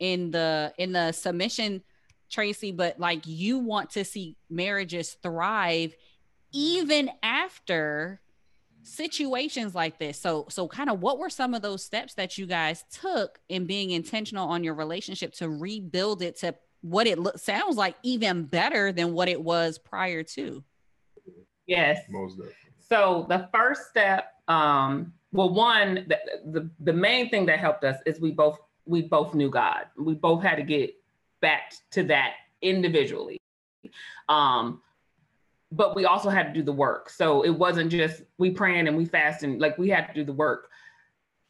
in 0.00 0.30
the 0.30 0.72
in 0.78 0.92
the 0.92 1.12
submission 1.12 1.82
Tracy 2.30 2.72
but 2.72 3.00
like 3.00 3.26
you 3.26 3.58
want 3.58 3.90
to 3.90 4.04
see 4.04 4.36
marriages 4.50 5.16
thrive 5.22 5.94
even 6.52 7.10
after 7.22 8.20
situations 8.82 9.74
like 9.74 9.98
this. 9.98 10.18
So 10.18 10.46
so 10.48 10.66
kind 10.66 10.90
of 10.90 11.00
what 11.00 11.18
were 11.18 11.30
some 11.30 11.54
of 11.54 11.62
those 11.62 11.84
steps 11.84 12.14
that 12.14 12.38
you 12.38 12.46
guys 12.46 12.84
took 12.90 13.38
in 13.48 13.66
being 13.66 13.90
intentional 13.90 14.48
on 14.48 14.64
your 14.64 14.74
relationship 14.74 15.32
to 15.34 15.48
rebuild 15.48 16.22
it 16.22 16.36
to 16.40 16.54
what 16.80 17.06
it 17.06 17.18
lo- 17.18 17.32
sounds 17.36 17.76
like 17.76 17.96
even 18.02 18.44
better 18.44 18.92
than 18.92 19.12
what 19.12 19.28
it 19.28 19.40
was 19.40 19.78
prior 19.78 20.22
to? 20.22 20.62
Yes. 21.66 22.00
Most 22.08 22.40
so 22.78 23.26
the 23.28 23.48
first 23.52 23.90
step, 23.90 24.32
um, 24.48 25.12
well, 25.32 25.52
one, 25.52 26.06
the, 26.08 26.18
the, 26.46 26.70
the 26.80 26.92
main 26.92 27.28
thing 27.28 27.44
that 27.46 27.58
helped 27.58 27.84
us 27.84 27.98
is 28.06 28.18
we 28.18 28.30
both 28.32 28.58
we 28.88 29.02
both 29.02 29.34
knew 29.34 29.50
God. 29.50 29.86
We 29.96 30.14
both 30.14 30.42
had 30.42 30.56
to 30.56 30.62
get 30.62 30.94
back 31.40 31.74
to 31.92 32.02
that 32.04 32.34
individually. 32.62 33.38
Um, 34.28 34.80
but 35.70 35.94
we 35.94 36.06
also 36.06 36.30
had 36.30 36.46
to 36.46 36.52
do 36.52 36.62
the 36.62 36.72
work. 36.72 37.10
So 37.10 37.42
it 37.42 37.50
wasn't 37.50 37.90
just 37.90 38.22
we 38.38 38.50
praying 38.50 38.88
and 38.88 38.96
we 38.96 39.04
fasting, 39.04 39.58
like 39.58 39.76
we 39.76 39.90
had 39.90 40.06
to 40.06 40.14
do 40.14 40.24
the 40.24 40.32
work. 40.32 40.70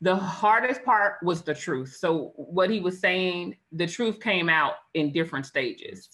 The 0.01 0.16
hardest 0.16 0.85
part 0.85 1.16
was 1.22 1.42
the 1.42 1.55
truth. 1.55 1.96
So 1.96 2.33
what 2.37 2.70
he 2.70 2.81
was 2.81 3.01
saying, 3.01 3.57
the 3.72 3.87
truth 3.87 4.20
came 4.20 4.48
out 4.48 4.74
in 4.94 5.12
different 5.12 5.46
stages. 5.46 6.09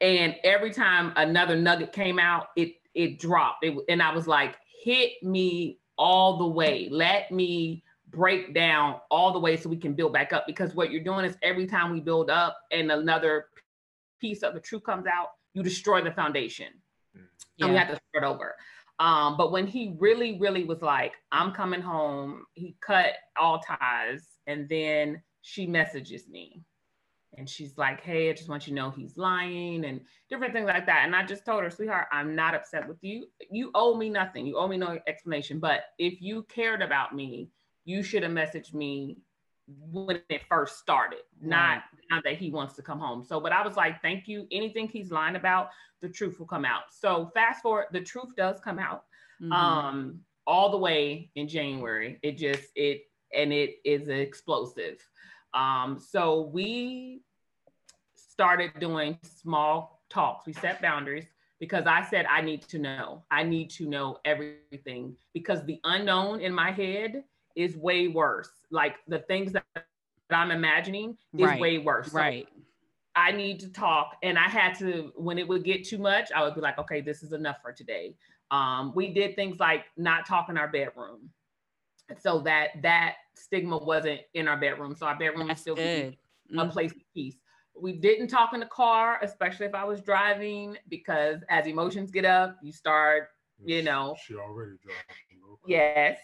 And 0.00 0.36
every 0.44 0.72
time 0.72 1.12
another 1.16 1.56
nugget 1.56 1.92
came 1.92 2.18
out, 2.18 2.48
it 2.56 2.74
it 2.94 3.18
dropped. 3.18 3.64
It, 3.64 3.76
and 3.88 4.02
I 4.02 4.14
was 4.14 4.26
like, 4.26 4.56
hit 4.82 5.22
me 5.22 5.78
all 5.98 6.38
the 6.38 6.46
way. 6.46 6.88
Let 6.90 7.30
me 7.30 7.82
break 8.16 8.54
down 8.54 8.96
all 9.10 9.32
the 9.32 9.38
way 9.38 9.56
so 9.56 9.68
we 9.68 9.76
can 9.76 9.92
build 9.92 10.12
back 10.12 10.32
up. 10.32 10.44
Because 10.46 10.74
what 10.74 10.90
you're 10.90 11.04
doing 11.04 11.24
is 11.24 11.36
every 11.42 11.66
time 11.66 11.92
we 11.92 12.00
build 12.00 12.30
up 12.30 12.56
and 12.72 12.90
another 12.90 13.46
piece 14.20 14.42
of 14.42 14.54
the 14.54 14.60
truth 14.60 14.82
comes 14.84 15.06
out, 15.06 15.28
you 15.52 15.62
destroy 15.62 16.02
the 16.02 16.10
foundation. 16.10 16.68
Yeah. 17.14 17.66
And 17.66 17.72
we 17.72 17.78
have 17.78 17.88
to 17.88 18.00
start 18.10 18.24
over. 18.24 18.56
Um, 18.98 19.36
but 19.36 19.52
when 19.52 19.66
he 19.66 19.94
really, 19.98 20.38
really 20.38 20.64
was 20.64 20.80
like, 20.80 21.12
I'm 21.30 21.52
coming 21.52 21.82
home, 21.82 22.44
he 22.54 22.74
cut 22.80 23.12
all 23.38 23.60
ties. 23.60 24.26
And 24.46 24.68
then 24.68 25.22
she 25.42 25.66
messages 25.66 26.28
me 26.28 26.62
and 27.36 27.48
she's 27.48 27.76
like, 27.76 28.00
Hey, 28.00 28.30
I 28.30 28.32
just 28.32 28.48
want 28.48 28.66
you 28.66 28.70
to 28.70 28.76
know 28.76 28.90
he's 28.90 29.18
lying 29.18 29.84
and 29.84 30.00
different 30.30 30.54
things 30.54 30.66
like 30.66 30.86
that. 30.86 31.02
And 31.04 31.14
I 31.14 31.24
just 31.24 31.44
told 31.44 31.62
her, 31.62 31.70
sweetheart, 31.70 32.06
I'm 32.10 32.34
not 32.34 32.54
upset 32.54 32.88
with 32.88 32.96
you. 33.02 33.26
You 33.50 33.70
owe 33.74 33.94
me 33.94 34.08
nothing. 34.08 34.46
You 34.46 34.56
owe 34.56 34.68
me 34.68 34.78
no 34.78 34.98
explanation. 35.06 35.58
But 35.58 35.80
if 35.98 36.22
you 36.22 36.44
cared 36.44 36.80
about 36.80 37.14
me, 37.14 37.50
you 37.86 38.02
should 38.02 38.22
have 38.22 38.32
messaged 38.32 38.74
me 38.74 39.16
when 39.90 40.20
it 40.28 40.42
first 40.48 40.78
started, 40.78 41.20
not 41.40 41.84
now 42.10 42.20
that 42.22 42.36
he 42.36 42.50
wants 42.50 42.74
to 42.74 42.82
come 42.82 43.00
home. 43.00 43.24
So, 43.24 43.40
but 43.40 43.52
I 43.52 43.66
was 43.66 43.76
like, 43.76 44.02
thank 44.02 44.28
you. 44.28 44.46
Anything 44.52 44.86
he's 44.86 45.10
lying 45.10 45.36
about, 45.36 45.70
the 46.02 46.08
truth 46.08 46.38
will 46.38 46.46
come 46.46 46.66
out. 46.66 46.82
So 46.90 47.30
fast 47.32 47.62
forward, 47.62 47.86
the 47.92 48.00
truth 48.00 48.36
does 48.36 48.60
come 48.60 48.78
out. 48.78 49.04
Mm-hmm. 49.40 49.52
Um, 49.52 50.20
all 50.46 50.70
the 50.70 50.76
way 50.76 51.30
in 51.34 51.48
January. 51.48 52.18
It 52.22 52.38
just 52.38 52.64
it 52.74 53.02
and 53.34 53.52
it 53.52 53.76
is 53.84 54.08
explosive. 54.08 54.98
Um, 55.54 55.98
so 55.98 56.42
we 56.42 57.22
started 58.14 58.72
doing 58.78 59.18
small 59.22 60.02
talks. 60.08 60.46
We 60.46 60.52
set 60.52 60.80
boundaries 60.80 61.26
because 61.58 61.86
I 61.86 62.04
said, 62.04 62.26
I 62.30 62.42
need 62.42 62.62
to 62.68 62.78
know. 62.78 63.24
I 63.30 63.42
need 63.42 63.70
to 63.70 63.86
know 63.86 64.18
everything 64.24 65.16
because 65.32 65.64
the 65.64 65.80
unknown 65.84 66.40
in 66.40 66.54
my 66.54 66.70
head 66.70 67.24
is 67.56 67.76
way 67.76 68.08
worse. 68.08 68.50
Like 68.70 68.96
the 69.08 69.20
things 69.20 69.52
that 69.52 69.64
I'm 70.30 70.50
imagining 70.50 71.16
is 71.36 71.46
right. 71.46 71.60
way 71.60 71.78
worse. 71.78 72.12
So 72.12 72.18
right. 72.18 72.46
I 73.14 73.32
need 73.32 73.60
to 73.60 73.68
talk. 73.72 74.16
And 74.22 74.38
I 74.38 74.42
had 74.48 74.78
to, 74.78 75.12
when 75.16 75.38
it 75.38 75.48
would 75.48 75.64
get 75.64 75.84
too 75.84 75.98
much, 75.98 76.30
I 76.32 76.44
would 76.44 76.54
be 76.54 76.60
like, 76.60 76.78
okay, 76.78 77.00
this 77.00 77.22
is 77.22 77.32
enough 77.32 77.56
for 77.62 77.72
today. 77.72 78.14
Um, 78.50 78.92
we 78.94 79.12
did 79.12 79.34
things 79.34 79.58
like 79.58 79.84
not 79.96 80.26
talk 80.26 80.48
in 80.50 80.58
our 80.58 80.68
bedroom. 80.68 81.30
So 82.20 82.40
that 82.40 82.70
that 82.82 83.14
stigma 83.34 83.78
wasn't 83.78 84.20
in 84.34 84.46
our 84.46 84.56
bedroom. 84.56 84.94
So 84.94 85.06
our 85.06 85.18
bedroom 85.18 85.48
That's 85.48 85.58
was 85.58 85.60
still 85.62 85.74
good. 85.74 86.16
a 86.56 86.66
place 86.68 86.92
of 86.92 86.98
peace. 87.12 87.36
We 87.78 87.94
didn't 87.94 88.28
talk 88.28 88.54
in 88.54 88.60
the 88.60 88.66
car, 88.66 89.18
especially 89.22 89.66
if 89.66 89.74
I 89.74 89.84
was 89.84 90.00
driving, 90.00 90.76
because 90.88 91.40
as 91.50 91.66
emotions 91.66 92.10
get 92.10 92.24
up, 92.24 92.56
you 92.62 92.72
start, 92.72 93.28
you 93.64 93.82
know, 93.82 94.14
She 94.24 94.34
already 94.34 94.76
driving. 94.82 95.02
okay. 95.52 95.62
yes. 95.66 96.18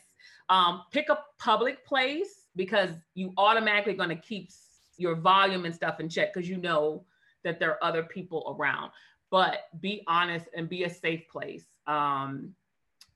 Um, 0.49 0.83
pick 0.93 1.09
a 1.09 1.19
public 1.39 1.85
place 1.87 2.47
because 2.57 2.91
you 3.15 3.33
automatically 3.37 3.95
going 3.95 4.09
to 4.09 4.17
keep 4.17 4.51
your 4.97 5.17
volume 5.17 5.65
and 5.65 5.75
stuff 5.75 6.01
in 6.01 6.09
check 6.09 6.33
because 6.33 6.49
you 6.49 6.57
know 6.57 7.05
that 7.45 7.59
there 7.59 7.71
are 7.71 7.85
other 7.85 8.03
people 8.03 8.57
around. 8.59 8.91
But 9.31 9.65
be 9.81 10.03
honest 10.07 10.47
and 10.55 10.69
be 10.69 10.85
a 10.85 10.91
safe 10.91 11.27
place. 11.29 11.67
Um, 11.87 12.55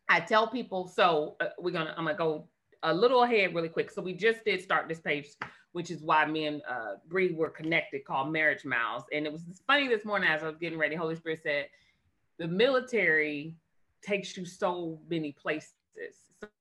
I 0.09 0.21
tell 0.21 0.47
people, 0.47 0.89
so 0.89 1.37
uh, 1.41 1.49
we're 1.59 1.73
gonna, 1.73 1.95
I'm 1.97 2.05
gonna 2.05 2.17
go 2.17 2.49
a 2.83 2.95
little 2.95 3.25
ahead 3.25 3.55
really 3.55 3.69
quick. 3.69 3.91
So 3.91 4.01
we 4.01 4.15
just 4.15 4.45
did 4.45 4.63
start 4.63 4.89
this 4.89 5.01
page, 5.01 5.27
which 5.73 5.91
is 5.91 6.03
why 6.03 6.25
me 6.27 6.47
and 6.47 6.63
uh, 6.69 6.95
Bree 7.09 7.33
were 7.33 7.51
connected, 7.51 8.05
called 8.05 8.33
Marriage 8.33 8.65
Miles. 8.65 9.03
And 9.13 9.27
it 9.27 9.33
was 9.33 9.43
funny 9.67 9.89
this 9.89 10.05
morning 10.05 10.31
as 10.31 10.43
I 10.43 10.47
was 10.47 10.57
getting 10.57 10.79
ready. 10.79 10.95
Holy 10.95 11.17
Spirit 11.17 11.41
said, 11.43 11.67
the 12.39 12.47
military 12.47 13.57
takes 14.03 14.37
you 14.37 14.45
so 14.45 15.01
many 15.09 15.33
places. 15.33 15.73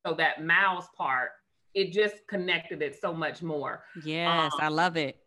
So, 0.06 0.14
that 0.16 0.46
miles 0.46 0.86
part, 0.98 1.32
it 1.74 1.92
just 1.92 2.28
connected 2.28 2.82
it 2.82 3.00
so 3.00 3.14
much 3.14 3.42
more. 3.42 3.84
Yes, 4.04 4.54
I 4.60 4.70
love 4.70 4.96
it. 4.98 5.18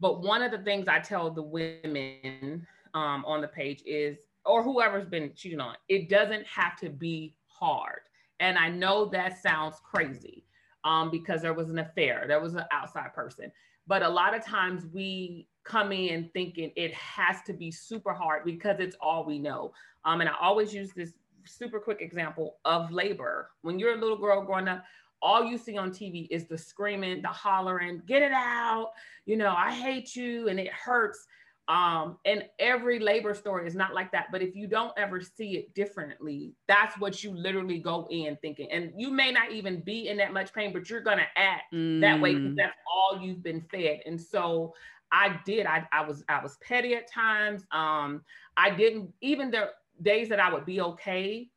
But 0.00 0.22
one 0.22 0.42
of 0.42 0.50
the 0.52 0.58
things 0.58 0.86
I 0.86 1.00
tell 1.00 1.30
the 1.30 1.42
women 1.42 2.66
um, 2.94 3.24
on 3.24 3.40
the 3.40 3.48
page 3.48 3.82
is, 3.86 4.18
or 4.44 4.62
whoever's 4.62 5.06
been 5.06 5.32
cheating 5.34 5.60
on, 5.60 5.74
it 5.88 6.08
doesn't 6.08 6.46
have 6.46 6.76
to 6.80 6.90
be 6.90 7.34
hard. 7.46 8.00
And 8.40 8.56
I 8.56 8.68
know 8.68 9.06
that 9.06 9.42
sounds 9.42 9.76
crazy 9.82 10.44
um, 10.84 11.10
because 11.10 11.42
there 11.42 11.54
was 11.54 11.70
an 11.70 11.78
affair, 11.78 12.24
there 12.28 12.40
was 12.40 12.54
an 12.54 12.64
outside 12.70 13.12
person. 13.14 13.50
But 13.86 14.02
a 14.02 14.08
lot 14.08 14.36
of 14.36 14.44
times 14.44 14.86
we 14.92 15.48
come 15.64 15.92
in 15.92 16.30
thinking 16.32 16.70
it 16.76 16.94
has 16.94 17.42
to 17.46 17.52
be 17.52 17.70
super 17.70 18.12
hard 18.12 18.44
because 18.44 18.78
it's 18.78 18.96
all 19.00 19.24
we 19.24 19.38
know. 19.38 19.72
Um, 20.04 20.20
and 20.20 20.30
I 20.30 20.34
always 20.40 20.72
use 20.72 20.92
this 20.92 21.12
super 21.48 21.80
quick 21.80 22.00
example 22.00 22.58
of 22.64 22.90
labor. 22.92 23.50
When 23.62 23.78
you're 23.78 23.94
a 23.94 24.00
little 24.00 24.18
girl 24.18 24.42
growing 24.44 24.68
up, 24.68 24.84
all 25.22 25.44
you 25.44 25.58
see 25.58 25.76
on 25.76 25.92
TV 25.92 26.28
is 26.30 26.46
the 26.46 26.58
screaming, 26.58 27.22
the 27.22 27.28
hollering, 27.28 28.02
get 28.06 28.22
it 28.22 28.32
out, 28.32 28.92
you 29.26 29.36
know, 29.36 29.54
I 29.56 29.72
hate 29.72 30.14
you 30.16 30.48
and 30.48 30.60
it 30.60 30.72
hurts. 30.72 31.26
Um, 31.68 32.18
and 32.24 32.44
every 32.58 32.98
labor 32.98 33.34
story 33.34 33.66
is 33.66 33.74
not 33.74 33.94
like 33.94 34.12
that. 34.12 34.26
But 34.32 34.42
if 34.42 34.54
you 34.56 34.66
don't 34.66 34.92
ever 34.96 35.20
see 35.20 35.56
it 35.56 35.74
differently, 35.74 36.54
that's 36.66 36.98
what 36.98 37.22
you 37.22 37.32
literally 37.36 37.78
go 37.78 38.06
in 38.10 38.36
thinking. 38.42 38.70
And 38.70 38.92
you 38.96 39.10
may 39.10 39.32
not 39.32 39.52
even 39.52 39.80
be 39.80 40.08
in 40.08 40.16
that 40.18 40.32
much 40.32 40.52
pain, 40.52 40.72
but 40.72 40.88
you're 40.90 41.00
gonna 41.02 41.26
act 41.36 41.64
that 42.00 42.20
way 42.20 42.34
because 42.34 42.54
Mm, 42.54 42.56
that's 42.56 42.76
all 42.86 43.20
you've 43.20 43.42
been 43.42 43.60
fed. 43.60 44.00
And 44.06 44.20
so 44.20 44.74
I 45.12 45.40
did. 45.44 45.66
I, 45.66 45.86
I 45.92 46.02
was 46.06 46.24
I 46.28 46.42
was 46.42 46.56
petty 46.58 46.94
at 46.94 47.10
times. 47.10 47.64
Um, 47.72 48.22
I 48.56 48.70
didn't 48.70 49.12
even 49.20 49.50
the 49.50 49.70
days 50.02 50.28
that 50.30 50.40
I 50.40 50.52
would 50.52 50.64
be 50.66 50.80
okay. 50.80 51.48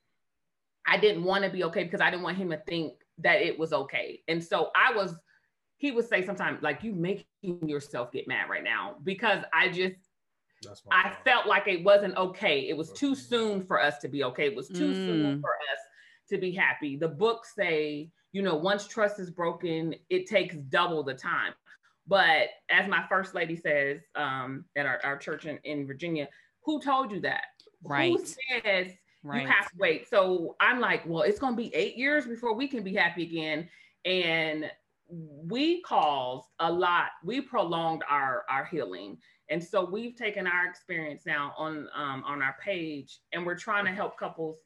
I 0.87 0.97
didn't 0.97 1.23
want 1.23 1.43
to 1.43 1.49
be 1.49 1.63
okay 1.65 1.83
because 1.83 2.01
I 2.01 2.09
didn't 2.09 2.23
want 2.23 2.37
him 2.37 2.49
to 2.49 2.57
think 2.57 2.93
that 3.19 3.41
it 3.41 3.57
was 3.57 3.71
okay. 3.73 4.21
And 4.27 4.43
so 4.43 4.71
I 4.75 4.93
was. 4.95 5.15
He 5.77 5.91
would 5.91 6.07
say 6.07 6.23
sometimes 6.23 6.61
like 6.61 6.83
you 6.83 6.93
making 6.93 7.25
yourself 7.67 8.11
get 8.11 8.27
mad 8.27 8.49
right 8.51 8.63
now 8.63 8.97
because 9.03 9.43
I 9.51 9.69
just 9.69 9.95
I 10.91 11.01
problem. 11.01 11.17
felt 11.25 11.47
like 11.47 11.67
it 11.67 11.83
wasn't 11.83 12.15
okay. 12.17 12.69
It 12.69 12.77
was 12.77 12.91
too 12.91 13.15
soon 13.15 13.65
for 13.65 13.81
us 13.81 13.97
to 13.99 14.07
be 14.07 14.23
okay. 14.25 14.45
It 14.45 14.55
was 14.55 14.67
too 14.67 14.93
soon 14.93 15.37
Mm. 15.37 15.41
for 15.41 15.49
us 15.49 15.79
to 16.29 16.37
be 16.37 16.51
happy. 16.51 16.97
The 16.97 17.07
books 17.07 17.55
say, 17.55 18.11
you 18.31 18.43
know, 18.43 18.55
once 18.55 18.87
trust 18.87 19.19
is 19.19 19.31
broken, 19.31 19.95
it 20.11 20.27
takes 20.27 20.55
double 20.55 21.01
the 21.03 21.15
time. 21.15 21.53
But 22.05 22.49
as 22.69 22.87
my 22.87 23.03
first 23.09 23.33
lady 23.33 23.55
says 23.55 24.01
um, 24.15 24.65
at 24.75 24.85
our, 24.85 24.99
our 25.03 25.17
church 25.17 25.45
in, 25.45 25.57
in 25.63 25.87
Virginia, 25.87 26.27
who 26.63 26.79
told 26.79 27.11
you 27.11 27.21
that? 27.21 27.45
Right. 27.84 28.11
Who 28.11 28.25
says 28.25 28.88
right. 29.23 29.41
you 29.41 29.47
have 29.47 29.69
to 29.71 29.77
wait? 29.77 30.09
So 30.09 30.55
I'm 30.59 30.79
like, 30.79 31.03
well, 31.05 31.23
it's 31.23 31.39
going 31.39 31.53
to 31.53 31.57
be 31.57 31.73
eight 31.75 31.97
years 31.97 32.25
before 32.25 32.53
we 32.53 32.67
can 32.67 32.84
be 32.84 32.93
happy 32.95 33.23
again. 33.23 33.69
And 34.05 34.69
we 35.09 35.82
caused 35.82 36.47
a 36.59 36.71
lot, 36.71 37.09
we 37.23 37.41
prolonged 37.41 38.03
our, 38.09 38.43
our 38.49 38.65
healing. 38.65 39.17
And 39.49 39.61
so 39.61 39.84
we've 39.84 40.15
taken 40.15 40.47
our 40.47 40.65
experience 40.65 41.23
now 41.25 41.53
on 41.57 41.89
um, 41.93 42.23
on 42.25 42.41
our 42.41 42.55
page, 42.63 43.19
and 43.34 43.45
we're 43.45 43.57
trying 43.57 43.84
to 43.84 43.91
help 43.91 44.17
couples 44.17 44.59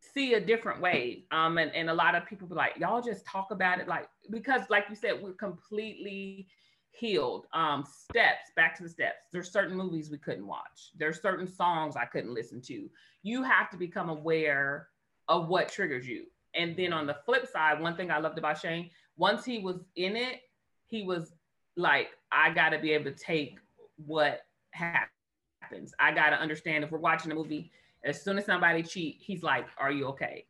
see 0.00 0.34
a 0.34 0.40
different 0.40 0.80
way. 0.80 1.26
Um, 1.30 1.58
and, 1.58 1.72
and 1.72 1.88
a 1.88 1.94
lot 1.94 2.16
of 2.16 2.26
people 2.26 2.48
be 2.48 2.56
like, 2.56 2.72
y'all 2.76 3.00
just 3.00 3.24
talk 3.24 3.52
about 3.52 3.78
it, 3.78 3.86
like 3.86 4.08
because, 4.30 4.62
like 4.68 4.86
you 4.90 4.96
said, 4.96 5.22
we're 5.22 5.34
completely 5.34 6.48
healed. 6.96 7.46
Um, 7.52 7.84
steps 7.84 8.50
back 8.56 8.76
to 8.76 8.82
the 8.82 8.88
steps. 8.88 9.28
There's 9.32 9.50
certain 9.50 9.76
movies 9.76 10.10
we 10.10 10.18
couldn't 10.18 10.46
watch. 10.46 10.92
There's 10.96 11.20
certain 11.20 11.46
songs 11.46 11.96
I 11.96 12.04
couldn't 12.04 12.34
listen 12.34 12.60
to. 12.62 12.88
You 13.22 13.42
have 13.42 13.70
to 13.70 13.76
become 13.76 14.08
aware 14.08 14.88
of 15.28 15.48
what 15.48 15.68
triggers 15.68 16.06
you. 16.06 16.24
And 16.54 16.76
then 16.76 16.92
on 16.92 17.06
the 17.06 17.16
flip 17.26 17.46
side, 17.46 17.80
one 17.80 17.96
thing 17.96 18.10
I 18.10 18.18
loved 18.18 18.38
about 18.38 18.58
Shane, 18.58 18.90
once 19.16 19.44
he 19.44 19.58
was 19.58 19.84
in 19.96 20.16
it, 20.16 20.40
he 20.86 21.02
was 21.02 21.34
like, 21.76 22.08
I 22.32 22.50
got 22.50 22.70
to 22.70 22.78
be 22.78 22.92
able 22.92 23.10
to 23.10 23.16
take 23.16 23.58
what 23.96 24.42
happens. 24.70 25.92
I 25.98 26.12
got 26.12 26.30
to 26.30 26.36
understand 26.36 26.84
if 26.84 26.90
we're 26.90 26.98
watching 26.98 27.32
a 27.32 27.34
movie, 27.34 27.70
as 28.04 28.22
soon 28.22 28.38
as 28.38 28.46
somebody 28.46 28.82
cheat, 28.82 29.16
he's 29.20 29.42
like, 29.42 29.66
"Are 29.78 29.90
you 29.90 30.06
okay? 30.08 30.46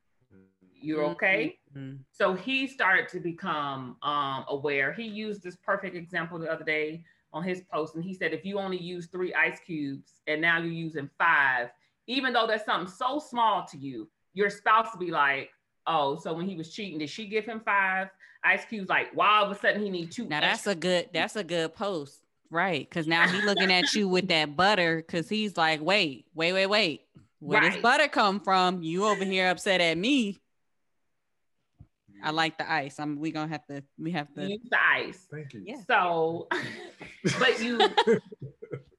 You're 0.87 1.05
okay." 1.05 1.59
Mhm. 1.77 1.99
So 2.13 2.35
he 2.35 2.67
started 2.67 3.09
to 3.09 3.21
become 3.21 3.97
um, 4.03 4.45
aware. 4.49 4.93
He 4.93 5.05
used 5.05 5.43
this 5.43 5.57
perfect 5.57 5.95
example 5.97 6.39
the 6.39 6.51
other 6.51 6.65
day 6.65 7.05
on 7.33 7.43
his 7.43 7.63
post, 7.73 7.95
and 7.95 8.05
he 8.05 8.15
said, 8.15 8.33
"If 8.33 8.45
you 8.45 8.59
only 8.59 8.79
use 8.79 9.07
three 9.09 9.35
ice 9.35 9.61
cubes 9.61 10.21
and 10.27 10.41
now 10.41 10.59
you're 10.59 10.73
using 10.73 11.11
five, 11.19 11.71
even 12.07 12.33
though 12.33 12.47
that's 12.47 12.65
something 12.65 12.93
so 12.93 13.19
small 13.19 13.67
to 13.67 13.77
you, 13.77 14.09
your 14.35 14.51
spouse 14.51 14.89
will 14.93 15.05
be 15.05 15.11
like." 15.11 15.51
Oh, 15.89 16.17
so 16.17 16.35
when 16.35 16.49
he 16.49 16.57
was 16.57 16.75
cheating, 16.75 16.99
did 16.99 17.09
she 17.11 17.29
give 17.29 17.45
him 17.45 17.61
five 17.61 18.09
ice 18.43 18.65
cubes? 18.65 18.89
Like, 18.89 19.09
why 19.15 19.39
all 19.39 19.45
of 19.45 19.57
a 19.57 19.61
sudden 19.61 19.83
he 19.83 19.91
need 19.91 20.11
two? 20.11 20.27
Now 20.27 20.41
that's 20.41 20.67
a 20.67 20.75
good 20.75 21.11
that's 21.13 21.37
a 21.37 21.45
good 21.45 21.75
post. 21.75 22.23
Right. 22.51 22.89
Cause 22.91 23.07
now 23.07 23.27
he 23.29 23.41
looking 23.43 23.73
at 23.73 23.95
you 23.95 24.09
with 24.09 24.29
that 24.29 24.57
butter 24.57 24.97
because 24.97 25.29
he's 25.29 25.57
like, 25.57 25.81
wait, 25.81 26.27
wait, 26.35 26.53
wait, 26.53 26.67
wait. 26.67 27.03
Where 27.41 27.61
does 27.61 27.77
butter 27.83 28.09
come 28.09 28.41
from? 28.41 28.83
You 28.83 29.05
over 29.05 29.25
here 29.25 29.49
upset 29.49 29.81
at 29.81 29.99
me. 29.99 30.39
I 32.23 32.31
like 32.31 32.59
the 32.59 32.71
ice. 32.71 32.99
I'm 32.99 33.19
we 33.19 33.31
gonna 33.31 33.49
have 33.49 33.67
to 33.67 33.83
we 33.99 34.13
have 34.13 34.33
to 34.35 34.49
use 34.49 34.69
the 34.71 34.79
ice. 34.79 35.27
Thank 35.31 35.53
you. 35.53 35.63
Yeah. 35.65 35.81
So, 35.87 36.49
but 37.39 37.61
you, 37.61 37.79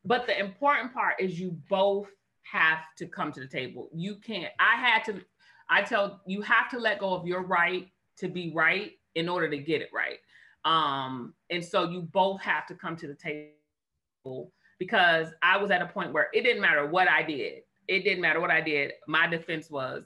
but 0.05 0.27
the 0.27 0.39
important 0.39 0.93
part 0.93 1.15
is 1.19 1.39
you 1.39 1.57
both 1.69 2.07
have 2.51 2.79
to 2.97 3.07
come 3.07 3.31
to 3.33 3.39
the 3.39 3.47
table. 3.47 3.89
You 3.93 4.15
can't, 4.15 4.51
I 4.59 4.75
had 4.75 5.03
to, 5.05 5.21
I 5.69 5.81
tell 5.81 6.21
you 6.25 6.41
have 6.41 6.69
to 6.71 6.79
let 6.79 6.99
go 6.99 7.13
of 7.13 7.27
your 7.27 7.41
right 7.41 7.87
to 8.17 8.27
be 8.27 8.51
right 8.55 8.93
in 9.15 9.27
order 9.27 9.49
to 9.49 9.57
get 9.57 9.81
it 9.81 9.89
right. 9.93 10.19
Um, 10.65 11.33
and 11.49 11.63
so 11.63 11.89
you 11.89 12.01
both 12.01 12.41
have 12.41 12.65
to 12.67 12.75
come 12.75 12.95
to 12.97 13.07
the 13.07 13.15
table 13.15 14.51
because 14.79 15.27
I 15.41 15.57
was 15.57 15.71
at 15.71 15.81
a 15.81 15.87
point 15.87 16.13
where 16.13 16.29
it 16.33 16.43
didn't 16.43 16.61
matter 16.61 16.85
what 16.85 17.09
I 17.09 17.23
did. 17.23 17.63
It 17.87 18.03
didn't 18.03 18.21
matter 18.21 18.39
what 18.39 18.51
I 18.51 18.61
did. 18.61 18.93
My 19.07 19.27
defense 19.27 19.69
was, 19.69 20.05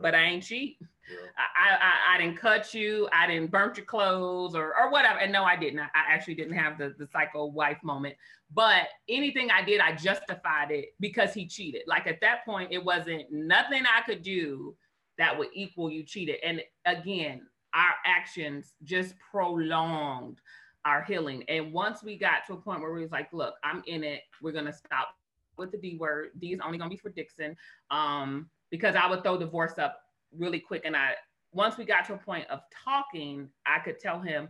but 0.00 0.14
I 0.14 0.24
ain't 0.24 0.42
cheat. 0.42 0.78
Yeah. 1.10 1.30
I, 1.36 1.74
I, 1.74 2.14
I 2.14 2.18
didn't 2.18 2.36
cut 2.36 2.74
you. 2.74 3.08
I 3.12 3.26
didn't 3.26 3.50
burnt 3.50 3.76
your 3.76 3.86
clothes 3.86 4.54
or, 4.54 4.76
or 4.78 4.90
whatever. 4.90 5.18
And 5.18 5.32
no, 5.32 5.44
I 5.44 5.56
didn't. 5.56 5.80
I, 5.80 5.84
I 5.84 6.12
actually 6.12 6.34
didn't 6.34 6.54
have 6.54 6.78
the, 6.78 6.94
the 6.98 7.06
psycho 7.12 7.46
wife 7.46 7.78
moment. 7.82 8.14
But 8.52 8.88
anything 9.08 9.50
I 9.50 9.62
did, 9.62 9.80
I 9.80 9.92
justified 9.92 10.70
it 10.70 10.94
because 11.00 11.34
he 11.34 11.46
cheated. 11.46 11.82
Like 11.86 12.06
at 12.06 12.20
that 12.20 12.44
point, 12.44 12.72
it 12.72 12.84
wasn't 12.84 13.30
nothing 13.30 13.84
I 13.84 14.02
could 14.02 14.22
do 14.22 14.74
that 15.18 15.36
would 15.38 15.48
equal 15.52 15.90
you 15.90 16.02
cheated. 16.02 16.36
And 16.44 16.62
again, 16.86 17.42
our 17.74 17.94
actions 18.06 18.72
just 18.84 19.14
prolonged 19.30 20.40
our 20.84 21.02
healing. 21.02 21.44
And 21.48 21.72
once 21.72 22.02
we 22.02 22.16
got 22.16 22.46
to 22.46 22.54
a 22.54 22.56
point 22.56 22.80
where 22.80 22.92
we 22.92 23.02
was 23.02 23.12
like, 23.12 23.32
look, 23.32 23.54
I'm 23.62 23.82
in 23.86 24.04
it. 24.04 24.22
We're 24.40 24.52
gonna 24.52 24.72
stop 24.72 25.08
with 25.56 25.72
the 25.72 25.78
D 25.78 25.96
word. 25.98 26.30
D 26.38 26.52
is 26.52 26.60
only 26.64 26.78
gonna 26.78 26.90
be 26.90 26.96
for 26.96 27.10
Dixon. 27.10 27.56
Um, 27.90 28.48
because 28.70 28.94
I 28.94 29.08
would 29.08 29.22
throw 29.22 29.38
divorce 29.38 29.78
up 29.78 30.00
really 30.36 30.60
quick. 30.60 30.82
And 30.84 30.96
I 30.96 31.12
once 31.52 31.76
we 31.76 31.84
got 31.84 32.04
to 32.06 32.14
a 32.14 32.18
point 32.18 32.46
of 32.50 32.60
talking, 32.84 33.48
I 33.66 33.78
could 33.80 33.98
tell 33.98 34.20
him 34.20 34.48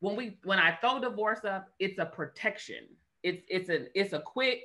when 0.00 0.16
we 0.16 0.38
when 0.44 0.58
I 0.58 0.76
throw 0.80 1.00
divorce 1.00 1.44
up, 1.44 1.68
it's 1.78 1.98
a 1.98 2.06
protection. 2.06 2.88
It's 3.22 3.44
it's 3.48 3.68
a 3.68 3.86
it's 3.98 4.12
a 4.12 4.20
quick 4.20 4.60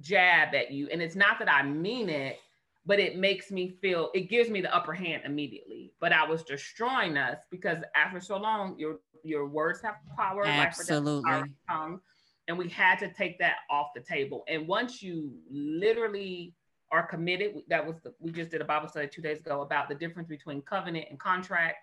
jab 0.00 0.54
at 0.54 0.70
you. 0.70 0.88
And 0.92 1.02
it's 1.02 1.16
not 1.16 1.38
that 1.40 1.50
I 1.50 1.62
mean 1.62 2.08
it, 2.08 2.38
but 2.86 3.00
it 3.00 3.16
makes 3.18 3.50
me 3.50 3.76
feel 3.82 4.10
it 4.14 4.30
gives 4.30 4.48
me 4.48 4.60
the 4.60 4.74
upper 4.74 4.92
hand 4.92 5.22
immediately. 5.24 5.92
But 6.00 6.12
I 6.12 6.24
was 6.24 6.42
destroying 6.44 7.16
us 7.16 7.38
because 7.50 7.78
after 7.96 8.20
so 8.20 8.36
long, 8.36 8.78
your 8.78 8.98
your 9.24 9.46
words 9.46 9.82
have 9.82 9.96
power, 10.16 10.44
life 10.44 10.78
or 10.78 10.84
death, 10.84 11.02
Absolutely. 11.02 11.32
of 11.32 11.44
tongue. 11.68 12.00
and 12.48 12.56
we 12.56 12.68
had 12.68 12.98
to 13.00 13.12
take 13.12 13.38
that 13.40 13.56
off 13.70 13.88
the 13.94 14.00
table. 14.00 14.44
And 14.48 14.66
once 14.66 15.02
you 15.02 15.32
literally 15.50 16.54
are 16.92 17.06
committed, 17.06 17.62
that 17.68 17.86
was 17.86 17.96
the, 18.02 18.12
we 18.18 18.32
just 18.32 18.50
did 18.50 18.60
a 18.60 18.64
Bible 18.64 18.88
study 18.88 19.06
two 19.08 19.22
days 19.22 19.38
ago 19.40 19.62
about 19.62 19.88
the 19.88 19.94
difference 19.94 20.28
between 20.28 20.60
covenant 20.62 21.06
and 21.10 21.18
contract. 21.18 21.76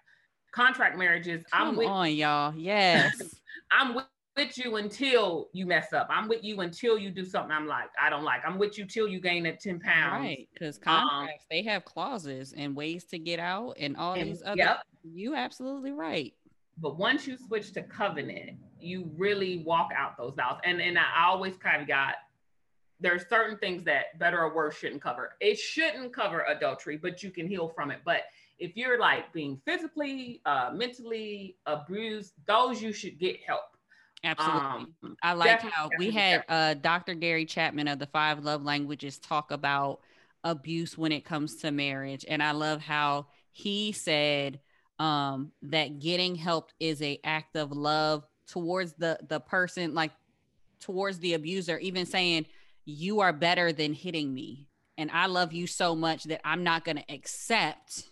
Contract 0.51 0.97
marriages. 0.97 1.43
Come 1.51 1.69
I'm 1.69 1.75
with 1.75 1.87
on, 1.87 2.11
y'all. 2.13 2.53
Yes. 2.57 3.21
I'm 3.71 3.95
with, 3.95 4.05
with 4.35 4.57
you 4.57 4.75
until 4.77 5.49
you 5.53 5.65
mess 5.65 5.93
up. 5.93 6.07
I'm 6.09 6.27
with 6.27 6.43
you 6.43 6.61
until 6.61 6.97
you 6.97 7.09
do 7.09 7.25
something 7.25 7.51
I'm 7.51 7.67
like 7.67 7.89
I 8.01 8.09
don't 8.09 8.23
like. 8.23 8.41
I'm 8.45 8.57
with 8.57 8.77
you 8.77 8.85
till 8.85 9.07
you 9.07 9.19
gain 9.19 9.43
that 9.43 9.59
ten 9.59 9.79
pounds. 9.79 10.21
right. 10.23 10.47
Because 10.53 10.77
Um, 10.85 11.07
contracts, 11.09 11.45
they 11.49 11.63
have 11.63 11.85
clauses 11.85 12.53
and 12.55 12.75
ways 12.75 13.03
to 13.05 13.17
get 13.19 13.39
out 13.39 13.75
and 13.79 13.95
all 13.97 14.13
And- 14.13 14.29
these 14.29 14.41
other. 14.45 14.57
yep. 14.57 14.83
You 15.03 15.35
absolutely 15.35 15.91
right. 15.91 16.33
But 16.79 16.97
once 16.97 17.25
you 17.27 17.37
switch 17.37 17.71
to 17.73 17.81
covenant, 17.81 18.51
you 18.79 19.09
really 19.17 19.63
walk 19.65 19.89
out 19.95 20.17
those 20.17 20.33
vows. 20.35 20.59
And 20.63 20.81
and 20.81 20.97
I 20.99 21.25
always 21.25 21.55
kind 21.57 21.81
of 21.81 21.87
got 21.87 22.15
there's 22.99 23.27
certain 23.29 23.57
things 23.57 23.83
that 23.83 24.17
better 24.19 24.39
or 24.39 24.53
worse 24.53 24.77
shouldn't 24.77 25.01
cover. 25.01 25.35
It 25.39 25.57
shouldn't 25.57 26.13
cover 26.13 26.45
adultery, 26.47 26.97
but 26.97 27.21
you 27.21 27.31
can 27.31 27.47
heal 27.47 27.69
from 27.69 27.91
it. 27.91 27.99
But 28.03 28.21
if 28.59 28.75
you're 28.75 28.99
like 28.99 29.31
being 29.33 29.61
physically, 29.65 30.41
uh, 30.45 30.71
mentally 30.73 31.57
abused, 31.65 32.33
those 32.47 32.81
you 32.81 32.91
should 32.91 33.19
get 33.19 33.37
help. 33.45 33.77
Absolutely. 34.23 34.61
Um, 35.03 35.17
I 35.21 35.33
like 35.33 35.61
how 35.61 35.89
we 35.99 36.09
had 36.11 36.43
uh, 36.49 36.73
Dr. 36.73 37.13
Gary 37.13 37.45
Chapman 37.45 37.87
of 37.87 37.99
the 37.99 38.07
Five 38.07 38.43
Love 38.43 38.63
Languages 38.63 39.19
talk 39.19 39.51
about 39.51 39.99
abuse 40.43 40.97
when 40.97 41.11
it 41.11 41.23
comes 41.23 41.57
to 41.57 41.71
marriage. 41.71 42.25
And 42.27 42.41
I 42.41 42.51
love 42.51 42.81
how 42.81 43.27
he 43.51 43.91
said 43.91 44.59
um, 44.99 45.51
that 45.63 45.99
getting 45.99 46.35
help 46.35 46.71
is 46.79 47.01
a 47.01 47.19
act 47.23 47.55
of 47.55 47.71
love 47.71 48.25
towards 48.47 48.93
the 48.93 49.19
the 49.27 49.39
person, 49.39 49.93
like 49.93 50.11
towards 50.79 51.19
the 51.19 51.33
abuser, 51.33 51.77
even 51.77 52.05
saying, 52.05 52.47
You 52.89 53.19
are 53.19 53.33
better 53.33 53.73
than 53.73 53.93
hitting 53.93 54.33
me. 54.33 54.69
And 54.97 55.11
I 55.11 55.27
love 55.27 55.51
you 55.51 55.67
so 55.67 55.93
much 55.93 56.23
that 56.23 56.41
I'm 56.47 56.63
not 56.63 56.85
going 56.85 56.95
to 56.95 57.13
accept 57.13 58.09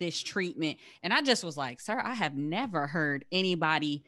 this 0.00 0.20
treatment. 0.20 0.78
And 1.02 1.12
I 1.12 1.22
just 1.22 1.44
was 1.44 1.56
like, 1.56 1.80
Sir, 1.80 2.00
I 2.04 2.14
have 2.14 2.36
never 2.36 2.88
heard 2.88 3.24
anybody 3.30 4.02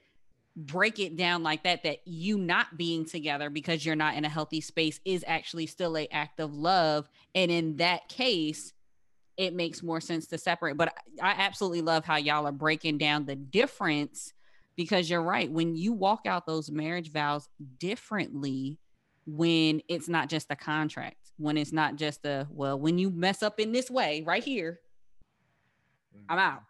break 0.56 0.98
it 0.98 1.16
down 1.16 1.44
like 1.44 1.62
that 1.62 1.84
that 1.84 2.00
you 2.06 2.36
not 2.36 2.76
being 2.76 3.04
together 3.04 3.50
because 3.50 3.86
you're 3.86 3.94
not 3.94 4.16
in 4.16 4.24
a 4.24 4.28
healthy 4.28 4.60
space 4.60 4.98
is 5.04 5.24
actually 5.28 5.66
still 5.66 5.96
a 5.96 6.08
act 6.10 6.40
of 6.40 6.52
love 6.52 7.08
and 7.36 7.52
in 7.52 7.76
that 7.76 8.08
case 8.08 8.72
it 9.36 9.54
makes 9.54 9.80
more 9.80 10.00
sense 10.00 10.26
to 10.26 10.36
separate 10.36 10.76
but 10.76 10.92
i 11.22 11.30
absolutely 11.38 11.80
love 11.80 12.04
how 12.04 12.16
y'all 12.16 12.48
are 12.48 12.52
breaking 12.52 12.98
down 12.98 13.24
the 13.24 13.36
difference 13.36 14.34
because 14.76 15.08
you're 15.08 15.22
right 15.22 15.52
when 15.52 15.76
you 15.76 15.92
walk 15.92 16.26
out 16.26 16.46
those 16.46 16.68
marriage 16.68 17.12
vows 17.12 17.48
differently 17.78 18.79
when 19.26 19.80
it's 19.88 20.08
not 20.08 20.28
just 20.28 20.50
a 20.50 20.56
contract 20.56 21.16
when 21.36 21.56
it's 21.56 21.72
not 21.72 21.96
just 21.96 22.24
a 22.26 22.46
well 22.50 22.78
when 22.78 22.98
you 22.98 23.10
mess 23.10 23.42
up 23.42 23.60
in 23.60 23.72
this 23.72 23.90
way 23.90 24.22
right 24.26 24.44
here 24.44 24.80
i'm 26.28 26.38
out 26.38 26.62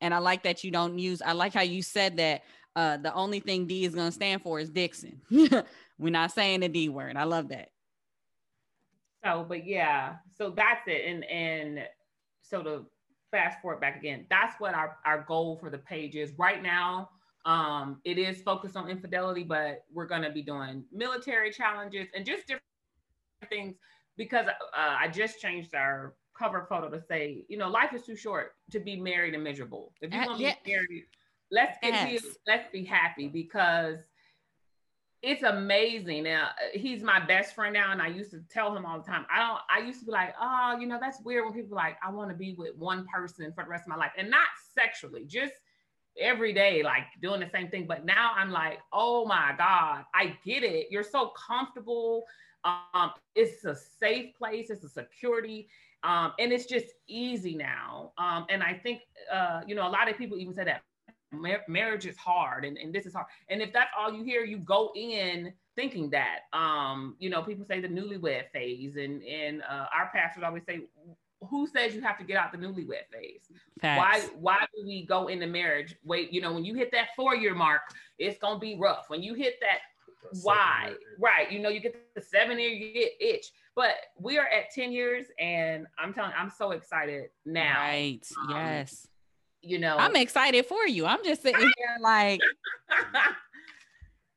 and 0.00 0.12
i 0.12 0.18
like 0.18 0.42
that 0.42 0.64
you 0.64 0.70
don't 0.70 0.98
use 0.98 1.22
i 1.22 1.32
like 1.32 1.52
how 1.54 1.62
you 1.62 1.82
said 1.82 2.16
that 2.16 2.42
uh 2.76 2.96
the 2.96 3.12
only 3.14 3.40
thing 3.40 3.66
D 3.66 3.84
is 3.84 3.94
gonna 3.94 4.12
stand 4.12 4.42
for 4.42 4.60
is 4.60 4.70
Dixon. 4.70 5.20
We're 5.98 6.10
not 6.10 6.32
saying 6.32 6.60
the 6.60 6.68
D 6.68 6.88
word. 6.88 7.16
I 7.16 7.24
love 7.24 7.48
that. 7.48 7.70
So, 9.24 9.44
but 9.46 9.66
yeah, 9.66 10.16
so 10.36 10.50
that's 10.50 10.82
it. 10.86 11.02
And 11.06 11.24
and 11.24 11.86
so 12.42 12.62
to 12.62 12.86
fast 13.30 13.60
forward 13.60 13.80
back 13.80 13.96
again, 13.96 14.26
that's 14.30 14.58
what 14.58 14.74
our, 14.74 14.96
our 15.04 15.22
goal 15.22 15.58
for 15.60 15.70
the 15.70 15.78
page 15.78 16.16
is 16.16 16.32
right 16.38 16.62
now. 16.62 17.10
Um, 17.44 18.00
it 18.04 18.18
is 18.18 18.42
focused 18.42 18.76
on 18.76 18.88
infidelity, 18.88 19.44
but 19.44 19.84
we're 19.92 20.06
gonna 20.06 20.30
be 20.30 20.42
doing 20.42 20.84
military 20.92 21.50
challenges 21.50 22.08
and 22.14 22.26
just 22.26 22.46
different 22.46 22.62
things 23.48 23.76
because 24.16 24.46
uh, 24.48 24.52
I 24.74 25.08
just 25.08 25.40
changed 25.40 25.74
our 25.74 26.14
cover 26.36 26.66
photo 26.68 26.90
to 26.90 27.00
say, 27.00 27.44
you 27.48 27.56
know, 27.56 27.68
life 27.68 27.92
is 27.94 28.02
too 28.02 28.16
short 28.16 28.54
to 28.70 28.80
be 28.80 29.00
married 29.00 29.34
and 29.34 29.42
miserable. 29.42 29.92
If 30.00 30.12
you're 30.12 30.22
Uh, 30.22 30.26
gonna 30.26 30.38
yeah. 30.38 30.54
be 30.64 30.72
married, 30.72 31.04
let's 31.50 31.78
get 31.82 31.94
Yes. 31.94 32.22
healed, 32.22 32.34
let's 32.46 32.70
be 32.70 32.84
happy 32.84 33.28
because 33.28 33.98
it's 35.22 35.42
amazing. 35.42 36.24
Now 36.24 36.50
he's 36.72 37.02
my 37.02 37.20
best 37.24 37.54
friend 37.54 37.74
now, 37.74 37.92
and 37.92 38.00
I 38.00 38.08
used 38.08 38.30
to 38.30 38.40
tell 38.50 38.74
him 38.74 38.86
all 38.86 38.98
the 38.98 39.04
time. 39.04 39.26
I 39.34 39.38
don't. 39.38 39.60
I 39.70 39.86
used 39.86 40.00
to 40.00 40.06
be 40.06 40.12
like, 40.12 40.34
oh, 40.40 40.78
you 40.80 40.86
know, 40.86 40.98
that's 41.00 41.20
weird 41.22 41.44
when 41.44 41.52
people 41.52 41.76
like, 41.76 41.96
I 42.02 42.10
want 42.10 42.30
to 42.30 42.36
be 42.36 42.54
with 42.54 42.74
one 42.76 43.06
person 43.06 43.52
for 43.52 43.64
the 43.64 43.70
rest 43.70 43.84
of 43.84 43.88
my 43.88 43.96
life, 43.96 44.12
and 44.16 44.30
not 44.30 44.48
sexually, 44.74 45.24
just 45.26 45.54
every 46.18 46.52
day, 46.52 46.82
like 46.82 47.04
doing 47.22 47.40
the 47.40 47.50
same 47.50 47.68
thing. 47.68 47.86
But 47.86 48.04
now 48.04 48.32
I'm 48.36 48.50
like, 48.50 48.78
oh 48.92 49.26
my 49.26 49.54
god, 49.56 50.04
I 50.14 50.36
get 50.44 50.62
it. 50.62 50.88
You're 50.90 51.02
so 51.02 51.32
comfortable. 51.48 52.24
Um, 52.64 53.10
it's 53.34 53.64
a 53.64 53.74
safe 53.74 54.34
place. 54.36 54.70
It's 54.70 54.84
a 54.84 54.88
security. 54.88 55.68
Um, 56.02 56.32
and 56.38 56.52
it's 56.52 56.66
just 56.66 56.86
easy 57.08 57.54
now. 57.54 58.12
Um, 58.18 58.46
and 58.48 58.62
I 58.62 58.74
think, 58.74 59.00
uh, 59.32 59.60
you 59.66 59.74
know, 59.74 59.86
a 59.86 59.90
lot 59.90 60.08
of 60.08 60.16
people 60.16 60.38
even 60.38 60.54
say 60.54 60.64
that 60.64 60.82
mar- 61.32 61.64
marriage 61.68 62.06
is 62.06 62.16
hard 62.16 62.64
and, 62.64 62.78
and 62.78 62.94
this 62.94 63.06
is 63.06 63.12
hard. 63.14 63.26
And 63.48 63.60
if 63.60 63.72
that's 63.72 63.90
all 63.98 64.12
you 64.12 64.22
hear, 64.22 64.44
you 64.44 64.58
go 64.58 64.92
in 64.94 65.52
thinking 65.76 66.10
that. 66.10 66.40
Um, 66.52 67.16
you 67.18 67.30
know, 67.30 67.42
people 67.42 67.64
say 67.64 67.80
the 67.80 67.88
newlywed 67.88 68.50
phase, 68.52 68.96
and 68.96 69.22
and 69.22 69.62
uh, 69.62 69.86
our 69.94 70.10
pastors 70.12 70.42
always 70.44 70.64
say, 70.66 70.80
"Who 71.48 71.66
says 71.66 71.94
you 71.94 72.00
have 72.02 72.18
to 72.18 72.24
get 72.24 72.36
out 72.36 72.52
the 72.52 72.58
newlywed 72.58 73.06
phase? 73.12 73.48
Why 73.80 74.20
Facts. 74.20 74.30
why 74.38 74.58
do 74.76 74.84
we 74.86 75.04
go 75.06 75.28
into 75.28 75.46
marriage? 75.46 75.96
Wait, 76.04 76.32
you 76.32 76.40
know, 76.40 76.52
when 76.52 76.64
you 76.64 76.74
hit 76.74 76.90
that 76.92 77.08
four 77.16 77.34
year 77.34 77.54
mark, 77.54 77.82
it's 78.18 78.38
gonna 78.38 78.58
be 78.58 78.76
rough. 78.76 79.08
When 79.08 79.22
you 79.22 79.34
hit 79.34 79.58
that 79.60 79.78
That's 80.22 80.44
why 80.44 80.94
right 81.18 81.50
you 81.50 81.58
know 81.58 81.70
you 81.70 81.80
get 81.80 81.96
the 82.14 82.20
seven 82.20 82.58
year 82.58 82.68
you 82.68 82.92
get 82.92 83.12
itch 83.20 83.46
but 83.74 83.94
we 84.18 84.36
are 84.36 84.46
at 84.46 84.70
10 84.70 84.92
years 84.92 85.26
and 85.38 85.86
i'm 85.98 86.12
telling 86.12 86.32
i'm 86.36 86.50
so 86.50 86.72
excited 86.72 87.30
now 87.46 87.80
Right. 87.80 88.20
Um, 88.42 88.50
yes. 88.50 89.08
you 89.62 89.78
know 89.78 89.96
I'm 89.96 90.16
excited 90.16 90.66
for 90.66 90.86
you. 90.86 91.06
I'm 91.06 91.24
just 91.24 91.40
sitting 91.42 91.60
here 91.60 91.96
like 92.00 92.40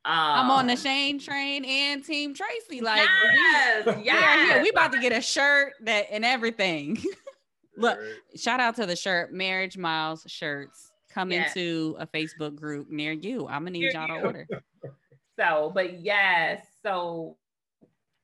I'm 0.05 0.45
Um, 0.45 0.51
on 0.51 0.67
the 0.67 0.75
Shane 0.75 1.17
train 1.19 1.63
and 1.65 2.03
Team 2.03 2.33
Tracy. 2.33 2.81
Like 2.81 3.07
yes, 3.33 3.85
we, 3.85 3.93
we 3.93 4.01
here. 4.03 4.61
We 4.61 4.69
about 4.69 4.91
to 4.93 4.99
get 4.99 5.11
a 5.13 5.21
shirt 5.21 5.73
that 5.81 6.07
and 6.11 6.25
everything. 6.25 6.97
Look, 7.77 7.97
Right? 7.99 8.13
Shout 8.39 8.59
out 8.59 8.75
to 8.75 8.85
the 8.85 8.95
shirt, 8.95 9.33
Marriage 9.33 9.77
Miles 9.77 10.23
shirts. 10.27 10.91
Come 11.11 11.31
Yes. 11.31 11.55
into 11.55 11.95
a 11.99 12.07
Facebook 12.07 12.55
group 12.55 12.89
near 12.89 13.11
you. 13.13 13.47
I'm 13.47 13.61
gonna 13.61 13.71
need 13.71 13.81
Near 13.81 13.91
y'all 13.93 14.07
to 14.07 14.13
you. 14.15 14.19
order. 14.21 14.47
so 15.39 15.71
but 15.73 15.99
yes 16.01 16.63
so 16.83 17.35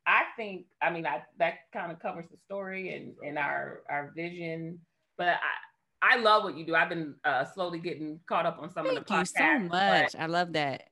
i 0.06 0.22
think 0.38 0.66
i 0.80 0.92
mean 0.92 1.08
I, 1.08 1.24
that 1.40 1.56
kind 1.74 1.92
of 1.92 2.00
covers 2.00 2.28
the 2.30 2.38
story 2.46 2.94
and 2.94 3.14
and 3.28 3.40
our 3.40 3.82
our 3.90 4.12
vision 4.16 4.78
but 5.18 5.30
i 6.02 6.14
i 6.14 6.18
love 6.18 6.44
what 6.44 6.56
you 6.56 6.68
do 6.68 6.76
i've 6.76 6.88
been 6.90 7.16
uh 7.24 7.46
slowly 7.46 7.80
getting 7.80 8.20
caught 8.28 8.46
up 8.46 8.60
on 8.62 8.72
some 8.72 8.86
of 8.86 8.94
Thank 8.94 9.08
the 9.08 9.16
you 9.18 9.26
so 9.26 9.60
much. 9.70 10.16
I 10.16 10.28
love 10.28 10.54
that. 10.54 10.84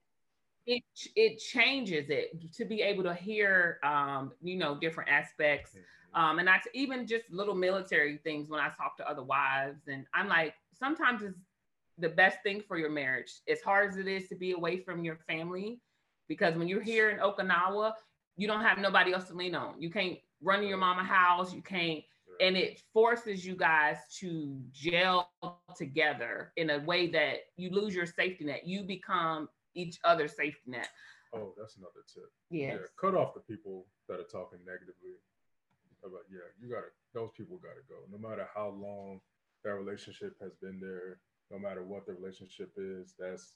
It 0.68 0.84
it 1.16 1.40
changes 1.40 2.10
it 2.10 2.54
to 2.54 2.66
be 2.66 2.82
able 2.82 3.04
to 3.04 3.14
hear 3.14 3.80
um 3.84 4.32
you 4.42 4.58
know 4.58 4.78
different 4.80 5.10
aspects. 5.10 5.76
Um 6.14 6.40
and 6.40 6.48
that's 6.48 6.68
even 6.74 7.08
just 7.08 7.32
little 7.32 7.56
military 7.56 8.18
things 8.18 8.50
when 8.50 8.60
i 8.60 8.70
talk 8.70 8.98
to 8.98 9.10
other 9.10 9.24
wives 9.24 9.88
and 9.88 10.06
i'm 10.14 10.28
like 10.28 10.54
sometimes 10.74 11.24
it's 11.24 11.40
the 11.98 12.10
best 12.10 12.38
thing 12.44 12.62
for 12.68 12.78
your 12.78 12.90
marriage 12.90 13.32
as 13.50 13.62
hard 13.62 13.92
as 13.92 13.98
it 13.98 14.08
is 14.08 14.28
to 14.30 14.36
be 14.36 14.52
away 14.52 14.78
from 14.78 15.04
your 15.04 15.18
family 15.28 15.82
because 16.28 16.56
when 16.56 16.68
you're 16.68 16.82
here 16.84 17.10
in 17.10 17.20
okinawa 17.20 17.94
you 18.38 18.48
don't 18.48 18.62
have 18.62 18.78
nobody 18.78 19.14
else 19.14 19.26
to 19.26 19.34
lean 19.34 19.56
on. 19.56 19.82
You 19.82 19.90
can't 19.90 20.18
run 20.42 20.60
to 20.62 20.68
your 20.68 20.78
mama 20.78 21.04
house 21.04 21.54
you 21.54 21.62
can't 21.62 22.04
and 22.40 22.56
it 22.56 22.82
forces 22.94 23.46
you 23.46 23.56
guys 23.56 23.98
to 24.20 24.60
gel 24.72 25.32
together 25.76 26.54
in 26.56 26.70
a 26.70 26.80
way 26.80 27.08
that 27.08 27.38
you 27.56 27.72
lose 27.72 27.96
your 27.96 28.06
safety 28.06 28.46
net. 28.46 28.66
You 28.66 28.84
become 28.84 29.50
each 29.78 29.98
other's 30.04 30.36
safety 30.36 30.62
net 30.68 30.90
Oh, 31.34 31.54
that's 31.58 31.76
another 31.78 32.04
tip. 32.08 32.32
yes 32.50 32.80
Yeah, 32.80 32.88
cut 33.00 33.16
off 33.16 33.34
the 33.34 33.42
people 33.42 33.86
that 34.08 34.20
are 34.20 34.32
talking 34.32 34.60
negatively 34.66 35.20
about. 36.04 36.24
Yeah, 36.32 36.48
you 36.60 36.70
gotta. 36.70 36.88
Those 37.14 37.32
people 37.36 37.58
gotta 37.58 37.84
go. 37.90 37.96
No 38.10 38.18
matter 38.18 38.48
how 38.56 38.70
long 38.70 39.20
that 39.64 39.76
relationship 39.76 40.36
has 40.42 40.54
been 40.62 40.80
there, 40.80 41.20
no 41.52 41.60
matter 41.60 41.84
what 41.84 42.06
the 42.06 42.14
relationship 42.14 42.72
is, 42.78 43.14
that's 43.20 43.56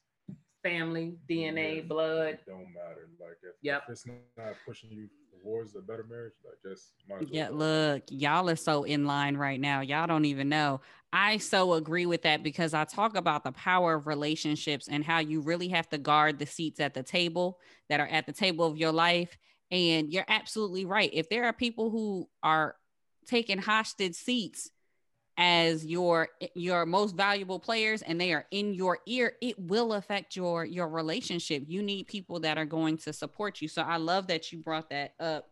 family 0.63 1.15
dna 1.29 1.77
yeah, 1.77 1.81
blood 1.81 2.27
it 2.29 2.41
don't 2.47 2.67
matter. 2.73 3.09
Like 3.19 3.37
if, 3.43 3.55
Yep. 3.61 3.83
if 3.87 3.91
it's 3.91 4.05
not 4.37 4.53
pushing 4.65 4.91
you 4.91 5.07
towards 5.43 5.75
a 5.75 5.81
better 5.81 6.05
marriage, 6.09 6.33
like 6.45 6.55
just 6.63 6.93
might 7.09 7.23
as 7.23 7.29
well 7.29 7.29
Yeah, 7.33 7.49
go. 7.49 7.55
look, 7.55 8.03
y'all 8.09 8.49
are 8.49 8.55
so 8.55 8.83
in 8.83 9.05
line 9.05 9.35
right 9.37 9.59
now. 9.59 9.81
Y'all 9.81 10.07
don't 10.07 10.25
even 10.25 10.49
know. 10.49 10.81
I 11.13 11.37
so 11.37 11.73
agree 11.73 12.05
with 12.05 12.21
that 12.23 12.43
because 12.43 12.73
I 12.73 12.85
talk 12.85 13.17
about 13.17 13.43
the 13.43 13.51
power 13.51 13.95
of 13.95 14.07
relationships 14.07 14.87
and 14.87 15.03
how 15.03 15.19
you 15.19 15.41
really 15.41 15.67
have 15.69 15.89
to 15.89 15.97
guard 15.97 16.39
the 16.39 16.45
seats 16.45 16.79
at 16.79 16.93
the 16.93 17.03
table 17.03 17.59
that 17.89 17.99
are 17.99 18.07
at 18.07 18.27
the 18.27 18.33
table 18.33 18.65
of 18.65 18.77
your 18.77 18.91
life. 18.91 19.35
And 19.71 20.11
you're 20.11 20.25
absolutely 20.27 20.85
right. 20.85 21.09
If 21.11 21.27
there 21.29 21.45
are 21.45 21.53
people 21.53 21.89
who 21.89 22.29
are 22.43 22.75
taking 23.27 23.57
hostage 23.57 24.15
seats 24.15 24.69
as 25.43 25.83
your 25.83 26.27
your 26.53 26.85
most 26.85 27.15
valuable 27.15 27.59
players 27.59 28.03
and 28.03 28.21
they 28.21 28.31
are 28.31 28.45
in 28.51 28.75
your 28.75 28.99
ear 29.07 29.33
it 29.41 29.57
will 29.57 29.93
affect 29.93 30.35
your 30.35 30.63
your 30.63 30.87
relationship. 30.87 31.63
You 31.65 31.81
need 31.81 32.05
people 32.05 32.41
that 32.41 32.59
are 32.59 32.65
going 32.65 32.97
to 32.97 33.11
support 33.11 33.59
you. 33.59 33.67
So 33.67 33.81
i 33.81 33.97
love 33.97 34.27
that 34.27 34.51
you 34.51 34.59
brought 34.59 34.91
that 34.91 35.15
up 35.19 35.49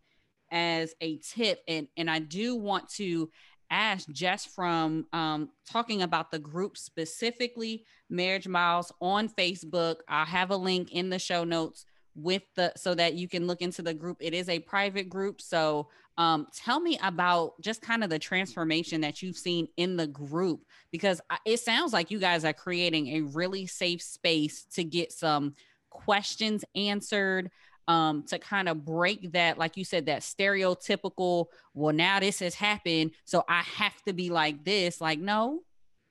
as 0.51 0.93
a 1.01 1.17
tip. 1.17 1.63
And 1.67 1.87
and 1.97 2.07
i 2.07 2.19
do 2.19 2.55
want 2.55 2.87
to 2.97 3.31
ask 3.71 4.07
just 4.09 4.49
from 4.49 5.07
um, 5.11 5.49
talking 5.67 6.03
about 6.03 6.29
the 6.29 6.39
group 6.39 6.77
specifically 6.77 7.83
marriage 8.11 8.47
miles 8.47 8.91
on 9.01 9.27
facebook. 9.27 9.97
I 10.07 10.23
have 10.25 10.51
a 10.51 10.55
link 10.55 10.91
in 10.91 11.09
the 11.09 11.19
show 11.19 11.43
notes 11.43 11.85
with 12.13 12.43
the 12.55 12.73
so 12.75 12.93
that 12.93 13.15
you 13.15 13.27
can 13.27 13.47
look 13.47 13.61
into 13.61 13.81
the 13.81 13.93
group. 13.93 14.17
It 14.19 14.35
is 14.35 14.49
a 14.49 14.59
private 14.59 15.09
group. 15.09 15.41
So 15.41 15.89
um, 16.19 16.47
tell 16.53 16.81
me 16.81 16.99
about 17.01 17.53
just 17.61 17.81
kind 17.81 18.03
of 18.03 18.09
the 18.09 18.19
transformation 18.19 18.99
that 19.01 19.21
you've 19.21 19.37
seen 19.37 19.69
in 19.77 19.95
the 19.95 20.05
group 20.05 20.65
because 20.91 21.21
it 21.45 21.61
sounds 21.61 21.93
like 21.93 22.11
you 22.11 22.19
guys 22.19 22.43
are 22.43 22.51
creating 22.51 23.07
a 23.07 23.21
really 23.21 23.65
safe 23.65 24.01
space 24.01 24.65
to 24.73 24.83
get 24.83 25.13
some 25.13 25.55
questions 25.89 26.65
answered 26.75 27.49
um, 27.87 28.23
to 28.27 28.37
kind 28.37 28.67
of 28.67 28.83
break 28.83 29.31
that, 29.31 29.57
like 29.57 29.77
you 29.77 29.85
said, 29.85 30.07
that 30.07 30.21
stereotypical, 30.21 31.45
well, 31.73 31.95
now 31.95 32.19
this 32.19 32.39
has 32.39 32.53
happened. 32.53 33.11
So 33.23 33.45
I 33.47 33.61
have 33.61 33.99
to 34.03 34.11
be 34.11 34.29
like 34.29 34.65
this. 34.65 34.99
Like, 34.99 35.19
no, 35.19 35.61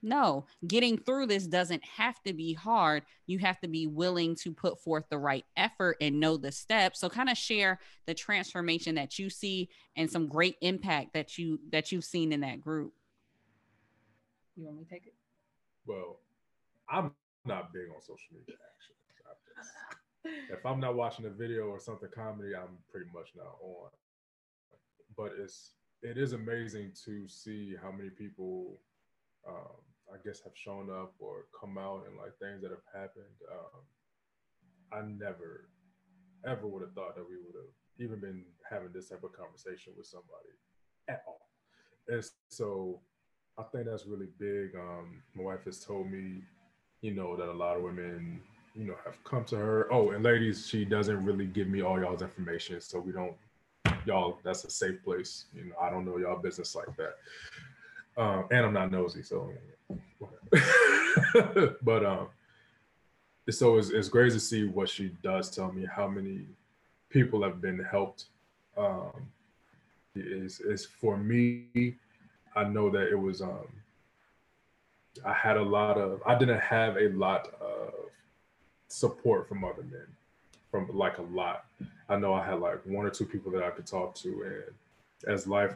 no, 0.01 0.45
getting 0.65 0.97
through 0.97 1.27
this 1.27 1.45
doesn't 1.45 1.83
have 1.83 2.21
to 2.23 2.33
be 2.33 2.53
hard. 2.53 3.03
You 3.27 3.39
have 3.39 3.59
to 3.61 3.67
be 3.67 3.85
willing 3.85 4.35
to 4.37 4.53
put 4.53 4.81
forth 4.81 5.05
the 5.09 5.17
right 5.17 5.45
effort 5.57 5.97
and 5.99 6.19
know 6.19 6.37
the 6.37 6.51
steps. 6.51 6.99
So 6.99 7.09
kind 7.09 7.29
of 7.29 7.37
share 7.37 7.79
the 8.05 8.13
transformation 8.13 8.95
that 8.95 9.19
you 9.19 9.29
see 9.29 9.69
and 9.97 10.09
some 10.09 10.27
great 10.27 10.55
impact 10.61 11.13
that 11.13 11.37
you 11.37 11.59
that 11.71 11.91
you've 11.91 12.05
seen 12.05 12.31
in 12.31 12.41
that 12.41 12.61
group. 12.61 12.93
You 14.55 14.65
want 14.65 14.77
me 14.77 14.83
to 14.85 14.89
take 14.89 15.07
it? 15.07 15.13
Well, 15.85 16.19
I'm 16.89 17.11
not 17.45 17.73
big 17.73 17.89
on 17.93 18.01
social 18.01 18.17
media 18.31 18.55
actually. 18.55 20.53
if 20.53 20.65
I'm 20.65 20.79
not 20.79 20.95
watching 20.95 21.25
a 21.25 21.29
video 21.29 21.63
or 21.67 21.79
something 21.79 22.09
comedy, 22.13 22.55
I'm 22.55 22.77
pretty 22.89 23.07
much 23.13 23.31
not 23.35 23.57
on. 23.61 23.89
But 25.17 25.33
it's 25.37 25.71
it 26.01 26.17
is 26.17 26.31
amazing 26.31 26.93
to 27.03 27.27
see 27.27 27.75
how 27.81 27.91
many 27.91 28.09
people 28.09 28.79
um, 29.47 29.75
I 30.13 30.17
guess 30.25 30.41
have 30.43 30.53
shown 30.55 30.89
up 30.89 31.13
or 31.19 31.45
come 31.59 31.77
out 31.77 32.05
and 32.07 32.17
like 32.17 32.37
things 32.39 32.61
that 32.61 32.71
have 32.71 32.85
happened. 32.93 33.37
Um, 33.51 33.81
I 34.91 35.01
never 35.05 35.69
ever 36.45 36.67
would 36.67 36.81
have 36.81 36.93
thought 36.93 37.15
that 37.15 37.27
we 37.27 37.35
would 37.35 37.55
have 37.55 37.71
even 37.99 38.19
been 38.19 38.43
having 38.69 38.89
this 38.93 39.09
type 39.09 39.23
of 39.23 39.33
conversation 39.33 39.93
with 39.97 40.07
somebody 40.07 40.49
at 41.09 41.23
all. 41.27 41.49
And 42.07 42.23
so 42.47 42.99
I 43.57 43.63
think 43.63 43.85
that's 43.85 44.05
really 44.05 44.29
big. 44.39 44.75
Um, 44.75 45.21
my 45.35 45.43
wife 45.43 45.65
has 45.65 45.83
told 45.83 46.09
me, 46.09 46.41
you 47.01 47.11
know, 47.11 47.35
that 47.35 47.49
a 47.49 47.53
lot 47.53 47.75
of 47.75 47.83
women, 47.83 48.41
you 48.73 48.85
know, 48.85 48.95
have 49.05 49.21
come 49.23 49.43
to 49.45 49.57
her. 49.57 49.93
Oh, 49.93 50.11
and 50.11 50.23
ladies, 50.23 50.67
she 50.67 50.85
doesn't 50.85 51.23
really 51.23 51.45
give 51.45 51.67
me 51.67 51.81
all 51.81 51.99
y'all's 51.99 52.21
information, 52.21 52.79
so 52.81 52.99
we 52.99 53.11
don't. 53.11 53.33
Y'all, 54.05 54.39
that's 54.43 54.63
a 54.63 54.69
safe 54.69 55.03
place. 55.03 55.45
You 55.53 55.65
know, 55.65 55.75
I 55.81 55.89
don't 55.89 56.05
know 56.05 56.17
y'all 56.17 56.41
business 56.41 56.73
like 56.73 56.87
that. 56.97 57.15
Um, 58.17 58.45
and 58.51 58.65
I'm 58.65 58.73
not 58.73 58.91
nosy, 58.91 59.23
so 59.23 59.51
but 61.81 62.05
um, 62.05 62.27
so 63.49 63.77
it's, 63.77 63.89
it's 63.89 64.09
great 64.09 64.31
to 64.33 64.39
see 64.39 64.65
what 64.65 64.89
she 64.89 65.11
does 65.23 65.49
tell 65.49 65.71
me 65.71 65.85
how 65.85 66.07
many 66.07 66.45
people 67.09 67.43
have 67.43 67.61
been 67.61 67.79
helped. 67.79 68.25
Um, 68.77 69.27
is 70.15 70.59
is 70.59 70.85
for 70.85 71.17
me, 71.17 71.95
I 72.55 72.63
know 72.63 72.89
that 72.89 73.09
it 73.09 73.19
was 73.19 73.41
um, 73.41 73.67
I 75.25 75.33
had 75.33 75.57
a 75.57 75.63
lot 75.63 75.97
of 75.97 76.21
I 76.25 76.37
didn't 76.37 76.59
have 76.59 76.97
a 76.97 77.09
lot 77.09 77.47
of 77.61 77.93
support 78.87 79.47
from 79.47 79.63
other 79.63 79.83
men, 79.83 80.07
from 80.71 80.89
like 80.93 81.17
a 81.17 81.23
lot. 81.23 81.65
I 82.09 82.17
know 82.17 82.33
I 82.33 82.45
had 82.45 82.59
like 82.59 82.79
one 82.85 83.05
or 83.05 83.09
two 83.09 83.25
people 83.25 83.51
that 83.51 83.63
I 83.63 83.69
could 83.69 83.85
talk 83.85 84.15
to, 84.15 84.43
and 84.43 85.33
as 85.33 85.47
life 85.47 85.75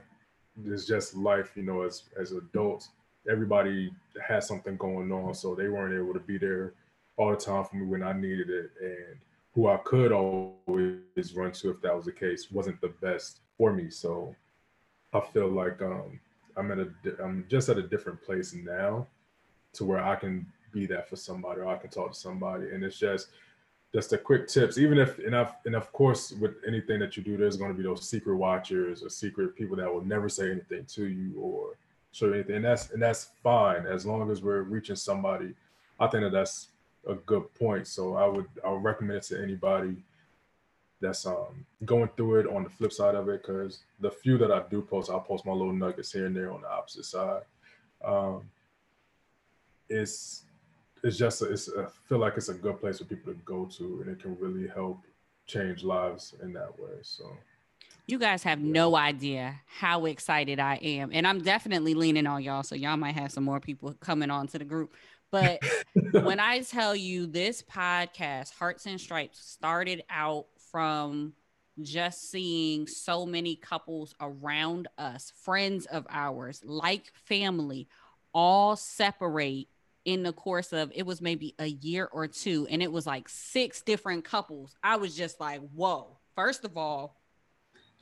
is 0.65 0.85
just 0.85 1.15
life, 1.15 1.51
you 1.55 1.63
know, 1.63 1.83
as 1.83 2.03
as 2.19 2.31
adults, 2.31 2.89
everybody 3.29 3.91
had 4.25 4.43
something 4.43 4.77
going 4.77 5.11
on, 5.11 5.33
so 5.33 5.55
they 5.55 5.69
weren't 5.69 5.95
able 5.95 6.13
to 6.13 6.19
be 6.19 6.37
there 6.37 6.73
all 7.17 7.31
the 7.31 7.37
time 7.37 7.63
for 7.63 7.75
me 7.75 7.85
when 7.85 8.03
I 8.03 8.13
needed 8.13 8.49
it, 8.49 8.71
and 8.81 9.17
who 9.53 9.67
I 9.67 9.77
could 9.77 10.11
always 10.11 11.33
run 11.35 11.51
to 11.51 11.71
if 11.71 11.81
that 11.81 11.95
was 11.95 12.05
the 12.05 12.11
case 12.11 12.51
wasn't 12.51 12.81
the 12.81 12.93
best 13.01 13.39
for 13.57 13.71
me. 13.71 13.89
So 13.89 14.35
I 15.13 15.19
feel 15.19 15.47
like 15.47 15.81
um, 15.81 16.19
I'm 16.57 16.71
at 16.71 16.79
a 16.79 16.89
I'm 17.23 17.45
just 17.49 17.69
at 17.69 17.77
a 17.77 17.83
different 17.83 18.21
place 18.21 18.53
now, 18.53 19.07
to 19.73 19.85
where 19.85 20.03
I 20.03 20.15
can 20.15 20.45
be 20.71 20.85
that 20.87 21.09
for 21.09 21.15
somebody, 21.15 21.61
or 21.61 21.67
I 21.67 21.77
can 21.77 21.89
talk 21.89 22.13
to 22.13 22.19
somebody, 22.19 22.69
and 22.71 22.83
it's 22.83 22.97
just 22.97 23.27
just 23.93 24.09
the 24.09 24.17
quick 24.17 24.47
tips 24.47 24.77
even 24.77 24.97
if 24.97 25.19
enough 25.19 25.57
and 25.65 25.75
of 25.75 25.91
course 25.91 26.31
with 26.31 26.55
anything 26.67 26.99
that 26.99 27.15
you 27.15 27.21
do 27.21 27.37
there's 27.37 27.57
going 27.57 27.69
to 27.69 27.77
be 27.77 27.83
those 27.83 28.09
secret 28.09 28.35
watchers 28.35 29.03
or 29.03 29.09
secret 29.09 29.55
people 29.55 29.75
that 29.75 29.93
will 29.93 30.03
never 30.03 30.27
say 30.27 30.49
anything 30.49 30.83
to 30.85 31.05
you 31.05 31.39
or 31.39 31.77
show 32.13 32.31
anything 32.31 32.55
and 32.57 32.65
that's 32.65 32.91
and 32.91 33.01
that's 33.01 33.31
fine 33.43 33.85
as 33.85 34.05
long 34.05 34.31
as 34.31 34.41
we're 34.41 34.61
reaching 34.61 34.95
somebody 34.95 35.53
i 35.99 36.07
think 36.07 36.23
that 36.23 36.31
that's 36.31 36.69
a 37.09 37.15
good 37.15 37.53
point 37.55 37.85
so 37.85 38.15
i 38.15 38.25
would 38.25 38.45
i 38.65 38.69
would 38.69 38.83
recommend 38.83 39.17
it 39.17 39.23
to 39.23 39.41
anybody 39.41 39.95
that's 41.01 41.25
um 41.25 41.65
going 41.83 42.09
through 42.15 42.39
it 42.39 42.47
on 42.47 42.63
the 42.63 42.69
flip 42.69 42.93
side 42.93 43.15
of 43.15 43.27
it 43.27 43.41
because 43.41 43.79
the 43.99 44.09
few 44.09 44.37
that 44.37 44.51
i 44.51 44.61
do 44.69 44.81
post 44.81 45.09
i'll 45.09 45.19
post 45.19 45.45
my 45.45 45.51
little 45.51 45.73
nuggets 45.73 46.13
here 46.13 46.27
and 46.27 46.35
there 46.35 46.53
on 46.53 46.61
the 46.61 46.69
opposite 46.69 47.03
side 47.03 47.41
um 48.05 48.41
it's 49.89 50.43
it's 51.03 51.17
just 51.17 51.41
a, 51.41 51.51
it's 51.51 51.67
a, 51.67 51.83
I 51.83 51.87
feel 52.07 52.19
like 52.19 52.37
it's 52.37 52.49
a 52.49 52.53
good 52.53 52.79
place 52.79 52.99
for 52.99 53.05
people 53.05 53.33
to 53.33 53.39
go 53.39 53.65
to, 53.65 54.01
and 54.01 54.09
it 54.09 54.21
can 54.21 54.37
really 54.39 54.67
help 54.67 55.01
change 55.45 55.83
lives 55.83 56.33
in 56.41 56.53
that 56.53 56.79
way. 56.79 56.93
So. 57.01 57.25
You 58.05 58.19
guys 58.19 58.43
have 58.43 58.59
no 58.59 58.95
idea 58.97 59.61
how 59.65 60.05
excited 60.05 60.59
I 60.59 60.75
am. 60.75 61.11
And 61.13 61.25
I'm 61.25 61.41
definitely 61.41 61.93
leaning 61.93 62.27
on 62.27 62.43
y'all. 62.43 62.63
So 62.63 62.75
y'all 62.75 62.97
might 62.97 63.15
have 63.15 63.31
some 63.31 63.45
more 63.45 63.61
people 63.61 63.93
coming 63.93 64.29
on 64.29 64.47
to 64.47 64.59
the 64.59 64.65
group. 64.65 64.93
But 65.31 65.63
when 66.11 66.39
I 66.39 66.61
tell 66.61 66.95
you 66.95 67.27
this 67.27 67.61
podcast, 67.61 68.53
Hearts 68.53 68.85
and 68.85 68.99
Stripes, 68.99 69.39
started 69.39 70.03
out 70.09 70.47
from 70.71 71.33
just 71.81 72.29
seeing 72.29 72.87
so 72.87 73.25
many 73.25 73.55
couples 73.55 74.13
around 74.19 74.89
us, 74.97 75.31
friends 75.37 75.85
of 75.85 76.05
ours, 76.09 76.61
like 76.65 77.11
family, 77.25 77.87
all 78.33 78.75
separate 78.75 79.69
in 80.05 80.23
the 80.23 80.33
course 80.33 80.73
of 80.73 80.91
it 80.93 81.05
was 81.05 81.21
maybe 81.21 81.55
a 81.59 81.67
year 81.67 82.09
or 82.11 82.27
two 82.27 82.67
and 82.69 82.83
it 82.83 82.91
was 82.91 83.07
like 83.07 83.29
six 83.29 83.81
different 83.81 84.25
couples 84.25 84.75
i 84.83 84.97
was 84.97 85.15
just 85.15 85.39
like 85.39 85.61
whoa 85.73 86.17
first 86.35 86.65
of 86.65 86.77
all 86.77 87.15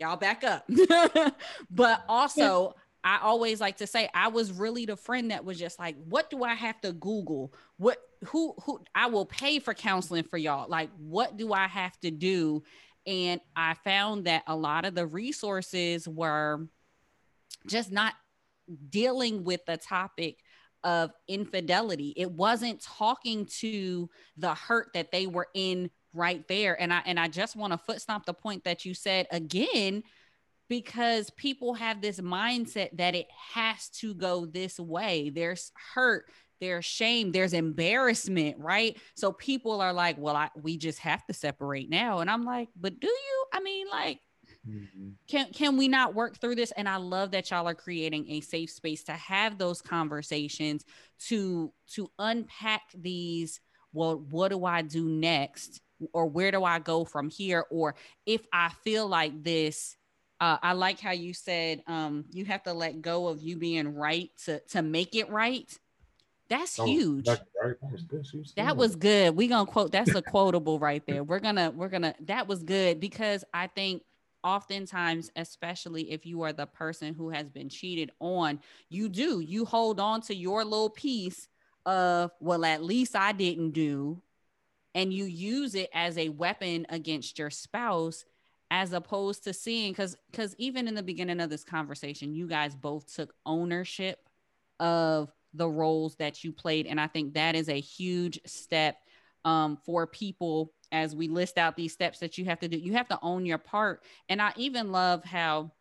y'all 0.02 0.18
back 0.18 0.44
up. 0.44 0.70
But 1.70 2.04
also 2.10 2.76
i 3.04 3.18
always 3.24 3.60
like 3.60 3.78
to 3.78 3.88
say 3.88 4.08
i 4.14 4.28
was 4.28 4.52
really 4.52 4.86
the 4.86 4.96
friend 4.96 5.32
that 5.32 5.44
was 5.44 5.58
just 5.58 5.80
like 5.80 5.96
what 6.06 6.30
do 6.30 6.44
i 6.44 6.54
have 6.54 6.80
to 6.82 6.92
google? 6.94 7.54
What 7.78 7.98
who 8.26 8.54
who 8.64 8.80
i 8.94 9.08
will 9.08 9.26
pay 9.26 9.60
for 9.60 9.74
counseling 9.74 10.24
for 10.24 10.38
y'all. 10.38 10.70
Like 10.70 10.90
what 10.98 11.38
do 11.38 11.54
i 11.54 11.68
have 11.68 12.00
to 12.02 12.12
do? 12.12 12.64
And 13.08 13.42
i 13.56 13.74
found 13.74 14.26
that 14.26 14.44
a 14.48 14.56
lot 14.56 14.86
of 14.86 14.94
the 14.94 15.08
resources 15.08 16.08
were 16.08 16.68
just 17.68 17.92
not 17.92 18.14
dealing 18.90 19.44
with 19.44 19.66
the 19.66 19.78
topic 19.78 20.38
of 20.84 21.12
infidelity. 21.28 22.14
It 22.18 22.32
wasn't 22.32 22.82
talking 22.82 23.46
to 23.60 24.10
the 24.38 24.54
hurt 24.54 24.90
that 24.94 25.12
they 25.12 25.28
were 25.28 25.48
in 25.54 25.90
right 26.14 26.48
there. 26.48 26.80
And 26.80 26.94
I 26.94 27.02
and 27.06 27.20
I 27.20 27.28
just 27.28 27.56
want 27.56 27.74
to 27.74 27.78
foot 27.78 28.02
stomp 28.02 28.26
the 28.26 28.34
point 28.34 28.64
that 28.64 28.86
you 28.86 28.94
said 28.94 29.28
again 29.32 30.04
because 30.70 31.30
people 31.32 31.74
have 31.74 32.02
this 32.02 32.20
mindset 32.20 32.90
that 32.98 33.16
it 33.16 33.28
has 33.54 33.90
to 33.90 34.14
go 34.14 34.46
this 34.46 34.80
way. 34.80 35.30
There's 35.30 35.72
hurt, 35.94 36.26
there's 36.62 36.86
shame, 36.86 37.32
there's 37.32 37.54
embarrassment, 37.54 38.58
right? 38.60 38.98
So 39.16 39.32
people 39.32 39.82
are 39.82 39.94
like, 39.94 40.18
"Well, 40.18 40.36
I 40.36 40.50
we 40.62 40.78
just 40.78 41.00
have 41.00 41.26
to 41.28 41.34
separate 41.34 41.90
now." 41.90 42.20
And 42.20 42.30
I'm 42.30 42.46
like, 42.46 42.70
"But 42.76 43.00
do 43.00 43.08
you? 43.08 43.46
I 43.54 43.60
mean, 43.62 43.88
like 43.92 44.20
Mm-hmm. 44.70 45.10
Can 45.28 45.52
can 45.54 45.78
we 45.78 45.88
not 45.88 46.14
work 46.14 46.38
through 46.40 46.56
this? 46.56 46.72
And 46.72 46.88
I 46.88 46.98
love 46.98 47.32
that 47.32 47.50
y'all 47.50 47.68
are 47.68 47.76
creating 47.76 48.30
a 48.30 48.42
safe 48.42 48.70
space 48.70 49.04
to 49.06 49.14
have 49.14 49.58
those 49.58 49.82
conversations 49.82 50.86
to 51.28 51.74
to 51.94 52.12
unpack 52.20 52.84
these. 52.94 53.60
Well, 53.94 54.18
what 54.30 54.50
do 54.50 54.66
I 54.66 54.84
do 54.84 55.08
next? 55.08 55.82
Or 56.14 56.26
where 56.26 56.52
do 56.52 56.64
I 56.64 56.80
go 56.80 57.06
from 57.06 57.30
here? 57.30 57.66
Or 57.70 57.96
if 58.26 58.46
I 58.52 58.70
feel 58.84 59.08
like 59.08 59.44
this, 59.44 59.96
uh, 60.40 60.58
I 60.62 60.74
like 60.74 61.00
how 61.00 61.12
you 61.12 61.34
said 61.34 61.84
um, 61.88 62.26
you 62.32 62.46
have 62.46 62.64
to 62.64 62.74
let 62.74 63.02
go 63.02 63.28
of 63.28 63.42
you 63.42 63.58
being 63.58 63.94
right 63.94 64.30
to 64.46 64.60
to 64.70 64.82
make 64.82 65.16
it 65.16 65.30
right. 65.30 65.72
That's 66.50 66.78
oh, 66.80 66.86
huge. 66.86 67.28
Right. 67.28 67.40
That 67.62 67.92
was 67.92 68.04
good. 68.04 68.26
That 68.58 68.76
was 68.76 68.96
good. 68.96 69.36
We 69.36 69.48
gonna 69.48 69.66
quote. 69.66 69.92
That's 69.92 70.14
a 70.14 70.22
quotable 70.22 70.80
right 70.80 71.04
there. 71.08 71.24
We're 71.24 71.40
gonna 71.40 71.72
we're 71.72 71.90
gonna. 71.90 72.16
That 72.22 72.48
was 72.48 72.64
good 72.64 73.00
because 73.00 73.46
I 73.54 73.68
think 73.68 74.04
oftentimes, 74.44 75.32
especially 75.36 76.12
if 76.12 76.26
you 76.26 76.42
are 76.42 76.54
the 76.54 76.66
person 76.66 77.14
who 77.14 77.30
has 77.30 77.50
been 77.50 77.70
cheated 77.70 78.12
on, 78.20 78.60
you 78.90 79.10
do, 79.10 79.40
you 79.40 79.66
hold 79.66 80.00
on 80.00 80.22
to 80.22 80.36
your 80.36 80.64
little 80.64 80.90
piece 80.90 81.48
of, 81.86 82.32
well, 82.40 82.66
at 82.66 82.84
least 82.84 83.16
I 83.16 83.32
didn't 83.32 83.72
do. 83.72 84.22
And 84.94 85.14
you 85.14 85.26
use 85.26 85.76
it 85.76 85.90
as 85.94 86.18
a 86.18 86.30
weapon 86.30 86.86
against 86.90 87.40
your 87.40 87.50
spouse 87.50 88.26
as 88.70 88.94
opposed 88.94 89.44
to 89.44 89.54
seeing 89.54 89.92
because 89.92 90.16
because 90.32 90.56
even 90.58 90.88
in 90.88 90.96
the 90.96 91.04
beginning 91.04 91.42
of 91.42 91.50
this 91.50 91.66
conversation 91.66 92.34
you 92.34 92.48
guys 92.48 92.74
both 92.74 93.14
took 93.14 93.34
ownership 93.46 94.30
of 94.80 95.30
the 95.54 95.68
roles 95.68 96.16
that 96.16 96.42
you 96.42 96.54
played 96.54 96.88
and 96.88 96.98
i 96.98 97.06
think 97.06 97.34
that 97.34 97.54
is 97.54 97.68
a 97.68 97.82
huge 97.82 98.40
step 98.46 98.96
um, 99.46 99.78
for 99.86 100.08
people 100.08 100.74
as 100.92 101.16
we 101.16 101.28
list 101.28 101.58
out 101.58 101.76
these 101.76 101.94
steps 101.94 102.20
that 102.20 102.38
you 102.38 102.46
have 102.46 102.60
to 102.60 102.68
do. 102.68 102.78
You 102.78 102.94
have 102.94 103.08
to 103.10 103.20
own 103.22 103.46
your 103.46 103.58
part. 103.58 104.04
And 104.30 104.42
I 104.42 104.54
even 104.58 104.92
love 104.92 105.24
how 105.24 105.72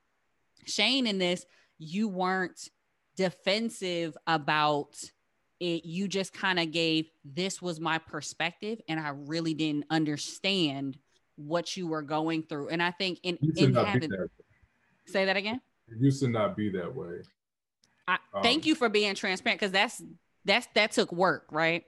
Shane 0.66 1.06
in 1.06 1.18
this, 1.18 1.44
you 1.78 2.08
weren't 2.08 2.68
defensive 3.16 4.16
about 4.26 4.96
it. 5.60 5.84
You 5.84 6.08
just 6.08 6.32
kind 6.32 6.58
of 6.58 6.72
gave 6.72 7.10
this 7.24 7.62
was 7.62 7.80
my 7.80 7.98
perspective, 7.98 8.80
and 8.88 8.98
I 8.98 9.10
really 9.10 9.54
didn't 9.54 9.84
understand 9.90 10.96
what 11.36 11.76
you 11.76 11.86
were 11.86 12.02
going 12.02 12.42
through. 12.42 12.68
And 12.68 12.82
I 12.82 12.90
think 12.90 13.20
in, 13.22 13.38
in 13.56 13.74
having 13.74 14.10
that 14.10 14.28
say 15.06 15.24
that 15.24 15.36
again. 15.36 15.60
It 15.88 15.98
used 16.00 16.20
to 16.22 16.28
not 16.28 16.56
be 16.56 16.70
that 16.70 16.94
way. 16.94 17.22
I, 18.06 18.18
um, 18.34 18.42
thank 18.42 18.66
you 18.66 18.74
for 18.74 18.88
being 18.88 19.14
transparent 19.14 19.60
because 19.60 19.72
that's 19.72 20.02
that's 20.44 20.66
that 20.74 20.92
took 20.92 21.12
work, 21.12 21.46
right? 21.50 21.84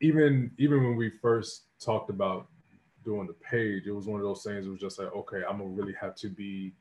Even 0.00 0.50
even 0.58 0.84
when 0.84 0.96
we 0.96 1.10
first 1.22 1.64
talked 1.80 2.10
about 2.10 2.48
doing 3.04 3.26
the 3.26 3.34
page, 3.34 3.86
it 3.86 3.92
was 3.92 4.06
one 4.06 4.20
of 4.20 4.26
those 4.26 4.42
things. 4.42 4.66
It 4.66 4.70
was 4.70 4.80
just 4.80 4.98
like, 4.98 5.14
okay, 5.14 5.42
I'm 5.48 5.58
gonna 5.58 5.70
really 5.70 5.94
have 6.00 6.14
to 6.16 6.28
be 6.28 6.74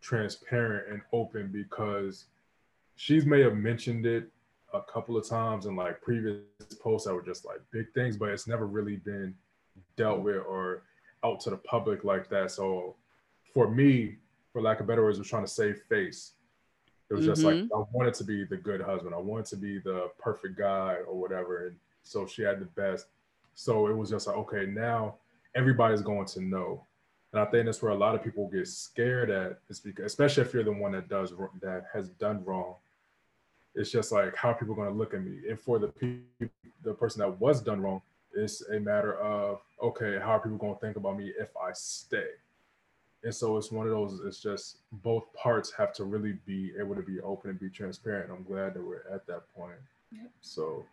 transparent 0.00 0.92
and 0.92 1.00
open 1.12 1.50
because 1.52 2.26
she's 2.96 3.26
may 3.26 3.40
have 3.42 3.56
mentioned 3.56 4.06
it 4.06 4.30
a 4.74 4.80
couple 4.82 5.16
of 5.16 5.28
times 5.28 5.66
in 5.66 5.76
like 5.76 6.00
previous 6.02 6.40
posts 6.80 7.06
that 7.06 7.14
were 7.14 7.22
just 7.22 7.44
like 7.44 7.60
big 7.70 7.92
things, 7.92 8.16
but 8.16 8.30
it's 8.30 8.46
never 8.46 8.66
really 8.66 8.96
been 8.96 9.34
dealt 9.96 10.20
with 10.20 10.42
or 10.46 10.82
out 11.24 11.40
to 11.40 11.50
the 11.50 11.56
public 11.56 12.04
like 12.04 12.28
that. 12.28 12.50
So 12.50 12.96
for 13.52 13.70
me, 13.70 14.16
for 14.52 14.60
lack 14.60 14.80
of 14.80 14.86
better 14.86 15.02
words, 15.02 15.18
was 15.18 15.28
trying 15.28 15.44
to 15.44 15.50
save 15.50 15.80
face. 15.88 16.32
It 17.10 17.14
was 17.14 17.22
mm-hmm. 17.22 17.30
just 17.30 17.42
like 17.42 17.54
mm-hmm. 17.56 17.74
I 17.74 17.84
wanted 17.92 18.14
to 18.14 18.24
be 18.24 18.44
the 18.44 18.56
good 18.56 18.80
husband. 18.80 19.14
I 19.14 19.18
wanted 19.18 19.46
to 19.46 19.56
be 19.56 19.78
the 19.78 20.10
perfect 20.18 20.58
guy 20.58 20.96
or 21.06 21.18
whatever. 21.18 21.66
And 21.66 21.76
so 22.02 22.26
she 22.26 22.42
had 22.42 22.60
the 22.60 22.66
best. 22.66 23.06
So 23.54 23.86
it 23.86 23.96
was 23.96 24.10
just 24.10 24.26
like, 24.26 24.36
okay, 24.36 24.66
now 24.66 25.14
everybody's 25.54 26.02
going 26.02 26.26
to 26.26 26.40
know. 26.40 26.84
And 27.32 27.40
I 27.40 27.44
think 27.46 27.66
that's 27.66 27.82
where 27.82 27.92
a 27.92 27.96
lot 27.96 28.14
of 28.14 28.22
people 28.22 28.48
get 28.48 28.66
scared 28.68 29.30
at, 29.30 29.58
is 29.68 29.80
because 29.80 30.06
especially 30.06 30.42
if 30.42 30.54
you're 30.54 30.64
the 30.64 30.72
one 30.72 30.92
that 30.92 31.08
does 31.08 31.32
that 31.60 31.84
has 31.92 32.08
done 32.10 32.44
wrong. 32.44 32.74
It's 33.76 33.90
just 33.90 34.10
like 34.10 34.34
how 34.34 34.50
are 34.50 34.54
people 34.54 34.74
going 34.74 34.88
to 34.88 34.94
look 34.94 35.14
at 35.14 35.22
me? 35.22 35.48
And 35.48 35.60
for 35.60 35.78
the 35.78 35.88
people, 35.88 36.48
the 36.82 36.94
person 36.94 37.20
that 37.20 37.40
was 37.40 37.62
done 37.62 37.80
wrong, 37.80 38.02
it's 38.34 38.62
a 38.68 38.80
matter 38.80 39.14
of 39.20 39.60
okay, 39.82 40.18
how 40.18 40.32
are 40.32 40.40
people 40.40 40.58
going 40.58 40.74
to 40.74 40.80
think 40.80 40.96
about 40.96 41.16
me 41.16 41.32
if 41.38 41.50
I 41.56 41.70
stay? 41.72 42.30
And 43.22 43.34
so 43.34 43.56
it's 43.56 43.70
one 43.72 43.86
of 43.86 43.92
those. 43.92 44.20
It's 44.24 44.40
just 44.40 44.78
both 44.92 45.32
parts 45.34 45.72
have 45.72 45.92
to 45.94 46.04
really 46.04 46.38
be 46.46 46.72
able 46.78 46.94
to 46.94 47.02
be 47.02 47.20
open 47.20 47.50
and 47.50 47.60
be 47.60 47.68
transparent. 47.68 48.30
I'm 48.30 48.44
glad 48.44 48.74
that 48.74 48.82
we're 48.82 49.02
at 49.12 49.26
that 49.26 49.52
point. 49.54 49.78
Yep. 50.12 50.30
So 50.40 50.84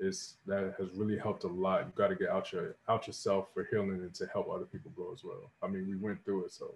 it's 0.00 0.36
that 0.46 0.74
has 0.78 0.92
really 0.94 1.18
helped 1.18 1.44
a 1.44 1.48
lot. 1.48 1.86
You 1.86 1.92
got 1.94 2.08
to 2.08 2.14
get 2.14 2.30
out 2.30 2.52
your 2.52 2.76
out 2.88 3.06
yourself 3.06 3.48
for 3.52 3.66
healing 3.70 4.00
and 4.02 4.14
to 4.14 4.26
help 4.32 4.48
other 4.50 4.64
people 4.64 4.90
grow 4.96 5.12
as 5.12 5.22
well. 5.24 5.50
I 5.62 5.66
mean, 5.66 5.88
we 5.88 5.96
went 5.96 6.24
through 6.24 6.46
it, 6.46 6.52
so 6.52 6.74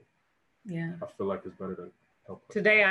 yeah, 0.64 0.92
I 1.02 1.06
feel 1.16 1.26
like 1.26 1.42
it's 1.44 1.54
better 1.54 1.74
to 1.76 1.90
help. 2.26 2.46
Today, 2.50 2.82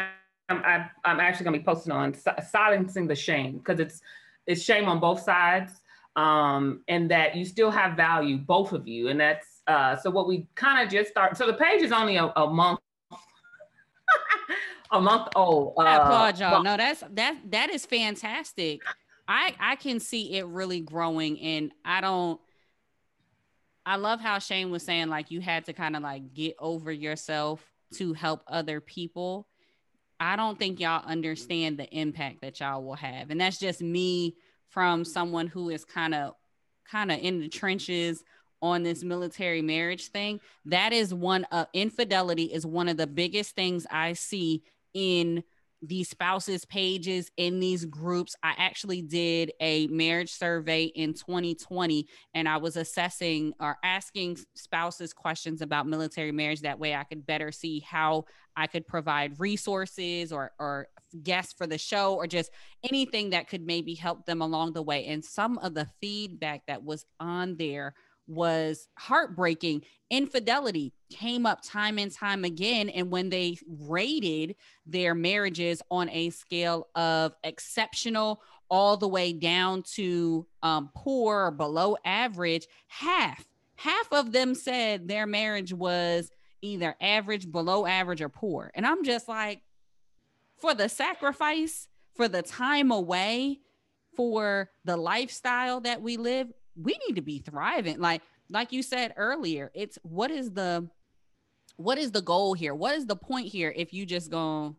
I'm 0.49 0.63
I'm, 0.63 0.89
I'm 1.05 1.19
actually 1.19 1.45
gonna 1.45 1.57
be 1.57 1.63
posting 1.63 1.91
on 1.91 2.15
silencing 2.49 3.07
the 3.07 3.15
shame 3.15 3.57
because 3.57 3.79
it's 3.79 4.01
it's 4.45 4.61
shame 4.61 4.85
on 4.89 4.99
both 4.99 5.21
sides, 5.21 5.71
um, 6.15 6.81
and 6.87 7.09
that 7.11 7.35
you 7.35 7.45
still 7.45 7.71
have 7.71 7.95
value, 7.95 8.37
both 8.37 8.73
of 8.73 8.87
you, 8.87 9.07
and 9.07 9.19
that's 9.19 9.61
uh, 9.67 9.95
so 9.95 10.09
what 10.09 10.27
we 10.27 10.47
kind 10.55 10.85
of 10.85 10.91
just 10.91 11.11
start. 11.11 11.37
So 11.37 11.47
the 11.47 11.53
page 11.53 11.81
is 11.81 11.91
only 11.91 12.17
a, 12.17 12.25
a 12.35 12.47
month 12.47 12.79
a 14.91 14.99
month 14.99 15.29
old. 15.35 15.73
Uh, 15.77 15.81
I 15.81 15.95
applaud 15.95 16.39
y'all. 16.39 16.63
no, 16.63 16.77
that's 16.77 17.03
that 17.11 17.37
that 17.51 17.69
is 17.69 17.85
fantastic. 17.85 18.81
I 19.27 19.55
I 19.59 19.75
can 19.75 19.99
see 19.99 20.37
it 20.37 20.45
really 20.45 20.81
growing 20.81 21.39
and 21.39 21.71
I 21.85 22.01
don't 22.01 22.39
I 23.85 23.97
love 23.97 24.19
how 24.21 24.39
Shane 24.39 24.71
was 24.71 24.83
saying 24.83 25.09
like 25.09 25.31
you 25.31 25.41
had 25.41 25.65
to 25.65 25.73
kind 25.73 25.95
of 25.95 26.03
like 26.03 26.33
get 26.33 26.55
over 26.59 26.91
yourself 26.91 27.63
to 27.95 28.13
help 28.13 28.43
other 28.47 28.79
people. 28.81 29.47
I 30.23 30.37
don't 30.37 30.57
think 30.57 30.79
y'all 30.79 31.05
understand 31.05 31.77
the 31.77 31.89
impact 31.93 32.39
that 32.41 32.61
y'all 32.61 32.81
will 32.81 32.95
have. 32.95 33.29
And 33.29 33.41
that's 33.41 33.59
just 33.59 33.81
me 33.81 34.37
from 34.69 35.03
someone 35.03 35.47
who 35.47 35.69
is 35.69 35.83
kind 35.83 36.15
of 36.15 36.35
kind 36.89 37.11
of 37.11 37.19
in 37.19 37.41
the 37.41 37.49
trenches 37.49 38.23
on 38.61 38.83
this 38.83 39.03
military 39.03 39.61
marriage 39.61 40.07
thing. 40.07 40.39
That 40.63 40.93
is 40.93 41.13
one 41.13 41.43
of 41.51 41.63
uh, 41.63 41.65
infidelity 41.73 42.43
is 42.43 42.65
one 42.65 42.87
of 42.87 42.95
the 42.95 43.05
biggest 43.05 43.53
things 43.53 43.85
I 43.91 44.13
see 44.13 44.63
in 44.93 45.43
these 45.81 46.09
spouses 46.09 46.63
pages 46.63 47.29
in 47.35 47.59
these 47.59 47.83
groups. 47.83 48.35
I 48.41 48.53
actually 48.57 49.01
did 49.01 49.51
a 49.59 49.87
marriage 49.87 50.31
survey 50.31 50.85
in 50.85 51.13
2020 51.13 52.07
and 52.33 52.47
I 52.47 52.55
was 52.57 52.77
assessing 52.77 53.51
or 53.59 53.77
asking 53.83 54.37
spouses 54.55 55.11
questions 55.11 55.61
about 55.61 55.85
military 55.85 56.31
marriage. 56.31 56.61
That 56.61 56.79
way 56.79 56.95
I 56.95 57.03
could 57.03 57.25
better 57.25 57.51
see 57.51 57.81
how 57.81 58.23
I 58.55 58.67
could 58.67 58.87
provide 58.87 59.39
resources 59.39 60.31
or, 60.31 60.51
or 60.59 60.87
guests 61.21 61.53
for 61.53 61.67
the 61.67 61.77
show 61.77 62.15
or 62.15 62.27
just 62.27 62.51
anything 62.89 63.31
that 63.31 63.47
could 63.47 63.65
maybe 63.65 63.93
help 63.93 64.25
them 64.25 64.41
along 64.41 64.73
the 64.73 64.81
way. 64.81 65.05
And 65.05 65.23
some 65.23 65.57
of 65.59 65.73
the 65.73 65.87
feedback 66.01 66.65
that 66.67 66.83
was 66.83 67.05
on 67.19 67.57
there 67.57 67.93
was 68.27 68.87
heartbreaking. 68.97 69.83
Infidelity 70.09 70.93
came 71.09 71.45
up 71.45 71.61
time 71.61 71.97
and 71.97 72.11
time 72.11 72.43
again. 72.43 72.89
And 72.89 73.11
when 73.11 73.29
they 73.29 73.57
rated 73.67 74.55
their 74.85 75.13
marriages 75.13 75.81
on 75.91 76.09
a 76.09 76.29
scale 76.29 76.87
of 76.95 77.33
exceptional 77.43 78.41
all 78.69 78.97
the 78.97 79.07
way 79.07 79.33
down 79.33 79.83
to 79.83 80.47
um, 80.63 80.89
poor 80.95 81.47
or 81.47 81.51
below 81.51 81.97
average, 82.05 82.67
half, 82.87 83.45
half 83.75 84.11
of 84.11 84.31
them 84.31 84.55
said 84.55 85.07
their 85.07 85.27
marriage 85.27 85.73
was 85.73 86.31
either 86.63 86.95
average, 86.99 87.51
below 87.51 87.85
average, 87.85 88.21
or 88.21 88.29
poor. 88.29 88.71
And 88.73 88.85
I'm 88.85 89.03
just 89.03 89.27
like, 89.27 89.61
for 90.57 90.73
the 90.73 90.89
sacrifice, 90.89 91.87
for 92.15 92.27
the 92.27 92.41
time 92.41 92.91
away, 92.91 93.59
for 94.15 94.69
the 94.85 94.97
lifestyle 94.97 95.81
that 95.81 96.01
we 96.01 96.17
live, 96.17 96.47
we 96.75 96.97
need 97.07 97.15
to 97.15 97.21
be 97.21 97.39
thriving. 97.39 97.99
Like, 97.99 98.21
like 98.49 98.71
you 98.71 98.81
said 98.81 99.13
earlier, 99.17 99.71
it's 99.73 99.97
what 100.03 100.31
is 100.31 100.51
the 100.51 100.87
what 101.75 101.97
is 101.97 102.11
the 102.11 102.21
goal 102.21 102.53
here? 102.53 102.75
What 102.75 102.95
is 102.95 103.07
the 103.07 103.15
point 103.15 103.47
here 103.47 103.73
if 103.75 103.93
you 103.93 104.05
just 104.05 104.29
go 104.29 104.75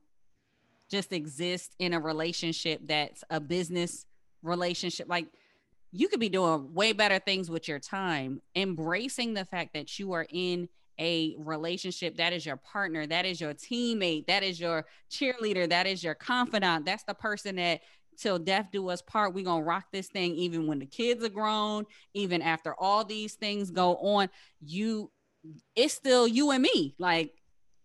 just 0.88 1.12
exist 1.12 1.74
in 1.78 1.92
a 1.92 1.98
relationship 1.98 2.80
that's 2.84 3.24
a 3.30 3.40
business 3.40 4.06
relationship? 4.42 5.08
Like 5.08 5.26
you 5.90 6.08
could 6.08 6.20
be 6.20 6.28
doing 6.28 6.72
way 6.72 6.92
better 6.92 7.18
things 7.18 7.50
with 7.50 7.68
your 7.68 7.80
time, 7.80 8.40
embracing 8.54 9.34
the 9.34 9.44
fact 9.44 9.74
that 9.74 9.98
you 9.98 10.12
are 10.12 10.26
in 10.30 10.68
a 10.98 11.34
relationship 11.38 12.16
that 12.16 12.32
is 12.32 12.46
your 12.46 12.56
partner, 12.56 13.06
that 13.06 13.26
is 13.26 13.40
your 13.40 13.54
teammate, 13.54 14.26
that 14.26 14.42
is 14.42 14.60
your 14.60 14.86
cheerleader, 15.10 15.68
that 15.68 15.86
is 15.86 16.02
your 16.02 16.14
confidant, 16.14 16.84
that's 16.84 17.04
the 17.04 17.14
person 17.14 17.56
that 17.56 17.80
till 18.16 18.38
death 18.38 18.68
do 18.72 18.88
us 18.88 19.02
part. 19.02 19.34
We're 19.34 19.44
gonna 19.44 19.64
rock 19.64 19.86
this 19.92 20.08
thing 20.08 20.34
even 20.36 20.66
when 20.66 20.78
the 20.78 20.86
kids 20.86 21.24
are 21.24 21.28
grown, 21.28 21.84
even 22.14 22.42
after 22.42 22.74
all 22.74 23.04
these 23.04 23.34
things 23.34 23.70
go 23.70 23.96
on. 23.96 24.28
You 24.64 25.10
it's 25.76 25.94
still 25.94 26.26
you 26.26 26.50
and 26.50 26.62
me. 26.62 26.94
Like 26.98 27.32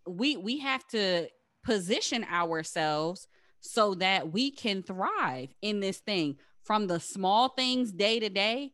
we 0.07 0.37
we 0.37 0.59
have 0.59 0.85
to 0.87 1.27
position 1.63 2.25
ourselves 2.31 3.27
so 3.59 3.95
that 3.95 4.31
we 4.31 4.51
can 4.51 4.83
thrive 4.83 5.53
in 5.61 5.79
this 5.79 5.97
thing 5.97 6.37
from 6.63 6.87
the 6.87 6.99
small 6.99 7.49
things 7.49 7.91
day 7.91 8.19
to 8.19 8.29
day 8.29 8.71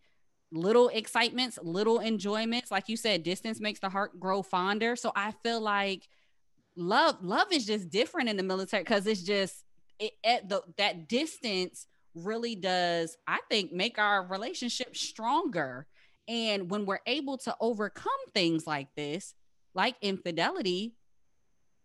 little 0.55 0.89
excitements 0.89 1.59
little 1.61 1.99
enjoyments. 1.99 2.71
Like 2.71 2.89
you 2.89 2.97
said 2.97 3.23
distance 3.23 3.59
makes 3.59 3.79
the 3.79 3.89
heart 3.89 4.19
grow 4.19 4.41
fonder. 4.41 4.95
So 4.95 5.11
i 5.15 5.31
feel 5.43 5.61
like 5.61 6.07
love 6.75 7.17
love 7.21 7.51
is 7.51 7.65
just 7.65 7.89
different 7.89 8.29
in 8.29 8.37
the 8.37 8.43
military 8.43 8.83
because 8.83 9.07
it's 9.07 9.23
just 9.23 9.63
it, 9.99 10.11
at 10.23 10.49
the 10.49 10.61
that 10.77 11.07
distance 11.07 11.87
really 12.13 12.55
does 12.55 13.17
i 13.27 13.39
think 13.49 13.71
make 13.71 13.99
our 13.99 14.25
relationship 14.25 14.95
stronger. 14.95 15.87
And 16.27 16.71
when 16.71 16.87
we're 16.87 17.01
able 17.05 17.37
to 17.39 17.55
overcome 17.59 18.11
things 18.33 18.65
like 18.65 18.87
this 18.95 19.35
like 19.75 19.95
infidelity 20.01 20.95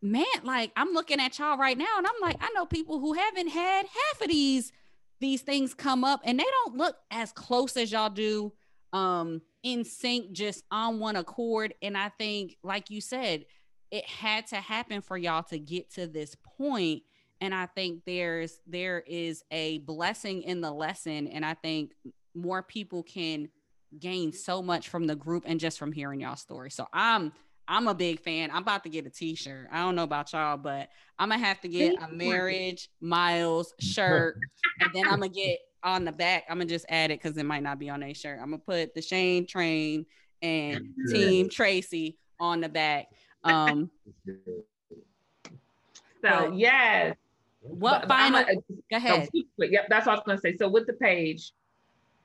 man 0.02 0.24
like 0.44 0.72
i'm 0.76 0.92
looking 0.92 1.20
at 1.20 1.38
y'all 1.38 1.58
right 1.58 1.76
now 1.76 1.98
and 1.98 2.06
i'm 2.06 2.20
like 2.22 2.36
i 2.40 2.50
know 2.54 2.64
people 2.64 3.00
who 3.00 3.12
haven't 3.12 3.48
had 3.48 3.84
half 3.84 4.22
of 4.22 4.28
these 4.28 4.72
these 5.20 5.42
things 5.42 5.74
come 5.74 6.04
up 6.04 6.22
and 6.24 6.40
they 6.40 6.44
don't 6.44 6.76
look 6.76 6.96
as 7.10 7.32
close 7.32 7.76
as 7.76 7.92
y'all 7.92 8.08
do 8.08 8.52
um 8.92 9.40
in 9.62 9.84
sync 9.84 10.32
just 10.32 10.64
on 10.70 10.98
one 10.98 11.16
accord. 11.16 11.74
And 11.82 11.96
i 11.96 12.10
think 12.18 12.56
like 12.62 12.90
you 12.90 13.00
said 13.00 13.44
it 13.90 14.06
had 14.06 14.46
to 14.48 14.56
happen 14.56 15.00
for 15.00 15.16
y'all 15.16 15.42
to 15.44 15.58
get 15.58 15.92
to 15.94 16.06
this 16.06 16.36
point. 16.58 17.02
And 17.40 17.54
i 17.54 17.66
think 17.66 18.02
there's 18.06 18.58
there 18.66 19.02
is 19.06 19.42
a 19.50 19.78
blessing 19.78 20.42
in 20.42 20.60
the 20.60 20.72
lesson. 20.72 21.28
And 21.28 21.44
i 21.44 21.54
think 21.54 21.92
more 22.34 22.62
people 22.62 23.02
can 23.02 23.48
gain 23.98 24.32
so 24.32 24.62
much 24.62 24.88
from 24.88 25.06
the 25.06 25.16
group 25.16 25.42
and 25.46 25.58
just 25.58 25.78
from 25.78 25.92
hearing 25.92 26.20
y'all 26.20 26.36
story. 26.36 26.70
So 26.70 26.86
i'm 26.92 27.32
i'm 27.70 27.88
a 27.88 27.94
big 27.94 28.20
fan 28.20 28.50
i'm 28.50 28.62
about 28.62 28.82
to 28.82 28.90
get 28.90 29.06
a 29.06 29.10
t-shirt 29.10 29.66
i 29.72 29.80
don't 29.80 29.94
know 29.94 30.02
about 30.02 30.30
y'all 30.32 30.56
but 30.56 30.88
i'm 31.18 31.30
gonna 31.30 31.42
have 31.42 31.60
to 31.60 31.68
get 31.68 31.94
a 32.02 32.08
marriage 32.12 32.90
miles 33.00 33.72
shirt 33.78 34.36
and 34.80 34.90
then 34.92 35.06
i'm 35.06 35.20
gonna 35.20 35.28
get 35.28 35.58
on 35.82 36.04
the 36.04 36.12
back 36.12 36.44
i'm 36.50 36.58
gonna 36.58 36.68
just 36.68 36.84
add 36.88 37.10
it 37.10 37.22
because 37.22 37.36
it 37.38 37.46
might 37.46 37.62
not 37.62 37.78
be 37.78 37.88
on 37.88 38.02
a 38.02 38.12
shirt 38.12 38.38
i'm 38.42 38.50
gonna 38.50 38.58
put 38.58 38.94
the 38.94 39.00
shane 39.00 39.46
train 39.46 40.04
and 40.42 40.80
team 41.10 41.48
tracy 41.48 42.18
on 42.38 42.60
the 42.60 42.68
back 42.68 43.06
um 43.44 43.90
so 46.22 46.52
yes 46.54 47.16
what 47.60 48.08
final? 48.08 48.40
A, 48.40 48.54
go 48.90 48.96
ahead. 48.96 49.28
So, 49.32 49.64
yep, 49.64 49.86
that's 49.88 50.06
what 50.06 50.12
I 50.12 50.14
was 50.16 50.24
going 50.24 50.38
to 50.38 50.42
say. 50.42 50.56
So 50.56 50.68
with 50.68 50.86
the 50.86 50.94
page, 50.94 51.52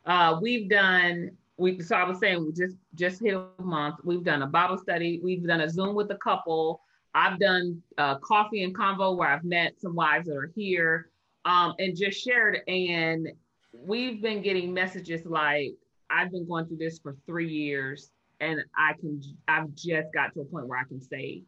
uh, 0.05 0.39
we've 0.41 0.69
done. 0.69 1.31
We 1.57 1.81
so 1.81 1.95
I 1.95 2.03
was 2.03 2.19
saying 2.19 2.43
we 2.43 2.51
just 2.51 2.75
just 2.95 3.21
hit 3.21 3.33
a 3.33 3.47
month. 3.61 3.97
We've 4.03 4.23
done 4.23 4.41
a 4.41 4.47
Bible 4.47 4.77
study. 4.77 5.19
We've 5.23 5.45
done 5.45 5.61
a 5.61 5.69
Zoom 5.69 5.95
with 5.95 6.11
a 6.11 6.17
couple. 6.17 6.81
I've 7.13 7.39
done 7.39 7.81
uh, 7.97 8.15
coffee 8.19 8.63
and 8.63 8.75
convo 8.75 9.15
where 9.15 9.29
I've 9.29 9.45
met 9.45 9.79
some 9.79 9.95
wives 9.95 10.27
that 10.27 10.35
are 10.35 10.51
here 10.53 11.09
um, 11.45 11.73
and 11.79 11.95
just 11.95 12.21
shared. 12.21 12.59
And 12.67 13.29
we've 13.71 14.21
been 14.21 14.41
getting 14.41 14.73
messages 14.73 15.25
like, 15.25 15.75
"I've 16.09 16.31
been 16.31 16.45
going 16.45 16.65
through 16.65 16.77
this 16.77 16.99
for 16.99 17.15
three 17.25 17.49
years, 17.49 18.11
and 18.41 18.61
I 18.77 18.93
can. 18.99 19.21
I've 19.47 19.73
just 19.75 20.13
got 20.13 20.33
to 20.33 20.41
a 20.41 20.45
point 20.45 20.67
where 20.67 20.79
I 20.79 20.83
can 20.83 21.01
say 21.01 21.43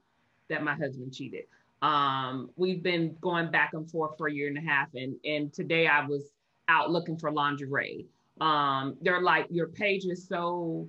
that 0.50 0.64
my 0.64 0.76
husband 0.76 1.14
cheated." 1.14 1.44
Um, 1.82 2.50
we've 2.56 2.82
been 2.82 3.16
going 3.22 3.52
back 3.52 3.72
and 3.74 3.90
forth 3.92 4.18
for 4.18 4.28
a 4.28 4.34
year 4.34 4.48
and 4.48 4.58
a 4.58 4.62
half, 4.62 4.88
and 4.96 5.18
and 5.26 5.52
today 5.54 5.88
I 5.88 6.06
was 6.06 6.32
out 6.70 6.92
looking 6.92 7.18
for 7.18 7.32
lingerie. 7.32 8.06
Um, 8.42 8.98
they're 9.02 9.22
like 9.22 9.48
your 9.50 9.68
page 9.68 10.06
is 10.06 10.28
so 10.28 10.88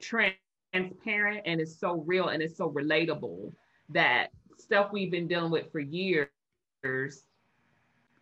transparent 0.00 1.42
and 1.44 1.60
it's 1.60 1.78
so 1.78 2.04
real 2.06 2.28
and 2.28 2.42
it's 2.42 2.56
so 2.56 2.70
relatable 2.70 3.52
that 3.90 4.28
stuff 4.58 4.90
we've 4.92 5.10
been 5.10 5.28
dealing 5.28 5.50
with 5.50 5.70
for 5.72 5.80
years 5.80 6.28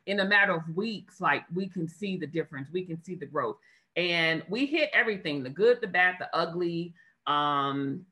in 0.06 0.20
a 0.20 0.24
matter 0.24 0.54
of 0.54 0.62
weeks 0.74 1.20
like 1.20 1.44
we 1.54 1.68
can 1.68 1.86
see 1.86 2.16
the 2.16 2.26
difference 2.26 2.68
we 2.72 2.84
can 2.84 3.02
see 3.02 3.14
the 3.14 3.26
growth 3.26 3.56
and 3.96 4.42
we 4.48 4.64
hit 4.64 4.88
everything 4.92 5.42
the 5.42 5.50
good 5.50 5.78
the 5.80 5.86
bad 5.86 6.14
the 6.18 6.28
ugly 6.34 6.94
um 7.26 8.04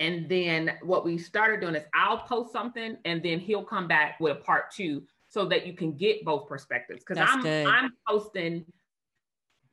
and 0.00 0.28
then 0.28 0.72
what 0.82 1.04
we 1.04 1.18
started 1.18 1.60
doing 1.60 1.74
is 1.74 1.84
I'll 1.94 2.18
post 2.18 2.52
something 2.52 2.96
and 3.04 3.22
then 3.22 3.38
he'll 3.38 3.64
come 3.64 3.86
back 3.86 4.18
with 4.20 4.32
a 4.32 4.40
part 4.40 4.72
two 4.72 5.02
so 5.28 5.44
that 5.46 5.66
you 5.66 5.72
can 5.72 5.96
get 5.96 6.24
both 6.24 6.48
perspectives. 6.48 7.04
Because 7.06 7.18
I'm 7.28 7.42
good. 7.42 7.66
I'm 7.66 7.90
posting, 8.08 8.64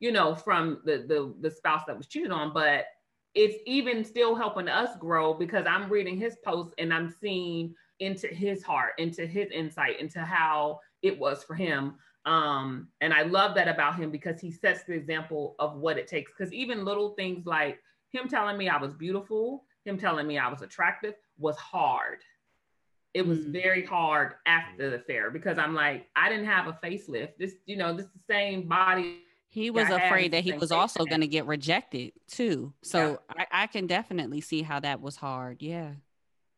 you 0.02 0.12
know, 0.12 0.34
from 0.34 0.80
the, 0.84 1.04
the 1.08 1.34
the 1.40 1.50
spouse 1.50 1.82
that 1.86 1.96
was 1.96 2.06
cheated 2.06 2.30
on, 2.30 2.52
but 2.52 2.86
it's 3.34 3.56
even 3.66 4.04
still 4.04 4.34
helping 4.34 4.68
us 4.68 4.96
grow 4.98 5.32
because 5.32 5.64
I'm 5.66 5.88
reading 5.88 6.18
his 6.18 6.36
post 6.44 6.74
and 6.76 6.92
I'm 6.92 7.14
seeing 7.20 7.74
into 8.00 8.26
his 8.26 8.62
heart, 8.62 8.92
into 8.98 9.26
his 9.26 9.50
insight, 9.50 10.00
into 10.00 10.20
how 10.20 10.80
it 11.00 11.18
was 11.18 11.42
for 11.44 11.54
him. 11.54 11.94
Um, 12.26 12.88
and 13.00 13.14
I 13.14 13.22
love 13.22 13.54
that 13.54 13.68
about 13.68 13.96
him 13.96 14.10
because 14.10 14.40
he 14.40 14.52
sets 14.52 14.84
the 14.84 14.92
example 14.92 15.54
of 15.58 15.76
what 15.76 15.96
it 15.96 16.08
takes. 16.08 16.32
Because 16.36 16.52
even 16.52 16.84
little 16.84 17.14
things 17.14 17.46
like 17.46 17.78
him 18.10 18.28
telling 18.28 18.58
me 18.58 18.68
I 18.68 18.76
was 18.76 18.92
beautiful 18.92 19.64
him 19.84 19.98
telling 19.98 20.26
me 20.26 20.38
I 20.38 20.48
was 20.48 20.62
attractive 20.62 21.14
was 21.38 21.56
hard. 21.56 22.18
It 23.14 23.26
was 23.26 23.40
mm. 23.40 23.52
very 23.52 23.84
hard 23.84 24.34
after 24.46 24.90
the 24.90 24.96
affair 24.96 25.30
because 25.30 25.58
I'm 25.58 25.74
like, 25.74 26.06
I 26.16 26.28
didn't 26.28 26.46
have 26.46 26.66
a 26.66 26.78
facelift. 26.84 27.36
This, 27.38 27.54
you 27.66 27.76
know, 27.76 27.94
this 27.94 28.06
is 28.06 28.12
the 28.12 28.32
same 28.32 28.68
body. 28.68 29.22
He 29.52 29.70
was 29.70 29.90
afraid 29.90 30.32
that 30.32 30.44
he 30.44 30.54
was 30.54 30.72
also 30.72 31.04
going 31.04 31.20
to 31.20 31.26
get 31.26 31.44
rejected 31.44 32.12
too. 32.26 32.72
So 32.80 33.20
yeah. 33.36 33.44
I, 33.52 33.64
I 33.64 33.66
can 33.66 33.86
definitely 33.86 34.40
see 34.40 34.62
how 34.62 34.80
that 34.80 35.02
was 35.02 35.14
hard. 35.14 35.60
Yeah. 35.60 35.90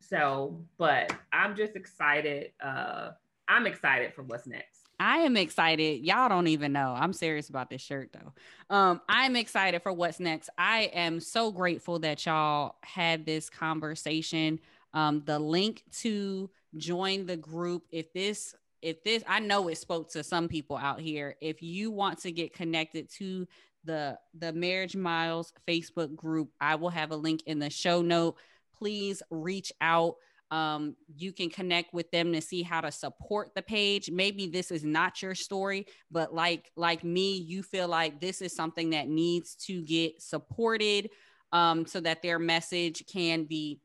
So, 0.01 0.61
but 0.79 1.13
I'm 1.33 1.57
just 1.57 1.75
excited. 1.75 2.53
Uh, 2.63 3.11
I'm 3.49 3.67
excited 3.67 4.15
for 4.15 4.23
what's 4.23 4.47
next. 4.47 4.83
I 5.01 5.19
am 5.19 5.37
excited. 5.37 6.05
Y'all 6.05 6.29
don't 6.29 6.47
even 6.47 6.73
know. 6.73 6.95
I'm 6.97 7.13
serious 7.13 7.49
about 7.49 7.69
this 7.69 7.83
shirt 7.83 8.11
though. 8.13 8.33
Um, 8.75 9.01
I'm 9.09 9.35
excited 9.35 9.83
for 9.83 9.93
what's 9.93 10.21
next. 10.21 10.49
I 10.57 10.83
am 10.95 11.19
so 11.19 11.51
grateful 11.51 11.99
that 11.99 12.25
y'all 12.25 12.77
had 12.83 13.27
this 13.27 13.51
conversation. 13.51 14.61
Um, 14.93 15.23
the 15.25 15.41
link 15.41 15.83
to 16.03 16.49
join 16.77 17.27
the 17.27 17.37
group, 17.37 17.83
if 17.91 18.13
this, 18.13 18.55
if 18.85 19.03
this, 19.03 19.25
I 19.27 19.41
know 19.41 19.69
it 19.69 19.79
spoke 19.79 20.11
to 20.11 20.23
some 20.23 20.47
people 20.47 20.77
out 20.77 21.01
here. 21.01 21.37
If 21.41 21.63
you 21.63 21.91
want 21.91 22.19
to 22.21 22.31
get 22.31 22.53
connected 22.53 23.11
to 23.19 23.49
the 23.85 24.19
the 24.39 24.53
Marriage 24.53 24.95
Miles 24.95 25.53
Facebook 25.67 26.15
group, 26.15 26.51
I 26.61 26.75
will 26.75 26.91
have 26.91 27.11
a 27.11 27.17
link 27.17 27.43
in 27.47 27.59
the 27.59 27.71
show 27.71 28.03
note. 28.03 28.37
Please 28.79 29.23
reach 29.31 29.73
out. 29.81 30.17
Um, 30.51 30.97
you 31.17 31.33
can 31.33 31.49
connect 31.49 31.95
with 31.95 32.11
them 32.11 32.33
to 32.35 32.43
see 32.43 32.63
how 32.63 32.83
to 32.83 32.93
support 32.93 33.55
the 33.55 33.63
page. 33.63 34.11
Maybe 34.11 34.49
this 34.49 34.71
is 34.71 34.85
not 34.85 35.23
your 35.23 35.35
story, 35.35 35.87
but 36.11 36.35
like 36.35 36.71
like 36.77 37.03
me, 37.03 37.39
you 37.39 37.63
feel 37.63 37.89
like 37.89 38.21
this 38.21 38.43
is 38.43 38.55
something 38.55 38.91
that 38.91 39.09
needs 39.09 39.55
to 39.67 39.83
get 39.83 40.21
supported 40.21 41.09
um, 41.53 41.87
so 41.87 42.01
that 42.01 42.21
their 42.21 42.39
message 42.39 43.05
can 43.11 43.45
be 43.45 43.81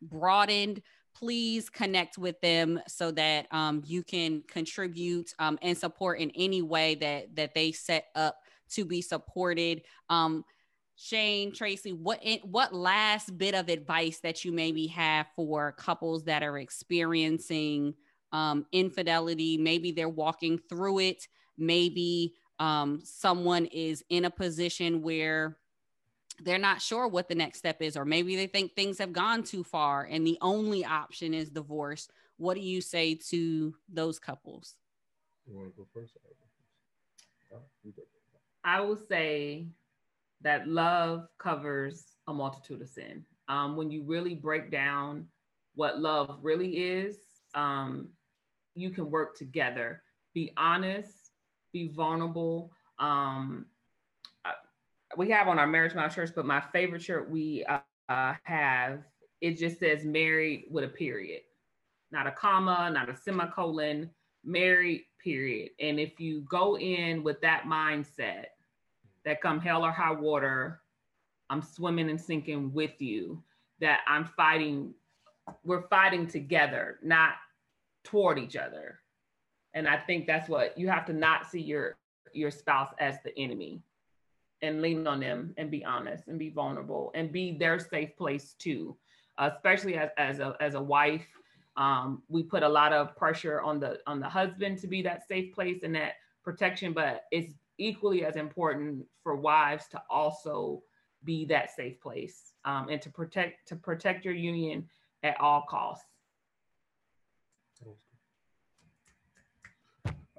broadened. 0.00 0.80
Please 1.14 1.68
connect 1.70 2.18
with 2.18 2.40
them 2.40 2.80
so 2.88 3.10
that 3.12 3.46
um, 3.52 3.82
you 3.86 4.02
can 4.02 4.42
contribute 4.48 5.32
um, 5.38 5.58
and 5.62 5.76
support 5.76 6.18
in 6.18 6.30
any 6.34 6.62
way 6.62 6.94
that 6.96 7.36
that 7.36 7.54
they 7.54 7.72
set 7.72 8.06
up 8.14 8.36
to 8.70 8.84
be 8.84 9.02
supported. 9.02 9.82
Um, 10.08 10.44
Shane, 10.96 11.52
Tracy, 11.52 11.92
what 11.92 12.20
what 12.44 12.74
last 12.74 13.36
bit 13.36 13.54
of 13.54 13.68
advice 13.68 14.20
that 14.20 14.44
you 14.44 14.52
maybe 14.52 14.86
have 14.88 15.26
for 15.34 15.72
couples 15.72 16.24
that 16.24 16.42
are 16.42 16.58
experiencing 16.58 17.94
um, 18.32 18.66
infidelity? 18.72 19.58
Maybe 19.58 19.92
they're 19.92 20.08
walking 20.08 20.58
through 20.68 21.00
it. 21.00 21.26
Maybe 21.58 22.34
um, 22.58 23.00
someone 23.02 23.66
is 23.66 24.04
in 24.08 24.24
a 24.24 24.30
position 24.30 25.02
where 25.02 25.58
they're 26.42 26.58
not 26.58 26.82
sure 26.82 27.08
what 27.08 27.28
the 27.28 27.34
next 27.34 27.58
step 27.58 27.80
is, 27.80 27.96
or 27.96 28.04
maybe 28.04 28.36
they 28.36 28.46
think 28.46 28.74
things 28.74 28.98
have 28.98 29.12
gone 29.12 29.42
too 29.42 29.64
far 29.64 30.06
and 30.10 30.26
the 30.26 30.38
only 30.40 30.84
option 30.84 31.34
is 31.34 31.50
divorce. 31.50 32.08
What 32.36 32.54
do 32.54 32.60
you 32.60 32.80
say 32.80 33.14
to 33.30 33.74
those 33.92 34.18
couples? 34.18 34.74
You 35.46 35.56
want 35.56 35.70
to 35.70 35.76
go 35.76 35.86
first? 35.92 36.16
I 38.64 38.80
will 38.80 38.96
say 38.96 39.66
that 40.42 40.68
love 40.68 41.26
covers 41.38 42.04
a 42.28 42.32
multitude 42.32 42.80
of 42.80 42.88
sin. 42.88 43.24
Um, 43.48 43.76
when 43.76 43.90
you 43.90 44.02
really 44.04 44.34
break 44.34 44.70
down 44.70 45.26
what 45.74 46.00
love 46.00 46.38
really 46.42 46.78
is, 46.78 47.16
um, 47.54 48.08
you 48.74 48.90
can 48.90 49.10
work 49.10 49.36
together. 49.36 50.02
Be 50.34 50.52
honest, 50.56 51.32
be 51.72 51.88
vulnerable. 51.88 52.72
Um, 52.98 53.66
we 55.16 55.30
have 55.30 55.48
on 55.48 55.58
our 55.58 55.66
marriage 55.66 55.94
my 55.94 56.08
shirt, 56.08 56.32
but 56.34 56.46
my 56.46 56.60
favorite 56.72 57.02
shirt 57.02 57.30
we 57.30 57.64
uh, 57.64 57.78
uh, 58.08 58.34
have 58.44 59.00
it 59.40 59.58
just 59.58 59.80
says 59.80 60.04
married 60.04 60.66
with 60.70 60.84
a 60.84 60.88
period, 60.88 61.42
not 62.10 62.26
a 62.26 62.30
comma, 62.30 62.90
not 62.92 63.08
a 63.08 63.16
semicolon, 63.16 64.08
married 64.44 65.02
period. 65.22 65.70
And 65.80 65.98
if 65.98 66.20
you 66.20 66.42
go 66.42 66.78
in 66.78 67.22
with 67.22 67.40
that 67.40 67.64
mindset, 67.64 68.46
that 69.24 69.40
come 69.40 69.60
hell 69.60 69.84
or 69.84 69.92
high 69.92 70.12
water, 70.12 70.80
I'm 71.50 71.62
swimming 71.62 72.10
and 72.10 72.20
sinking 72.20 72.72
with 72.72 73.00
you, 73.00 73.42
that 73.80 74.00
I'm 74.06 74.24
fighting, 74.36 74.94
we're 75.64 75.88
fighting 75.88 76.26
together, 76.26 76.98
not 77.02 77.34
toward 78.04 78.38
each 78.38 78.56
other. 78.56 79.00
And 79.74 79.88
I 79.88 79.96
think 79.96 80.26
that's 80.26 80.48
what 80.48 80.76
you 80.76 80.88
have 80.88 81.06
to 81.06 81.12
not 81.12 81.50
see 81.50 81.60
your 81.60 81.96
your 82.32 82.50
spouse 82.50 82.90
as 82.98 83.16
the 83.24 83.36
enemy 83.38 83.82
and 84.62 84.80
lean 84.80 85.06
on 85.06 85.20
them 85.20 85.52
and 85.56 85.70
be 85.70 85.84
honest 85.84 86.28
and 86.28 86.38
be 86.38 86.48
vulnerable 86.48 87.10
and 87.14 87.32
be 87.32 87.56
their 87.58 87.78
safe 87.78 88.16
place 88.16 88.54
too. 88.58 88.96
Especially 89.38 89.96
as, 89.96 90.10
as 90.18 90.38
a 90.38 90.56
as 90.60 90.74
a 90.74 90.82
wife, 90.82 91.26
um, 91.76 92.22
we 92.28 92.42
put 92.42 92.62
a 92.62 92.68
lot 92.68 92.92
of 92.92 93.16
pressure 93.16 93.60
on 93.60 93.80
the 93.80 93.98
on 94.06 94.20
the 94.20 94.28
husband 94.28 94.78
to 94.78 94.86
be 94.86 95.02
that 95.02 95.26
safe 95.26 95.52
place 95.54 95.82
and 95.82 95.94
that 95.94 96.14
protection, 96.44 96.92
but 96.92 97.24
it's 97.32 97.52
equally 97.78 98.24
as 98.24 98.36
important 98.36 99.04
for 99.22 99.34
wives 99.34 99.88
to 99.88 100.02
also 100.10 100.82
be 101.24 101.44
that 101.46 101.74
safe 101.74 102.00
place 102.00 102.52
um, 102.64 102.88
and 102.90 103.00
to 103.02 103.10
protect 103.10 103.68
to 103.68 103.76
protect 103.76 104.24
your 104.24 104.34
union 104.34 104.88
at 105.22 105.40
all 105.40 105.64
costs. 105.68 106.06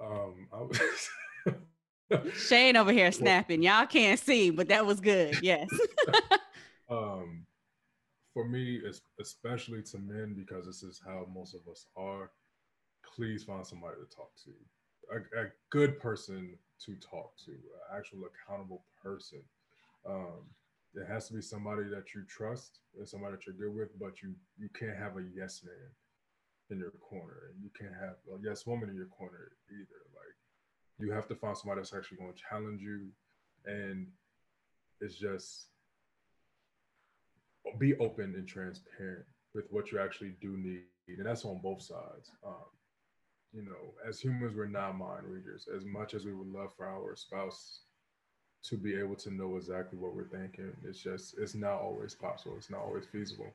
Um, 0.00 0.48
Shane 2.36 2.76
over 2.76 2.92
here 2.92 3.12
snapping. 3.12 3.62
Y'all 3.62 3.86
can't 3.86 4.18
see, 4.18 4.50
but 4.50 4.68
that 4.68 4.86
was 4.86 5.00
good. 5.00 5.42
Yes. 5.42 5.68
um, 6.90 7.46
for 8.32 8.46
me, 8.46 8.80
especially 9.20 9.82
to 9.82 9.98
men, 9.98 10.34
because 10.36 10.66
this 10.66 10.82
is 10.82 11.00
how 11.04 11.26
most 11.32 11.54
of 11.54 11.60
us 11.70 11.86
are, 11.96 12.30
please 13.14 13.44
find 13.44 13.66
somebody 13.66 13.96
to 13.96 14.16
talk 14.16 14.30
to. 14.44 14.50
A, 15.12 15.44
a 15.44 15.46
good 15.70 16.00
person 16.00 16.58
to 16.84 16.94
talk 16.96 17.36
to, 17.44 17.52
an 17.52 17.96
actual 17.96 18.22
accountable 18.26 18.84
person. 19.02 19.42
Um, 20.08 20.42
it 20.94 21.06
has 21.06 21.28
to 21.28 21.34
be 21.34 21.42
somebody 21.42 21.84
that 21.90 22.14
you 22.14 22.22
trust 22.28 22.80
and 22.96 23.08
somebody 23.08 23.36
that 23.36 23.46
you're 23.46 23.54
good 23.54 23.74
with, 23.74 23.98
but 23.98 24.22
you 24.22 24.34
you 24.58 24.68
can't 24.78 24.96
have 24.96 25.16
a 25.16 25.24
yes 25.34 25.62
man 25.64 25.90
in 26.70 26.78
your 26.78 26.92
corner, 27.02 27.50
and 27.52 27.62
you 27.62 27.70
can't 27.78 27.94
have 27.94 28.16
a 28.30 28.38
yes 28.42 28.66
woman 28.66 28.88
in 28.88 28.96
your 28.96 29.06
corner 29.06 29.52
either. 29.70 30.00
You 30.98 31.10
have 31.12 31.26
to 31.28 31.34
find 31.34 31.56
somebody 31.56 31.80
that's 31.80 31.94
actually 31.94 32.18
going 32.18 32.32
to 32.32 32.40
challenge 32.48 32.80
you, 32.80 33.08
and 33.66 34.06
it's 35.00 35.16
just 35.16 35.66
be 37.78 37.96
open 37.96 38.34
and 38.36 38.46
transparent 38.46 39.24
with 39.54 39.66
what 39.70 39.90
you 39.90 39.98
actually 39.98 40.34
do 40.40 40.56
need, 40.56 40.82
and 41.08 41.26
that's 41.26 41.44
on 41.44 41.60
both 41.62 41.82
sides. 41.82 42.30
Um, 42.46 42.54
you 43.52 43.64
know, 43.64 43.94
as 44.06 44.20
humans, 44.20 44.54
we're 44.56 44.66
not 44.66 44.98
mind 44.98 45.24
readers. 45.26 45.68
As 45.74 45.84
much 45.84 46.14
as 46.14 46.24
we 46.24 46.32
would 46.32 46.52
love 46.52 46.70
for 46.76 46.86
our 46.86 47.14
spouse 47.16 47.80
to 48.64 48.76
be 48.76 48.94
able 48.96 49.14
to 49.14 49.30
know 49.30 49.56
exactly 49.56 49.98
what 49.98 50.14
we're 50.14 50.28
thinking, 50.28 50.72
it's 50.84 50.98
just 50.98 51.36
it's 51.38 51.54
not 51.54 51.80
always 51.80 52.14
possible. 52.14 52.56
It's 52.56 52.70
not 52.70 52.80
always 52.80 53.04
feasible. 53.10 53.52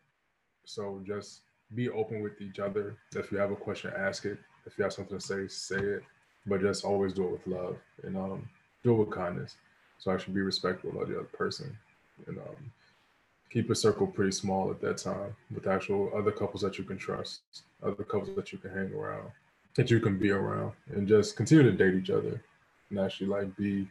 So 0.66 1.02
just 1.06 1.42
be 1.76 1.90
open 1.90 2.22
with 2.22 2.40
each 2.42 2.60
other. 2.60 2.98
If 3.16 3.32
you 3.32 3.38
have 3.38 3.52
a 3.52 3.56
question, 3.56 3.92
ask 3.98 4.26
it. 4.26 4.38
If 4.66 4.78
you 4.78 4.84
have 4.84 4.94
something 4.94 5.20
to 5.20 5.26
say, 5.26 5.48
say 5.48 5.78
it. 5.78 6.04
But 6.50 6.62
just 6.62 6.84
always 6.84 7.14
do 7.14 7.26
it 7.26 7.32
with 7.32 7.48
love 7.48 7.78
and 8.04 8.18
um, 8.18 8.50
do 8.84 8.94
it 8.94 8.98
with 8.98 9.12
kindness. 9.12 9.56
So 10.00 10.12
actually 10.12 10.34
be 10.34 10.42
respectful 10.42 11.00
of 11.00 11.08
the 11.08 11.20
other 11.20 11.26
person. 11.26 11.78
And 12.26 12.38
um, 12.40 12.72
keep 13.50 13.70
a 13.70 13.76
circle 13.76 14.08
pretty 14.08 14.32
small 14.32 14.72
at 14.72 14.82
that 14.82 14.98
time 14.98 15.36
with 15.54 15.68
actual 15.68 16.12
other 16.16 16.32
couples 16.32 16.62
that 16.62 16.78
you 16.78 16.84
can 16.84 16.98
trust, 16.98 17.42
other 17.84 18.04
couples 18.04 18.36
that 18.36 18.52
you 18.52 18.58
can 18.58 18.72
hang 18.72 18.94
around, 18.94 19.30
that 19.76 19.92
you 19.92 20.00
can 20.00 20.18
be 20.18 20.32
around, 20.32 20.74
and 20.94 21.08
just 21.08 21.36
continue 21.36 21.64
to 21.64 21.72
date 21.72 21.96
each 21.96 22.10
other 22.10 22.42
and 22.90 23.00
actually 23.00 23.28
like 23.28 23.56
be 23.56 23.88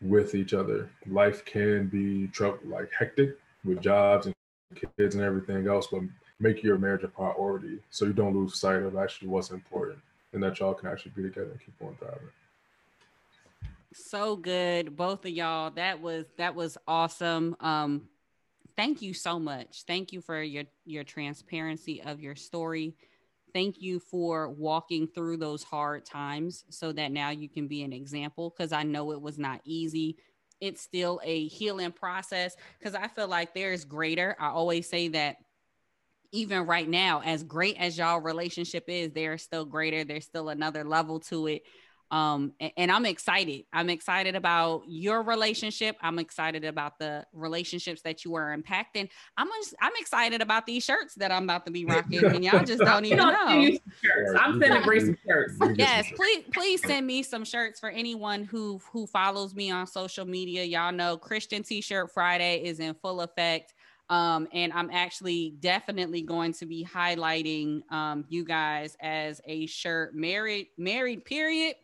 with 0.00 0.34
each 0.34 0.52
other. 0.52 0.90
Life 1.06 1.44
can 1.44 1.86
be 1.86 2.26
trouble, 2.28 2.58
like 2.64 2.90
hectic 2.96 3.38
with 3.64 3.80
jobs 3.80 4.26
and 4.26 4.34
kids 4.98 5.14
and 5.14 5.24
everything 5.24 5.68
else, 5.68 5.86
but 5.86 6.02
make 6.40 6.62
your 6.62 6.78
marriage 6.78 7.04
a 7.04 7.08
priority 7.08 7.78
so 7.90 8.04
you 8.04 8.12
don't 8.12 8.36
lose 8.36 8.58
sight 8.58 8.82
of 8.82 8.96
actually 8.96 9.28
what's 9.28 9.50
important 9.50 9.98
and 10.34 10.42
that 10.42 10.58
y'all 10.58 10.74
can 10.74 10.88
actually 10.88 11.12
be 11.16 11.22
together 11.22 11.52
and 11.52 11.60
keep 11.60 11.74
on 11.80 11.96
thriving. 11.96 12.28
So 13.92 14.36
good 14.36 14.96
both 14.96 15.24
of 15.24 15.30
y'all. 15.30 15.70
That 15.70 16.02
was 16.02 16.26
that 16.36 16.54
was 16.54 16.76
awesome. 16.86 17.56
Um 17.60 18.08
thank 18.76 19.00
you 19.00 19.14
so 19.14 19.38
much. 19.38 19.84
Thank 19.86 20.12
you 20.12 20.20
for 20.20 20.42
your 20.42 20.64
your 20.84 21.04
transparency 21.04 22.02
of 22.02 22.20
your 22.20 22.34
story. 22.34 22.96
Thank 23.52 23.80
you 23.80 24.00
for 24.00 24.50
walking 24.50 25.06
through 25.06 25.36
those 25.36 25.62
hard 25.62 26.04
times 26.04 26.64
so 26.70 26.90
that 26.92 27.12
now 27.12 27.30
you 27.30 27.48
can 27.48 27.68
be 27.68 27.84
an 27.84 27.92
example 27.92 28.50
because 28.50 28.72
i 28.72 28.82
know 28.82 29.12
it 29.12 29.22
was 29.22 29.38
not 29.38 29.60
easy. 29.64 30.16
It's 30.60 30.80
still 30.80 31.20
a 31.22 31.46
healing 31.46 31.92
process 31.92 32.56
because 32.78 32.96
i 32.96 33.06
feel 33.06 33.28
like 33.28 33.54
there's 33.54 33.84
greater. 33.84 34.34
I 34.40 34.48
always 34.48 34.88
say 34.88 35.06
that 35.08 35.36
even 36.34 36.66
right 36.66 36.88
now, 36.88 37.22
as 37.24 37.42
great 37.42 37.76
as 37.78 37.96
y'all 37.96 38.20
relationship 38.20 38.84
is, 38.88 39.12
there's 39.12 39.42
still 39.42 39.64
greater. 39.64 40.04
There's 40.04 40.24
still 40.24 40.48
another 40.48 40.84
level 40.84 41.20
to 41.20 41.46
it. 41.46 41.62
Um, 42.10 42.52
and, 42.60 42.72
and, 42.76 42.92
I'm 42.92 43.06
excited. 43.06 43.64
I'm 43.72 43.88
excited 43.90 44.36
about 44.36 44.82
your 44.86 45.22
relationship. 45.22 45.96
I'm 46.00 46.18
excited 46.18 46.64
about 46.64 46.98
the 46.98 47.26
relationships 47.32 48.02
that 48.02 48.24
you 48.24 48.34
are 48.34 48.56
impacting. 48.56 49.08
I'm 49.36 49.48
just, 49.62 49.74
I'm 49.80 49.92
excited 49.98 50.42
about 50.42 50.66
these 50.66 50.84
shirts 50.84 51.14
that 51.16 51.32
I'm 51.32 51.44
about 51.44 51.64
to 51.66 51.72
be 51.72 51.84
rocking, 51.86 52.24
and 52.24 52.44
y'all 52.44 52.62
just 52.62 52.82
don't 52.82 53.04
even 53.06 53.18
know. 53.18 53.62
Shirts. 54.02 54.38
I'm 54.38 54.60
sending 54.60 54.82
Bree 54.82 55.00
some 55.00 55.18
shirts. 55.26 55.56
Yes, 55.76 56.06
please, 56.14 56.44
please 56.52 56.82
send 56.86 57.06
me 57.06 57.22
some 57.22 57.44
shirts 57.44 57.80
for 57.80 57.88
anyone 57.88 58.44
who 58.44 58.80
who 58.92 59.06
follows 59.06 59.54
me 59.54 59.70
on 59.70 59.86
social 59.86 60.26
media. 60.26 60.62
Y'all 60.62 60.92
know 60.92 61.16
Christian 61.16 61.62
T-shirt 61.64 62.12
Friday 62.12 62.62
is 62.64 62.78
in 62.80 62.94
full 62.94 63.22
effect. 63.22 63.74
Um, 64.10 64.48
and 64.52 64.72
I'm 64.72 64.90
actually 64.90 65.54
definitely 65.60 66.22
going 66.22 66.52
to 66.54 66.66
be 66.66 66.84
highlighting 66.84 67.90
um, 67.90 68.24
you 68.28 68.44
guys 68.44 68.96
as 69.00 69.40
a 69.46 69.66
shirt 69.66 70.14
married, 70.14 70.68
married, 70.76 71.24
period. 71.24 71.76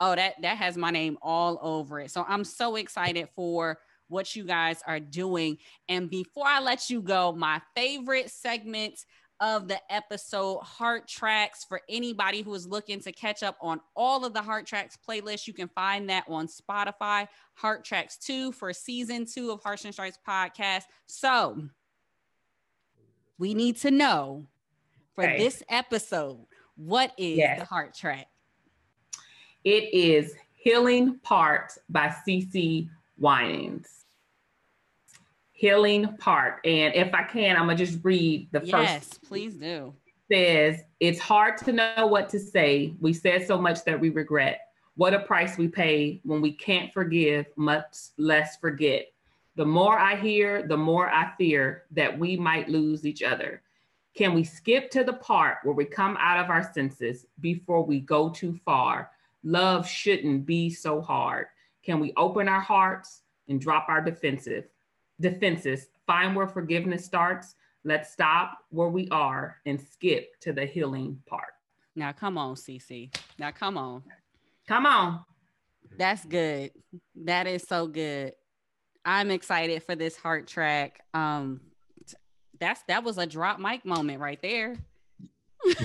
Oh, 0.00 0.14
that 0.14 0.34
that 0.42 0.58
has 0.58 0.76
my 0.76 0.90
name 0.90 1.16
all 1.22 1.58
over 1.62 2.00
it. 2.00 2.10
So 2.10 2.24
I'm 2.28 2.44
so 2.44 2.76
excited 2.76 3.28
for 3.34 3.78
what 4.08 4.36
you 4.36 4.44
guys 4.44 4.80
are 4.86 5.00
doing. 5.00 5.56
And 5.88 6.10
before 6.10 6.46
I 6.46 6.60
let 6.60 6.90
you 6.90 7.00
go, 7.00 7.32
my 7.32 7.62
favorite 7.74 8.30
segment 8.30 9.04
of 9.42 9.66
the 9.66 9.78
episode 9.92 10.60
Heart 10.60 11.08
Tracks 11.08 11.64
for 11.64 11.80
anybody 11.88 12.42
who 12.42 12.54
is 12.54 12.64
looking 12.64 13.00
to 13.00 13.10
catch 13.10 13.42
up 13.42 13.56
on 13.60 13.80
all 13.96 14.24
of 14.24 14.32
the 14.34 14.40
Heart 14.40 14.66
Tracks 14.66 14.96
playlists. 15.06 15.48
You 15.48 15.52
can 15.52 15.68
find 15.68 16.08
that 16.10 16.24
on 16.28 16.46
Spotify, 16.46 17.26
Heart 17.54 17.84
Tracks 17.84 18.16
2 18.18 18.52
for 18.52 18.72
season 18.72 19.26
two 19.26 19.50
of 19.50 19.60
Hearts 19.60 19.84
and 19.84 19.92
Stripes 19.92 20.16
podcast. 20.26 20.84
So 21.06 21.60
we 23.36 23.52
need 23.52 23.78
to 23.78 23.90
know 23.90 24.46
for 25.16 25.24
this 25.24 25.60
episode 25.68 26.46
what 26.76 27.12
is 27.18 27.38
yes. 27.38 27.58
the 27.58 27.64
Heart 27.64 27.94
Track? 27.94 28.28
It 29.64 29.92
is 29.92 30.34
Healing 30.54 31.18
Part 31.18 31.72
by 31.88 32.14
CeCe 32.26 32.88
Winans 33.18 34.01
healing 35.62 36.16
part. 36.16 36.58
And 36.64 36.92
if 36.92 37.14
I 37.14 37.22
can, 37.22 37.56
I'm 37.56 37.66
gonna 37.66 37.76
just 37.76 38.00
read 38.02 38.48
the 38.50 38.62
yes, 38.64 38.70
first. 38.70 38.82
Yes, 38.90 39.18
please 39.28 39.54
do. 39.54 39.94
Says 40.28 40.82
it's 40.98 41.20
hard 41.20 41.56
to 41.58 41.72
know 41.72 42.08
what 42.08 42.28
to 42.30 42.40
say. 42.40 42.94
We 43.00 43.12
said 43.12 43.46
so 43.46 43.56
much 43.58 43.84
that 43.84 44.00
we 44.00 44.10
regret. 44.10 44.62
What 44.96 45.14
a 45.14 45.20
price 45.20 45.56
we 45.56 45.68
pay 45.68 46.20
when 46.24 46.40
we 46.40 46.50
can't 46.52 46.92
forgive, 46.92 47.46
much 47.54 47.96
less 48.18 48.56
forget. 48.56 49.12
The 49.54 49.64
more 49.64 49.96
I 49.96 50.16
hear, 50.16 50.66
the 50.66 50.76
more 50.76 51.08
I 51.08 51.30
fear 51.38 51.84
that 51.92 52.18
we 52.18 52.36
might 52.36 52.68
lose 52.68 53.06
each 53.06 53.22
other. 53.22 53.62
Can 54.16 54.34
we 54.34 54.42
skip 54.42 54.90
to 54.90 55.04
the 55.04 55.12
part 55.12 55.58
where 55.62 55.76
we 55.76 55.84
come 55.84 56.16
out 56.18 56.42
of 56.42 56.50
our 56.50 56.72
senses 56.72 57.24
before 57.40 57.84
we 57.84 58.00
go 58.00 58.30
too 58.30 58.58
far? 58.64 59.12
Love 59.44 59.88
shouldn't 59.88 60.44
be 60.44 60.70
so 60.70 61.00
hard. 61.00 61.46
Can 61.84 62.00
we 62.00 62.12
open 62.16 62.48
our 62.48 62.60
hearts 62.60 63.22
and 63.48 63.60
drop 63.60 63.86
our 63.88 64.00
defensive? 64.00 64.64
Defenses, 65.22 65.88
find 66.06 66.36
where 66.36 66.46
forgiveness 66.46 67.04
starts. 67.04 67.54
Let's 67.84 68.12
stop 68.12 68.58
where 68.68 68.88
we 68.88 69.08
are 69.10 69.56
and 69.64 69.80
skip 69.80 70.38
to 70.40 70.52
the 70.52 70.66
healing 70.66 71.20
part. 71.26 71.54
Now, 71.96 72.12
come 72.12 72.38
on, 72.38 72.54
CeCe. 72.54 73.14
Now, 73.38 73.50
come 73.50 73.78
on. 73.78 74.02
Come 74.68 74.86
on. 74.86 75.24
That's 75.98 76.24
good. 76.24 76.70
That 77.24 77.46
is 77.46 77.62
so 77.62 77.86
good. 77.86 78.34
I'm 79.04 79.30
excited 79.30 79.82
for 79.82 79.96
this 79.96 80.16
heart 80.16 80.46
track. 80.46 81.00
Um, 81.12 81.60
that's 82.60 82.82
that 82.86 83.02
was 83.02 83.18
a 83.18 83.26
drop 83.26 83.58
mic 83.58 83.84
moment 83.84 84.20
right 84.20 84.40
there. 84.40 84.76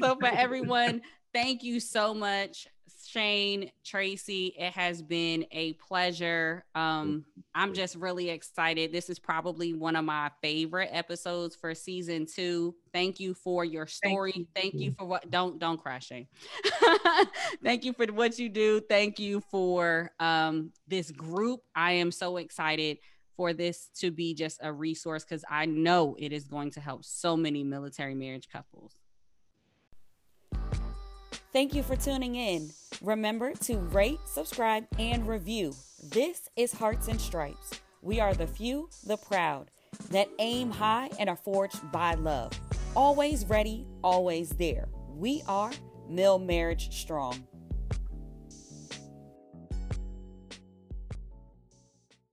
so 0.00 0.16
for 0.16 0.26
everyone, 0.26 1.02
thank 1.34 1.62
you 1.62 1.78
so 1.78 2.14
much 2.14 2.66
Shane, 3.10 3.72
Tracy, 3.84 4.54
it 4.56 4.72
has 4.74 5.02
been 5.02 5.44
a 5.50 5.72
pleasure. 5.74 6.64
Um, 6.76 7.24
I'm 7.54 7.74
just 7.74 7.96
really 7.96 8.28
excited. 8.30 8.92
This 8.92 9.10
is 9.10 9.18
probably 9.18 9.74
one 9.74 9.96
of 9.96 10.04
my 10.04 10.30
favorite 10.40 10.90
episodes 10.92 11.56
for 11.56 11.74
season 11.74 12.24
two. 12.32 12.76
Thank 12.92 13.18
you 13.18 13.34
for 13.34 13.64
your 13.64 13.88
story. 13.88 14.32
Thank 14.32 14.36
you, 14.36 14.46
Thank 14.54 14.74
you 14.74 14.94
for 14.96 15.06
what 15.06 15.28
don't 15.28 15.58
don't 15.58 15.78
crash, 15.78 16.06
Shane. 16.06 16.28
Thank 17.64 17.84
you 17.84 17.92
for 17.94 18.06
what 18.06 18.38
you 18.38 18.48
do. 18.48 18.80
Thank 18.88 19.18
you 19.18 19.40
for 19.50 20.12
um, 20.20 20.70
this 20.86 21.10
group. 21.10 21.60
I 21.74 21.92
am 21.92 22.12
so 22.12 22.36
excited 22.36 22.98
for 23.36 23.52
this 23.52 23.88
to 23.96 24.12
be 24.12 24.34
just 24.34 24.60
a 24.62 24.72
resource 24.72 25.24
because 25.24 25.44
I 25.50 25.66
know 25.66 26.14
it 26.16 26.32
is 26.32 26.44
going 26.44 26.70
to 26.72 26.80
help 26.80 27.04
so 27.04 27.36
many 27.36 27.64
military 27.64 28.14
marriage 28.14 28.48
couples. 28.52 28.99
Thank 31.52 31.74
you 31.74 31.82
for 31.82 31.96
tuning 31.96 32.36
in. 32.36 32.70
Remember 33.02 33.52
to 33.54 33.78
rate, 33.78 34.20
subscribe, 34.24 34.84
and 35.00 35.26
review. 35.26 35.74
This 36.00 36.48
is 36.54 36.72
Hearts 36.72 37.08
and 37.08 37.20
Stripes. 37.20 37.80
We 38.02 38.20
are 38.20 38.34
the 38.34 38.46
few, 38.46 38.88
the 39.04 39.16
proud, 39.16 39.72
that 40.12 40.28
aim 40.38 40.70
high 40.70 41.10
and 41.18 41.28
are 41.28 41.34
forged 41.34 41.90
by 41.90 42.14
love. 42.14 42.52
Always 42.94 43.44
ready, 43.46 43.84
always 44.04 44.50
there. 44.50 44.86
We 45.16 45.42
are 45.48 45.72
Mill 46.08 46.38
Marriage 46.38 46.96
Strong. 46.96 47.44